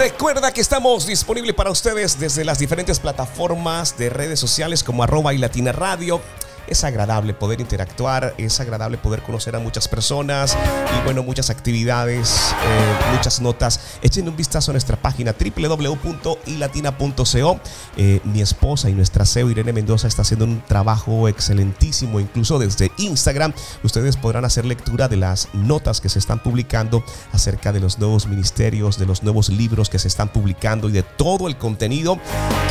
Recuerda 0.00 0.50
que 0.50 0.62
estamos 0.62 1.06
disponibles 1.06 1.54
para 1.54 1.70
ustedes 1.70 2.18
desde 2.18 2.42
las 2.42 2.58
diferentes 2.58 2.98
plataformas 2.98 3.98
de 3.98 4.08
redes 4.08 4.40
sociales 4.40 4.82
como 4.82 5.02
arroba 5.02 5.34
y 5.34 5.36
latina 5.36 5.72
radio. 5.72 6.22
Es 6.66 6.84
agradable 6.84 7.34
poder 7.34 7.60
interactuar, 7.60 8.34
es 8.38 8.60
agradable 8.60 8.96
poder 8.98 9.22
conocer 9.22 9.56
a 9.56 9.58
muchas 9.58 9.88
personas 9.88 10.56
y 10.98 11.04
bueno, 11.04 11.22
muchas 11.22 11.50
actividades, 11.50 12.54
eh, 12.64 12.94
muchas 13.14 13.40
notas. 13.40 13.80
Echen 14.02 14.28
un 14.28 14.36
vistazo 14.36 14.70
a 14.70 14.74
nuestra 14.74 14.96
página 14.96 15.34
www.ilatina.co. 15.34 17.60
Eh, 17.96 18.20
mi 18.24 18.40
esposa 18.40 18.90
y 18.90 18.92
nuestra 18.92 19.24
CEO 19.24 19.50
Irene 19.50 19.72
Mendoza 19.72 20.08
está 20.08 20.22
haciendo 20.22 20.44
un 20.44 20.62
trabajo 20.62 21.28
excelentísimo, 21.28 22.20
incluso 22.20 22.58
desde 22.58 22.90
Instagram. 22.98 23.52
Ustedes 23.82 24.16
podrán 24.16 24.44
hacer 24.44 24.64
lectura 24.64 25.08
de 25.08 25.16
las 25.16 25.48
notas 25.52 26.00
que 26.00 26.08
se 26.08 26.18
están 26.18 26.42
publicando 26.42 27.04
acerca 27.32 27.72
de 27.72 27.80
los 27.80 27.98
nuevos 27.98 28.26
ministerios, 28.26 28.98
de 28.98 29.06
los 29.06 29.22
nuevos 29.22 29.48
libros 29.48 29.90
que 29.90 29.98
se 29.98 30.08
están 30.08 30.28
publicando 30.28 30.88
y 30.88 30.92
de 30.92 31.02
todo 31.02 31.48
el 31.48 31.56
contenido 31.56 32.18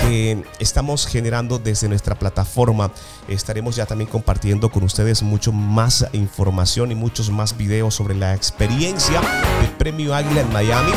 que 0.02 0.44
estamos 0.60 1.08
generando 1.08 1.60
desde 1.60 1.90
nuestra 1.90 2.18
plataforma. 2.18 2.92
Estaremos 3.28 3.76
también 3.86 4.10
compartiendo 4.10 4.70
con 4.70 4.84
ustedes 4.84 5.24
mucho 5.24 5.52
más 5.52 6.06
información 6.14 6.92
y 6.92 6.96
muchos 6.96 7.30
más 7.30 7.58
videos 7.58 7.96
sobre 7.96 8.16
la 8.16 8.34
experiencia 8.34 9.22
del 9.62 9.72
Premio 9.78 10.14
Águila 10.14 10.42
en 10.42 10.52
Miami. 10.52 10.92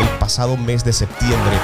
El 0.00 0.08
pasado 0.18 0.56
mes 0.56 0.84
de 0.84 0.92
septiembre. 0.92 1.56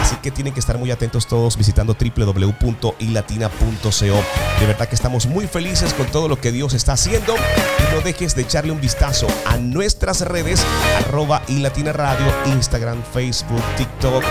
Así 0.00 0.16
que 0.16 0.30
tienen 0.30 0.52
que 0.52 0.60
estar 0.60 0.78
muy 0.78 0.90
atentos 0.90 1.26
todos 1.26 1.56
visitando 1.56 1.94
www.ilatina.co. 1.94 4.60
De 4.60 4.66
verdad 4.66 4.88
que 4.88 4.94
estamos 4.94 5.26
muy 5.26 5.46
felices 5.46 5.94
con 5.94 6.06
todo 6.06 6.28
lo 6.28 6.40
que 6.40 6.52
Dios 6.52 6.74
está 6.74 6.92
haciendo. 6.92 7.34
Y 7.34 7.94
no 7.94 8.00
dejes 8.02 8.34
de 8.34 8.42
echarle 8.42 8.72
un 8.72 8.80
vistazo 8.80 9.26
a 9.46 9.56
nuestras 9.56 10.20
redes, 10.20 10.64
arroba 10.98 11.42
ilatina 11.48 11.92
radio, 11.92 12.26
Instagram, 12.46 13.02
Facebook, 13.12 13.62
TikTok. 13.76 14.24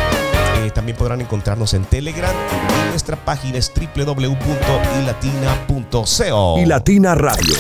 Eh, 0.57 0.71
también 0.73 0.97
podrán 0.97 1.21
encontrarnos 1.21 1.73
en 1.73 1.85
Telegram 1.85 2.33
y 2.69 2.89
nuestra 2.89 3.15
página 3.17 3.57
es 3.57 3.71
www.ilatina.co. 3.73 6.59
Y 6.59 6.65
Latina 6.65 7.15
Radio, 7.15 7.55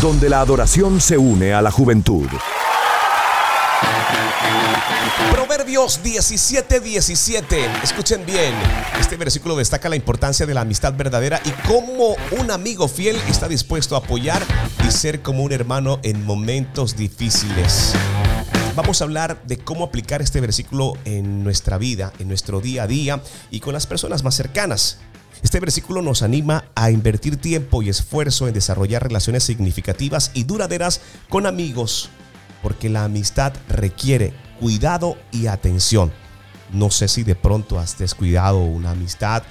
donde 0.00 0.28
la 0.28 0.40
adoración 0.40 1.00
se 1.00 1.18
une 1.18 1.52
a 1.52 1.62
la 1.62 1.70
juventud. 1.70 2.28
Proverbios 5.32 6.02
17, 6.02 6.80
17. 6.80 7.70
Escuchen 7.82 8.24
bien. 8.24 8.54
Este 8.98 9.16
versículo 9.16 9.56
destaca 9.56 9.88
la 9.88 9.96
importancia 9.96 10.46
de 10.46 10.54
la 10.54 10.62
amistad 10.62 10.94
verdadera 10.94 11.40
y 11.44 11.50
cómo 11.68 12.16
un 12.38 12.50
amigo 12.50 12.88
fiel 12.88 13.16
está 13.28 13.48
dispuesto 13.48 13.94
a 13.94 13.98
apoyar 13.98 14.42
y 14.86 14.90
ser 14.90 15.22
como 15.22 15.42
un 15.42 15.52
hermano 15.52 15.98
en 16.02 16.24
momentos 16.24 16.96
difíciles. 16.96 17.94
Vamos 18.76 19.00
a 19.00 19.04
hablar 19.04 19.42
de 19.46 19.58
cómo 19.58 19.84
aplicar 19.84 20.22
este 20.22 20.40
versículo 20.40 20.94
en 21.04 21.42
nuestra 21.42 21.76
vida, 21.76 22.12
en 22.20 22.28
nuestro 22.28 22.60
día 22.60 22.84
a 22.84 22.86
día 22.86 23.20
y 23.50 23.58
con 23.58 23.72
las 23.72 23.86
personas 23.86 24.22
más 24.22 24.36
cercanas. 24.36 24.98
Este 25.42 25.58
versículo 25.58 26.02
nos 26.02 26.22
anima 26.22 26.66
a 26.76 26.90
invertir 26.90 27.36
tiempo 27.36 27.82
y 27.82 27.88
esfuerzo 27.88 28.46
en 28.46 28.54
desarrollar 28.54 29.02
relaciones 29.02 29.42
significativas 29.42 30.30
y 30.34 30.44
duraderas 30.44 31.00
con 31.28 31.46
amigos, 31.46 32.10
porque 32.62 32.88
la 32.88 33.04
amistad 33.04 33.52
requiere 33.68 34.32
cuidado 34.60 35.16
y 35.32 35.48
atención. 35.48 36.12
No 36.72 36.90
sé 36.90 37.08
si 37.08 37.24
de 37.24 37.34
pronto 37.34 37.80
has 37.80 37.98
descuidado 37.98 38.60
una 38.60 38.92
amistad, 38.92 39.42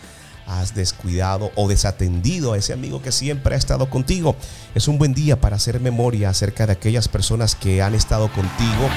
has 0.50 0.74
descuidado 0.74 1.52
o 1.56 1.68
desatendido 1.68 2.54
a 2.54 2.58
ese 2.58 2.74
amigo 2.74 3.02
que 3.02 3.12
siempre 3.12 3.56
ha 3.56 3.58
estado 3.58 3.90
contigo. 3.90 4.36
Es 4.74 4.88
un 4.88 4.98
buen 4.98 5.14
día 5.14 5.40
para 5.40 5.56
hacer 5.56 5.80
memoria 5.80 6.30
acerca 6.30 6.66
de 6.66 6.74
aquellas 6.74 7.08
personas 7.08 7.56
que 7.56 7.82
han 7.82 7.94
estado 7.94 8.32
contigo 8.34 8.90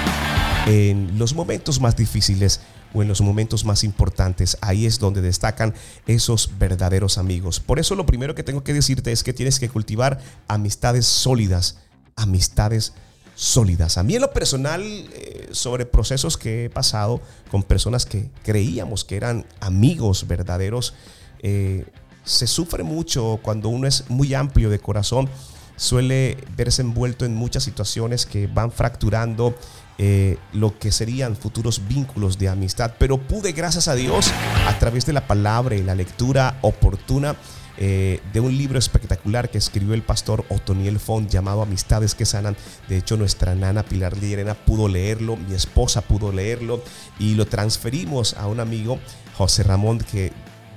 en 0.66 1.18
los 1.18 1.34
momentos 1.34 1.80
más 1.80 1.96
difíciles 1.96 2.60
o 2.94 3.02
en 3.02 3.08
los 3.08 3.20
momentos 3.20 3.64
más 3.64 3.84
importantes. 3.84 4.56
Ahí 4.60 4.86
es 4.86 4.98
donde 4.98 5.20
destacan 5.20 5.74
esos 6.06 6.58
verdaderos 6.58 7.18
amigos. 7.18 7.60
Por 7.60 7.78
eso 7.78 7.94
lo 7.94 8.06
primero 8.06 8.34
que 8.34 8.42
tengo 8.42 8.64
que 8.64 8.72
decirte 8.72 9.12
es 9.12 9.22
que 9.22 9.32
tienes 9.32 9.60
que 9.60 9.68
cultivar 9.68 10.20
amistades 10.48 11.06
sólidas, 11.06 11.78
amistades 12.16 12.94
sólidas. 13.34 13.98
A 13.98 14.02
mí 14.02 14.14
en 14.14 14.22
lo 14.22 14.32
personal, 14.32 14.82
eh, 14.82 15.48
sobre 15.52 15.86
procesos 15.86 16.36
que 16.36 16.66
he 16.66 16.70
pasado 16.70 17.20
con 17.50 17.62
personas 17.62 18.06
que 18.06 18.30
creíamos 18.42 19.04
que 19.04 19.16
eran 19.16 19.46
amigos 19.60 20.26
verdaderos, 20.26 20.94
eh, 21.42 21.84
se 22.24 22.46
sufre 22.46 22.82
mucho 22.82 23.40
cuando 23.42 23.68
uno 23.68 23.86
es 23.86 24.08
muy 24.08 24.34
amplio 24.34 24.70
de 24.70 24.78
corazón. 24.78 25.28
Suele 25.76 26.36
verse 26.56 26.82
envuelto 26.82 27.24
en 27.24 27.34
muchas 27.34 27.64
situaciones 27.64 28.26
que 28.26 28.46
van 28.46 28.70
fracturando 28.70 29.54
eh, 29.98 30.38
lo 30.52 30.78
que 30.78 30.92
serían 30.92 31.36
futuros 31.36 31.86
vínculos 31.88 32.38
de 32.38 32.48
amistad. 32.48 32.94
Pero 32.98 33.18
pude, 33.18 33.52
gracias 33.52 33.88
a 33.88 33.94
Dios, 33.94 34.32
a 34.66 34.78
través 34.78 35.06
de 35.06 35.12
la 35.12 35.26
palabra 35.26 35.74
y 35.74 35.82
la 35.82 35.94
lectura 35.94 36.58
oportuna, 36.62 37.36
eh, 37.78 38.20
de 38.32 38.40
un 38.40 38.56
libro 38.56 38.78
espectacular 38.78 39.50
que 39.50 39.58
escribió 39.58 39.94
el 39.94 40.02
pastor 40.02 40.44
Otoniel 40.50 41.00
Font 41.00 41.28
llamado 41.30 41.62
Amistades 41.62 42.14
que 42.14 42.26
sanan. 42.26 42.56
De 42.88 42.98
hecho, 42.98 43.16
nuestra 43.16 43.54
nana 43.54 43.82
Pilar 43.82 44.18
Llerena 44.18 44.54
pudo 44.54 44.88
leerlo, 44.88 45.36
mi 45.36 45.54
esposa 45.54 46.02
pudo 46.02 46.32
leerlo 46.32 46.82
y 47.18 47.34
lo 47.34 47.46
transferimos 47.46 48.34
a 48.34 48.46
un 48.46 48.60
amigo, 48.60 48.98
José 49.36 49.62
Ramón, 49.62 49.98
que 49.98 50.32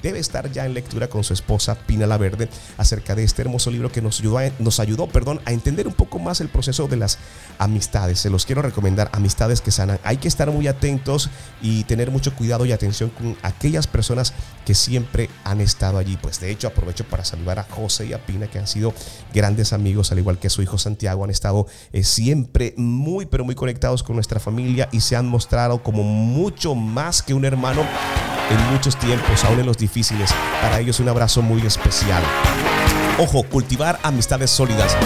debe 0.06 0.20
estar 0.20 0.52
ya 0.52 0.68
en 0.68 0.76
lectura 0.76 1.08
con 1.08 1.24
su 1.24 1.34
esposa 1.34 1.74
Pina 1.74 2.06
La 2.06 2.20
Verde 2.20 2.48
acerca 2.78 3.16
de 3.16 3.24
este 3.24 3.42
hermoso 3.42 3.72
libro 3.72 3.92
que 3.92 4.04
nos 4.04 4.20
ayudó, 4.20 4.38
a, 4.38 4.52
nos 4.60 4.80
ayudó 4.80 5.08
perdón, 5.08 5.42
a 5.46 5.52
entender 5.52 5.88
un 5.88 5.96
poco 5.96 6.20
más 6.20 6.42
el 6.42 6.48
proceso 6.48 6.88
de 6.88 6.96
las 6.96 7.18
amistades. 7.58 8.20
Se 8.20 8.30
los 8.30 8.46
quiero 8.46 8.62
recomendar, 8.62 9.10
amistades 9.14 9.62
que 9.62 9.72
sanan. 9.72 10.00
Hay 10.04 10.18
que 10.18 10.28
estar 10.28 10.52
muy 10.52 10.68
atentos 10.68 11.32
y 11.60 11.86
tener 11.86 12.12
mucho 12.12 12.36
cuidado 12.36 12.68
y 12.68 12.72
atención 12.72 13.10
con 13.10 13.36
aquellas 13.42 13.88
personas 13.88 14.36
que 14.64 14.76
siempre 14.76 15.28
han 15.44 15.60
estado 15.60 15.98
allí. 15.98 16.20
Pues 16.22 16.40
de 16.40 16.52
hecho 16.52 16.68
aprovecho 16.68 17.04
para 17.06 17.26
saludar 17.26 17.58
a 17.58 17.64
José 17.64 18.06
y 18.06 18.14
a 18.14 18.24
Pina 18.24 18.46
que 18.46 18.60
han 18.60 18.68
sido 18.68 18.94
grandes 19.34 19.74
amigos, 19.74 20.12
al 20.12 20.20
igual 20.20 20.38
que 20.38 20.52
su 20.52 20.62
hijo 20.62 20.78
Santiago, 20.78 21.24
han 21.24 21.32
estado 21.32 21.66
eh, 21.94 22.04
siempre 22.04 22.76
muy 22.78 23.26
pero 23.26 23.44
muy 23.44 23.56
conectados 23.56 24.04
con 24.04 24.16
nuestra 24.16 24.40
familia 24.40 24.88
y 24.92 25.02
se 25.02 25.16
han 25.16 25.26
mostrado 25.26 25.82
como 25.82 26.04
mucho 26.04 26.76
más 26.76 27.24
que 27.24 27.34
un 27.34 27.44
hermano 27.44 27.82
en 28.50 28.74
muchos 28.74 28.98
tiempos, 28.98 29.44
aún 29.46 29.60
en 29.60 29.66
los 29.66 29.78
difíciles. 29.78 30.34
Para 30.62 30.80
ellos 30.80 31.00
un 31.00 31.10
abrazo 31.10 31.42
muy 31.42 31.66
especial. 31.66 32.24
Ojo, 33.18 33.44
cultivar 33.44 33.98
amistades 34.04 34.52
sólidas. 34.52 34.98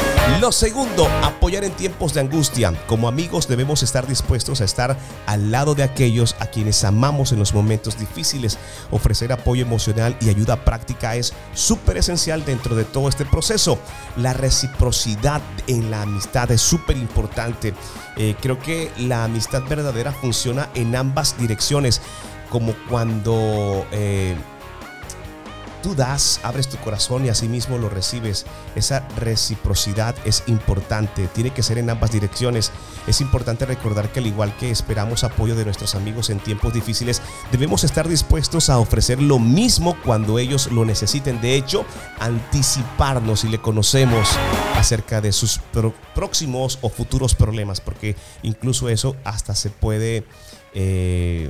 Lo 0.42 0.52
segundo, 0.52 1.08
apoyar 1.22 1.64
en 1.64 1.72
tiempos 1.74 2.16
de 2.16 2.22
angustia. 2.22 2.74
Como 2.88 3.08
amigos 3.08 3.48
debemos 3.48 3.84
estar 3.84 4.08
dispuestos 4.08 4.62
a 4.62 4.66
estar 4.66 4.98
al 5.28 5.52
lado 5.52 5.76
de 5.76 5.84
aquellos 5.84 6.36
a 6.40 6.48
quienes 6.48 6.84
amamos 6.84 7.32
en 7.34 7.38
los 7.38 7.54
momentos 7.54 8.00
difíciles. 8.00 8.58
Ofrecer 8.90 9.32
apoyo 9.32 9.62
emocional 9.62 10.18
y 10.22 10.30
ayuda 10.30 10.66
práctica 10.66 11.16
es 11.16 11.34
súper 11.54 11.98
esencial 11.98 12.44
dentro 12.46 12.76
de 12.76 12.84
todo 12.84 13.10
este 13.10 13.26
proceso. 13.26 13.78
La 14.18 14.34
reciprocidad 14.34 15.42
en 15.68 15.92
la 15.92 16.02
amistad 16.02 16.50
es 16.50 16.62
súper 16.62 16.98
importante. 16.98 17.76
Eh, 18.18 18.36
creo 18.42 18.60
que 18.60 18.92
la 18.98 19.26
amistad 19.26 19.62
verdadera 19.70 20.12
funciona 20.14 20.70
en 20.74 20.96
ambas 20.96 21.38
direcciones 21.38 22.02
como 22.50 22.74
cuando 22.90 23.86
eh, 23.92 24.36
tú 25.82 25.96
das, 25.96 26.40
abres 26.44 26.68
tu 26.68 26.78
corazón 26.78 27.26
y 27.26 27.30
así 27.30 27.48
mismo 27.48 27.78
lo 27.78 27.90
recibes. 27.90 28.46
Esa 28.76 29.08
reciprocidad 29.18 30.16
es 30.26 30.44
importante, 30.48 31.28
tiene 31.28 31.52
que 31.52 31.64
ser 31.64 31.78
en 31.78 31.90
ambas 31.90 32.12
direcciones. 32.12 32.72
Es 33.08 33.22
importante 33.22 33.66
recordar 33.66 34.12
que 34.12 34.20
al 34.20 34.28
igual 34.28 34.56
que 34.58 34.72
esperamos 34.72 35.24
apoyo 35.24 35.56
de 35.56 35.66
nuestros 35.66 35.96
amigos 35.96 36.30
en 36.30 36.40
tiempos 36.40 36.74
difíciles, 36.74 37.22
debemos 37.52 37.84
estar 37.84 38.08
dispuestos 38.08 38.70
a 38.70 38.80
ofrecer 38.80 39.22
lo 39.22 39.40
mismo 39.40 39.98
cuando 40.06 40.40
ellos 40.40 40.72
lo 40.72 40.86
necesiten. 40.86 41.42
De 41.42 41.56
hecho, 41.56 41.86
anticiparnos 42.20 43.42
si 43.42 43.50
le 43.50 43.60
conocemos 43.60 44.28
acerca 44.76 45.22
de 45.22 45.32
sus 45.32 45.60
próximos 46.14 46.80
o 46.82 46.90
futuros 46.90 47.36
problemas, 47.36 47.82
porque 47.82 48.16
incluso 48.44 48.90
eso 48.90 49.16
hasta 49.24 49.56
se 49.56 49.70
puede... 49.70 50.26
Eh, 50.74 51.50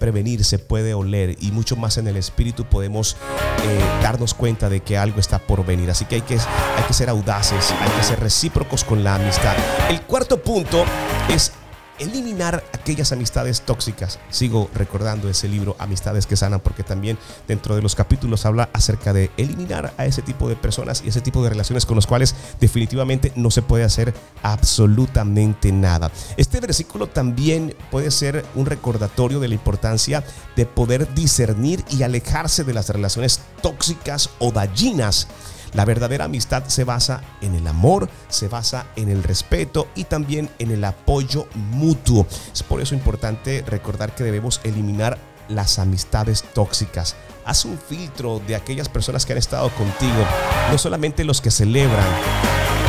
prevenir, 0.00 0.44
se 0.44 0.58
puede 0.58 0.94
oler 0.94 1.36
y 1.40 1.52
mucho 1.52 1.76
más 1.76 1.98
en 1.98 2.08
el 2.08 2.16
espíritu 2.16 2.64
podemos 2.64 3.16
eh, 3.62 3.80
darnos 4.02 4.34
cuenta 4.34 4.68
de 4.68 4.80
que 4.80 4.98
algo 4.98 5.20
está 5.20 5.38
por 5.38 5.64
venir. 5.64 5.90
Así 5.90 6.06
que 6.06 6.16
hay, 6.16 6.22
que 6.22 6.34
hay 6.34 6.84
que 6.88 6.94
ser 6.94 7.08
audaces, 7.08 7.70
hay 7.70 7.90
que 7.90 8.02
ser 8.02 8.18
recíprocos 8.18 8.82
con 8.82 9.04
la 9.04 9.14
amistad. 9.14 9.54
El 9.88 10.00
cuarto 10.02 10.42
punto 10.42 10.84
es 11.28 11.52
eliminar 12.00 12.64
aquellas 12.72 13.12
amistades 13.12 13.60
tóxicas. 13.60 14.18
Sigo 14.30 14.68
recordando 14.74 15.28
ese 15.28 15.48
libro, 15.48 15.76
Amistades 15.78 16.26
que 16.26 16.36
Sanan, 16.36 16.60
porque 16.60 16.82
también 16.82 17.18
dentro 17.46 17.76
de 17.76 17.82
los 17.82 17.94
capítulos 17.94 18.46
habla 18.46 18.68
acerca 18.72 19.12
de 19.12 19.30
eliminar 19.36 19.92
a 19.96 20.06
ese 20.06 20.22
tipo 20.22 20.48
de 20.48 20.56
personas 20.56 21.02
y 21.04 21.08
ese 21.08 21.20
tipo 21.20 21.42
de 21.42 21.50
relaciones 21.50 21.86
con 21.86 21.96
los 21.96 22.06
cuales 22.06 22.34
definitivamente 22.60 23.32
no 23.36 23.50
se 23.50 23.62
puede 23.62 23.84
hacer 23.84 24.14
absolutamente 24.42 25.70
nada. 25.72 26.10
Este 26.36 26.60
versículo 26.60 27.06
también 27.06 27.76
puede 27.90 28.10
ser 28.10 28.44
un 28.54 28.66
recordatorio 28.66 29.40
de 29.40 29.48
la 29.48 29.54
importancia 29.54 30.24
de 30.56 30.66
poder 30.66 31.14
discernir 31.14 31.84
y 31.90 32.02
alejarse 32.02 32.64
de 32.64 32.74
las 32.74 32.88
relaciones 32.88 33.40
tóxicas 33.62 34.30
o 34.38 34.50
dañinas 34.50 35.28
la 35.74 35.84
verdadera 35.84 36.24
amistad 36.24 36.64
se 36.66 36.84
basa 36.84 37.22
en 37.40 37.54
el 37.54 37.66
amor, 37.66 38.08
se 38.28 38.48
basa 38.48 38.86
en 38.96 39.08
el 39.08 39.22
respeto 39.22 39.88
y 39.94 40.04
también 40.04 40.50
en 40.58 40.70
el 40.70 40.84
apoyo 40.84 41.46
mutuo. 41.54 42.26
Es 42.52 42.62
por 42.62 42.80
eso 42.80 42.94
importante 42.94 43.62
recordar 43.66 44.14
que 44.14 44.24
debemos 44.24 44.60
eliminar 44.64 45.18
las 45.48 45.78
amistades 45.78 46.44
tóxicas. 46.54 47.16
Haz 47.44 47.64
un 47.64 47.78
filtro 47.78 48.40
de 48.46 48.54
aquellas 48.54 48.88
personas 48.88 49.26
que 49.26 49.32
han 49.32 49.38
estado 49.38 49.70
contigo, 49.70 50.24
no 50.70 50.78
solamente 50.78 51.24
los 51.24 51.40
que 51.40 51.50
celebran, 51.50 52.06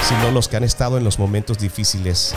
sino 0.07 0.32
los 0.32 0.47
que 0.47 0.57
han 0.57 0.63
estado 0.63 0.97
en 0.97 1.03
los 1.03 1.19
momentos 1.19 1.57
difíciles. 1.57 2.36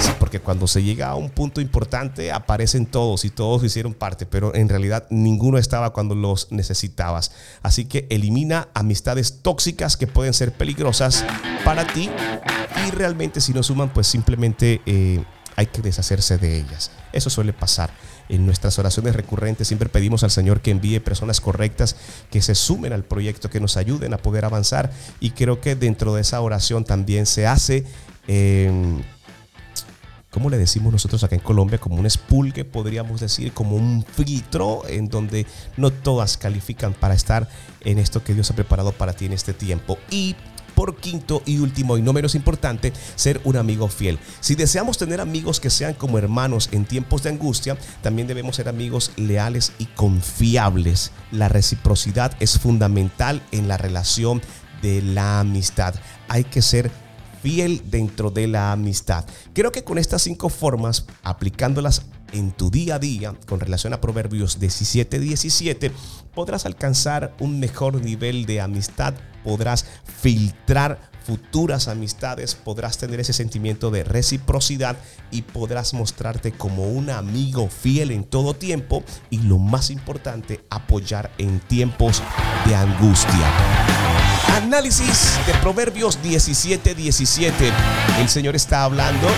Sí, 0.00 0.12
porque 0.18 0.40
cuando 0.40 0.66
se 0.66 0.82
llega 0.82 1.08
a 1.08 1.16
un 1.16 1.28
punto 1.28 1.60
importante 1.60 2.30
aparecen 2.30 2.86
todos 2.86 3.24
y 3.24 3.30
todos 3.30 3.64
hicieron 3.64 3.94
parte, 3.94 4.26
pero 4.26 4.54
en 4.54 4.68
realidad 4.68 5.06
ninguno 5.10 5.58
estaba 5.58 5.92
cuando 5.92 6.14
los 6.14 6.52
necesitabas. 6.52 7.32
Así 7.62 7.84
que 7.84 8.06
elimina 8.10 8.68
amistades 8.74 9.42
tóxicas 9.42 9.96
que 9.96 10.06
pueden 10.06 10.34
ser 10.34 10.52
peligrosas 10.52 11.24
para 11.64 11.86
ti 11.86 12.10
y 12.86 12.90
realmente 12.92 13.40
si 13.40 13.52
no 13.52 13.62
suman, 13.62 13.92
pues 13.92 14.06
simplemente 14.06 14.80
eh, 14.86 15.24
hay 15.56 15.66
que 15.66 15.82
deshacerse 15.82 16.38
de 16.38 16.58
ellas. 16.58 16.92
Eso 17.12 17.28
suele 17.28 17.52
pasar. 17.52 17.90
En 18.28 18.46
nuestras 18.46 18.78
oraciones 18.78 19.16
recurrentes 19.16 19.66
siempre 19.66 19.88
pedimos 19.88 20.22
al 20.22 20.30
Señor 20.30 20.60
que 20.60 20.70
envíe 20.70 21.00
personas 21.00 21.40
correctas 21.40 21.96
que 22.30 22.40
se 22.42 22.54
sumen 22.54 22.92
al 22.92 23.02
proyecto, 23.02 23.50
que 23.50 23.58
nos 23.58 23.76
ayuden 23.76 24.14
a 24.14 24.18
poder 24.18 24.44
avanzar. 24.44 24.92
Y 25.18 25.30
creo 25.30 25.60
que 25.60 25.74
dentro 25.74 26.14
de 26.14 26.20
esa 26.20 26.40
oración 26.40 26.84
también 26.84 27.26
se 27.26 27.48
hace... 27.48 27.84
Eh, 28.28 28.70
¿cómo 30.38 30.50
le 30.50 30.58
decimos 30.58 30.92
nosotros 30.92 31.24
acá 31.24 31.34
en 31.34 31.40
Colombia? 31.40 31.78
Como 31.78 31.96
un 31.96 32.06
espulgue, 32.06 32.64
podríamos 32.64 33.20
decir, 33.20 33.52
como 33.52 33.74
un 33.74 34.04
filtro 34.04 34.82
en 34.88 35.08
donde 35.08 35.46
no 35.76 35.90
todas 35.90 36.36
califican 36.36 36.94
para 36.94 37.14
estar 37.14 37.48
en 37.80 37.98
esto 37.98 38.22
que 38.22 38.34
Dios 38.34 38.48
ha 38.48 38.54
preparado 38.54 38.92
para 38.92 39.14
ti 39.14 39.24
en 39.24 39.32
este 39.32 39.52
tiempo. 39.52 39.98
Y 40.12 40.36
por 40.76 40.94
quinto 40.94 41.42
y 41.44 41.58
último 41.58 41.98
y 41.98 42.02
no 42.02 42.12
menos 42.12 42.36
importante, 42.36 42.92
ser 43.16 43.40
un 43.42 43.56
amigo 43.56 43.88
fiel. 43.88 44.20
Si 44.38 44.54
deseamos 44.54 44.96
tener 44.96 45.20
amigos 45.20 45.58
que 45.58 45.70
sean 45.70 45.94
como 45.94 46.18
hermanos 46.18 46.68
en 46.70 46.84
tiempos 46.84 47.24
de 47.24 47.30
angustia, 47.30 47.76
también 48.00 48.28
debemos 48.28 48.54
ser 48.54 48.68
amigos 48.68 49.10
leales 49.16 49.72
y 49.80 49.86
confiables. 49.86 51.10
La 51.32 51.48
reciprocidad 51.48 52.36
es 52.38 52.60
fundamental 52.60 53.42
en 53.50 53.66
la 53.66 53.76
relación 53.76 54.40
de 54.82 55.02
la 55.02 55.40
amistad. 55.40 55.96
Hay 56.28 56.44
que 56.44 56.62
ser 56.62 56.92
fiel 57.42 57.82
dentro 57.90 58.30
de 58.30 58.46
la 58.46 58.72
amistad. 58.72 59.24
Creo 59.52 59.72
que 59.72 59.84
con 59.84 59.98
estas 59.98 60.22
cinco 60.22 60.48
formas, 60.48 61.06
aplicándolas 61.22 62.02
en 62.32 62.52
tu 62.52 62.70
día 62.70 62.96
a 62.96 62.98
día 62.98 63.34
con 63.46 63.60
relación 63.60 63.92
a 63.92 64.00
Proverbios 64.00 64.60
17, 64.60 65.18
17, 65.18 65.92
podrás 66.34 66.66
alcanzar 66.66 67.34
un 67.40 67.58
mejor 67.60 68.02
nivel 68.02 68.46
de 68.46 68.60
amistad, 68.60 69.14
podrás 69.44 69.86
filtrar 70.20 71.00
futuras 71.28 71.88
amistades, 71.88 72.54
podrás 72.54 72.96
tener 72.96 73.20
ese 73.20 73.34
sentimiento 73.34 73.90
de 73.90 74.02
reciprocidad 74.02 74.96
y 75.30 75.42
podrás 75.42 75.92
mostrarte 75.92 76.52
como 76.52 76.84
un 76.84 77.10
amigo 77.10 77.68
fiel 77.68 78.12
en 78.12 78.24
todo 78.24 78.54
tiempo 78.54 79.02
y 79.28 79.38
lo 79.38 79.58
más 79.58 79.90
importante, 79.90 80.64
apoyar 80.70 81.30
en 81.36 81.60
tiempos 81.60 82.22
de 82.66 82.74
angustia. 82.74 84.27
Análisis 84.58 85.38
de 85.46 85.54
Proverbios 85.60 86.20
17, 86.20 86.96
17. 86.96 87.72
El 88.20 88.28
Señor 88.28 88.56
está 88.56 88.82
hablando 88.82 89.28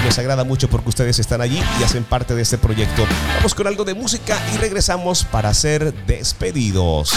y 0.00 0.06
nos 0.06 0.18
agrada 0.18 0.42
mucho 0.42 0.70
porque 0.70 0.88
ustedes 0.88 1.18
están 1.18 1.42
allí 1.42 1.62
y 1.78 1.84
hacen 1.84 2.02
parte 2.02 2.34
de 2.34 2.40
este 2.40 2.56
proyecto. 2.56 3.04
Vamos 3.36 3.54
con 3.54 3.66
algo 3.66 3.84
de 3.84 3.92
música 3.92 4.38
y 4.54 4.56
regresamos 4.56 5.24
para 5.24 5.52
ser 5.52 5.92
despedidos. 6.06 7.12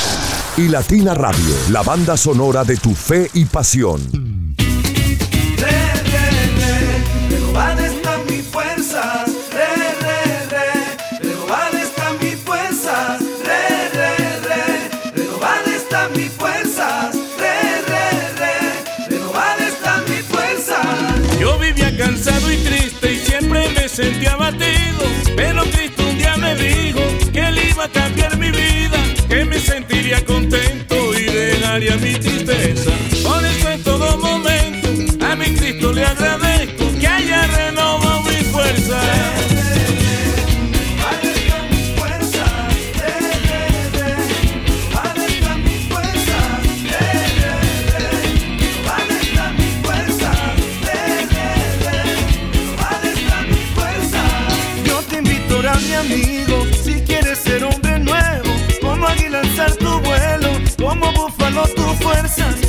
Y 0.57 0.67
Latina 0.67 1.13
Radio, 1.13 1.55
la 1.69 1.83
banda 1.83 2.17
sonora 2.17 2.65
de 2.65 2.75
tu 2.75 2.93
fe 2.93 3.31
y 3.33 3.45
pasión. 3.45 4.22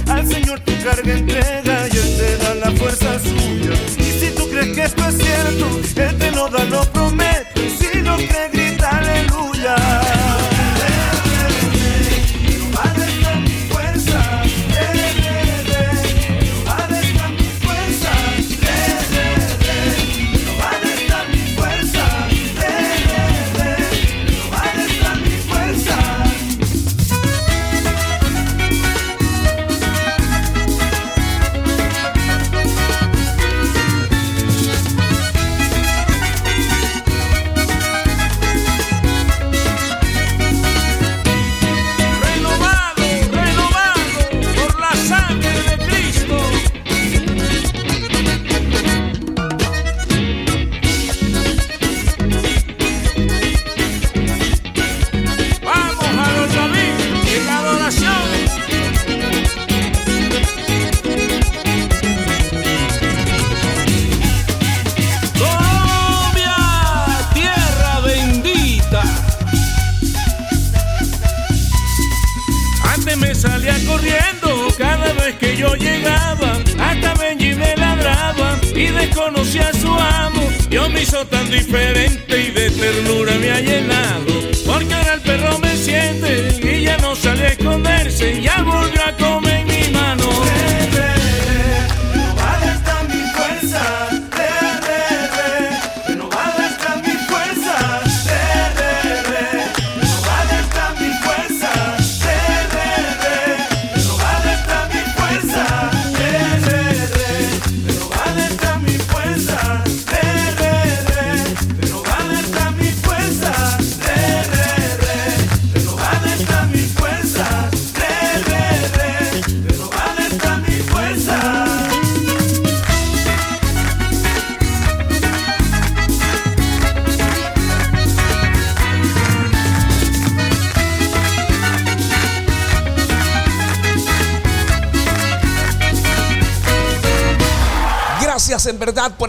Al 0.08 0.26
Señor 0.26 0.60
tu 0.60 0.72
carga 0.82 1.12
entrega 1.12 1.88
y 1.88 1.96
Él 1.96 2.16
te 2.18 2.36
da 2.38 2.54
la 2.54 2.70
fuerza 2.72 3.18
suya. 3.18 3.72
Y 3.98 4.18
si 4.18 4.30
tú 4.34 4.48
crees 4.48 4.74
que 4.74 4.82
esto 4.84 5.08
es 5.08 5.16
cierto, 5.16 5.66
Él 5.96 6.18
te 6.18 6.30
lo 6.30 6.48
da, 6.48 6.64
lo 6.64 6.83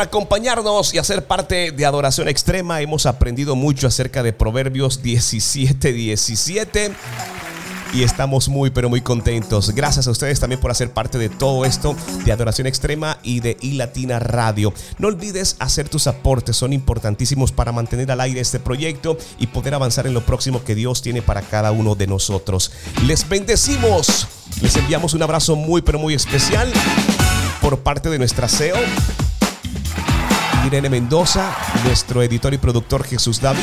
acompañarnos 0.05 0.93
y 0.93 0.97
hacer 0.97 1.25
parte 1.25 1.71
de 1.71 1.85
Adoración 1.85 2.27
Extrema. 2.27 2.81
Hemos 2.81 3.05
aprendido 3.05 3.55
mucho 3.55 3.87
acerca 3.87 4.23
de 4.23 4.33
Proverbios 4.33 5.01
17, 5.01 5.93
17. 5.93 6.91
Y 7.93 8.03
estamos 8.03 8.49
muy, 8.49 8.69
pero 8.69 8.89
muy 8.89 9.01
contentos. 9.01 9.71
Gracias 9.71 10.07
a 10.07 10.11
ustedes 10.11 10.39
también 10.39 10.59
por 10.59 10.69
hacer 10.69 10.91
parte 10.91 11.17
de 11.17 11.29
todo 11.29 11.65
esto 11.65 11.95
de 12.23 12.31
Adoración 12.31 12.67
Extrema 12.67 13.17
y 13.23 13.39
de 13.39 13.57
iLatina 13.61 14.19
Radio. 14.19 14.73
No 14.99 15.07
olvides 15.07 15.55
hacer 15.59 15.89
tus 15.89 16.07
aportes, 16.07 16.57
son 16.57 16.73
importantísimos 16.73 17.51
para 17.51 17.71
mantener 17.71 18.11
al 18.11 18.21
aire 18.21 18.41
este 18.41 18.59
proyecto 18.59 19.17
y 19.39 19.47
poder 19.47 19.73
avanzar 19.73 20.07
en 20.07 20.13
lo 20.13 20.25
próximo 20.25 20.63
que 20.63 20.75
Dios 20.75 21.01
tiene 21.01 21.21
para 21.21 21.41
cada 21.41 21.71
uno 21.71 21.95
de 21.95 22.07
nosotros. 22.07 22.71
Les 23.05 23.27
bendecimos. 23.27 24.27
Les 24.61 24.75
enviamos 24.75 25.13
un 25.13 25.23
abrazo 25.23 25.55
muy, 25.55 25.81
pero 25.81 25.97
muy 25.97 26.13
especial 26.13 26.71
por 27.61 27.79
parte 27.79 28.09
de 28.09 28.19
nuestra 28.19 28.47
CEO 28.47 28.77
Irene 30.65 30.89
Mendoza, 30.89 31.55
nuestro 31.83 32.23
editor 32.23 32.53
y 32.53 32.57
productor 32.57 33.03
Jesús 33.03 33.39
David, 33.39 33.61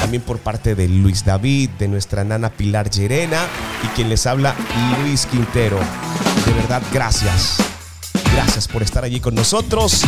también 0.00 0.22
por 0.22 0.38
parte 0.38 0.74
de 0.74 0.88
Luis 0.88 1.24
David, 1.24 1.70
de 1.78 1.88
nuestra 1.88 2.22
nana 2.22 2.50
Pilar 2.50 2.90
Llerena 2.90 3.44
y 3.82 3.88
quien 3.88 4.08
les 4.08 4.26
habla 4.26 4.54
Luis 5.02 5.26
Quintero. 5.26 5.78
De 6.46 6.52
verdad, 6.52 6.82
gracias. 6.92 7.56
Gracias 8.32 8.68
por 8.68 8.82
estar 8.82 9.02
allí 9.04 9.20
con 9.20 9.34
nosotros. 9.34 10.02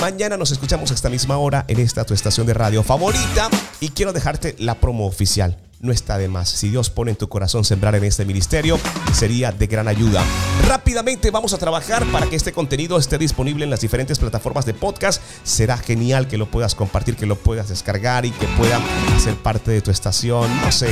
Mañana 0.00 0.36
nos 0.36 0.52
escuchamos 0.52 0.90
a 0.90 0.94
esta 0.94 1.10
misma 1.10 1.36
hora 1.36 1.64
en 1.68 1.80
esta 1.80 2.04
tu 2.04 2.14
estación 2.14 2.46
de 2.46 2.54
radio 2.54 2.82
favorita 2.82 3.50
y 3.80 3.90
quiero 3.90 4.12
dejarte 4.12 4.56
la 4.58 4.76
promo 4.76 5.06
oficial 5.06 5.58
no 5.80 5.92
está 5.92 6.18
de 6.18 6.28
más. 6.28 6.48
Si 6.48 6.68
Dios 6.68 6.90
pone 6.90 7.12
en 7.12 7.16
tu 7.16 7.28
corazón 7.28 7.64
sembrar 7.64 7.94
en 7.94 8.04
este 8.04 8.24
ministerio, 8.24 8.78
sería 9.12 9.50
de 9.50 9.66
gran 9.66 9.88
ayuda. 9.88 10.22
Rápidamente 10.68 11.30
vamos 11.30 11.54
a 11.54 11.58
trabajar 11.58 12.04
para 12.12 12.26
que 12.26 12.36
este 12.36 12.52
contenido 12.52 12.98
esté 12.98 13.18
disponible 13.18 13.64
en 13.64 13.70
las 13.70 13.80
diferentes 13.80 14.18
plataformas 14.18 14.66
de 14.66 14.74
podcast. 14.74 15.22
Será 15.42 15.78
genial 15.78 16.28
que 16.28 16.38
lo 16.38 16.50
puedas 16.50 16.74
compartir, 16.74 17.16
que 17.16 17.26
lo 17.26 17.36
puedas 17.36 17.68
descargar 17.68 18.26
y 18.26 18.30
que 18.30 18.46
pueda 18.58 18.78
ser 19.18 19.34
parte 19.36 19.70
de 19.70 19.80
tu 19.80 19.90
estación. 19.90 20.48
No 20.60 20.70
sé, 20.70 20.90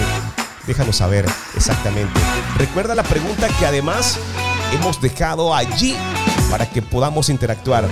déjanos 0.66 0.97
saber 0.97 1.26
exactamente. 1.55 2.18
Recuerda 2.57 2.95
la 2.95 3.03
pregunta 3.03 3.49
que 3.59 3.66
además 3.66 4.18
hemos 4.72 5.01
dejado 5.03 5.55
allí 5.55 5.95
para 6.51 6.68
que 6.68 6.80
podamos 6.80 7.28
interactuar. 7.28 7.89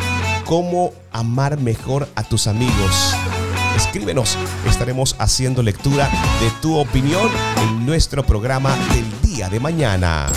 ¿Cómo 0.47 0.93
amar 1.13 1.59
mejor 1.59 2.09
a 2.15 2.23
tus 2.23 2.47
amigos? 2.47 3.15
Escríbenos. 3.77 4.37
Estaremos 4.67 5.15
haciendo 5.19 5.63
lectura 5.63 6.09
de 6.41 6.51
tu 6.61 6.77
opinión 6.77 7.31
en 7.59 7.87
nuestro 7.87 8.25
programa 8.25 8.77
del 8.95 9.05
día 9.23 9.49
de 9.49 9.61
mañana. 9.61 10.29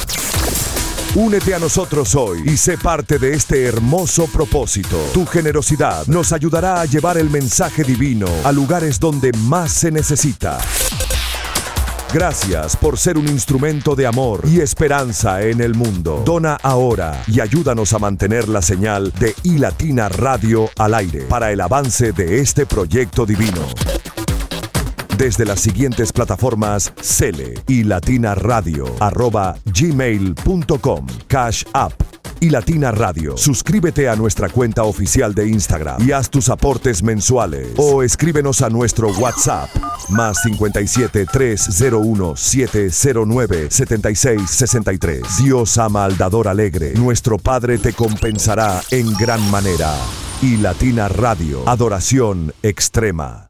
Únete 1.16 1.56
a 1.56 1.60
nosotros 1.60 2.14
hoy 2.14 2.44
y 2.46 2.56
sé 2.56 2.78
parte 2.78 3.18
de 3.18 3.34
este 3.34 3.66
hermoso 3.66 4.28
propósito. 4.28 4.98
Tu 5.12 5.26
generosidad 5.26 6.06
nos 6.06 6.32
ayudará 6.34 6.82
a 6.82 6.86
llevar 6.86 7.18
el 7.18 7.32
mensaje 7.32 7.84
divino 7.84 8.28
a 8.44 8.52
lugares 8.52 9.00
donde 9.00 9.32
más 9.34 9.72
se 9.72 9.92
necesita. 9.92 10.60
Gracias 12.12 12.76
por 12.76 12.98
ser 12.98 13.20
un 13.20 13.28
instrumento 13.28 13.96
de 13.96 14.08
amor 14.08 14.42
y 14.44 14.62
esperanza 14.62 15.44
en 15.44 15.62
el 15.62 15.76
mundo. 15.76 16.24
Dona 16.26 16.58
ahora 16.64 17.22
y 17.28 17.40
ayúdanos 17.40 17.94
a 17.94 18.00
mantener 18.00 18.50
la 18.50 18.64
señal 18.64 19.14
de 19.20 19.36
iLatina 19.44 20.10
Radio 20.10 20.72
al 20.80 20.96
aire 20.96 21.22
para 21.30 21.52
el 21.52 21.62
avance 21.62 22.12
de 22.12 22.40
este 22.40 22.66
proyecto 22.66 23.28
divino. 23.28 23.62
Desde 25.20 25.46
las 25.46 25.60
siguientes 25.60 26.12
plataformas 26.12 26.94
Cele 27.00 27.54
y 27.68 27.84
Latina 27.84 28.34
Radio 28.34 28.86
arroba 29.00 29.58
gmail.com 29.66 31.06
Cash 31.28 31.64
App 31.74 32.19
y 32.40 32.50
Latina 32.50 32.92
Radio. 32.92 33.38
Suscríbete 33.38 34.10
a 34.10 34.16
nuestra 34.16 34.50
cuenta 34.50 34.84
oficial 34.84 35.34
de 35.34 35.48
Instagram 35.48 36.08
y 36.08 36.12
haz 36.12 36.30
tus 36.30 36.50
aportes 36.50 37.04
mensuales. 37.04 37.70
O 37.78 38.04
escríbenos 38.04 38.62
a 38.62 38.70
nuestro 38.70 39.10
WhatsApp 39.10 39.70
más 40.10 40.42
57 40.44 41.26
301 41.26 42.36
709 42.36 43.68
76 43.70 44.50
63. 44.50 45.24
Dios 45.44 45.78
ama 45.78 46.06
al 46.06 46.18
dador 46.18 46.48
alegre. 46.48 46.94
Nuestro 46.96 47.38
Padre 47.38 47.78
te 47.78 47.94
compensará 47.94 48.82
en 48.92 49.14
gran 49.14 49.50
manera. 49.52 49.94
Y 50.42 50.58
Latina 50.58 51.10
Radio. 51.10 51.68
Adoración 51.68 52.54
extrema. 52.64 53.49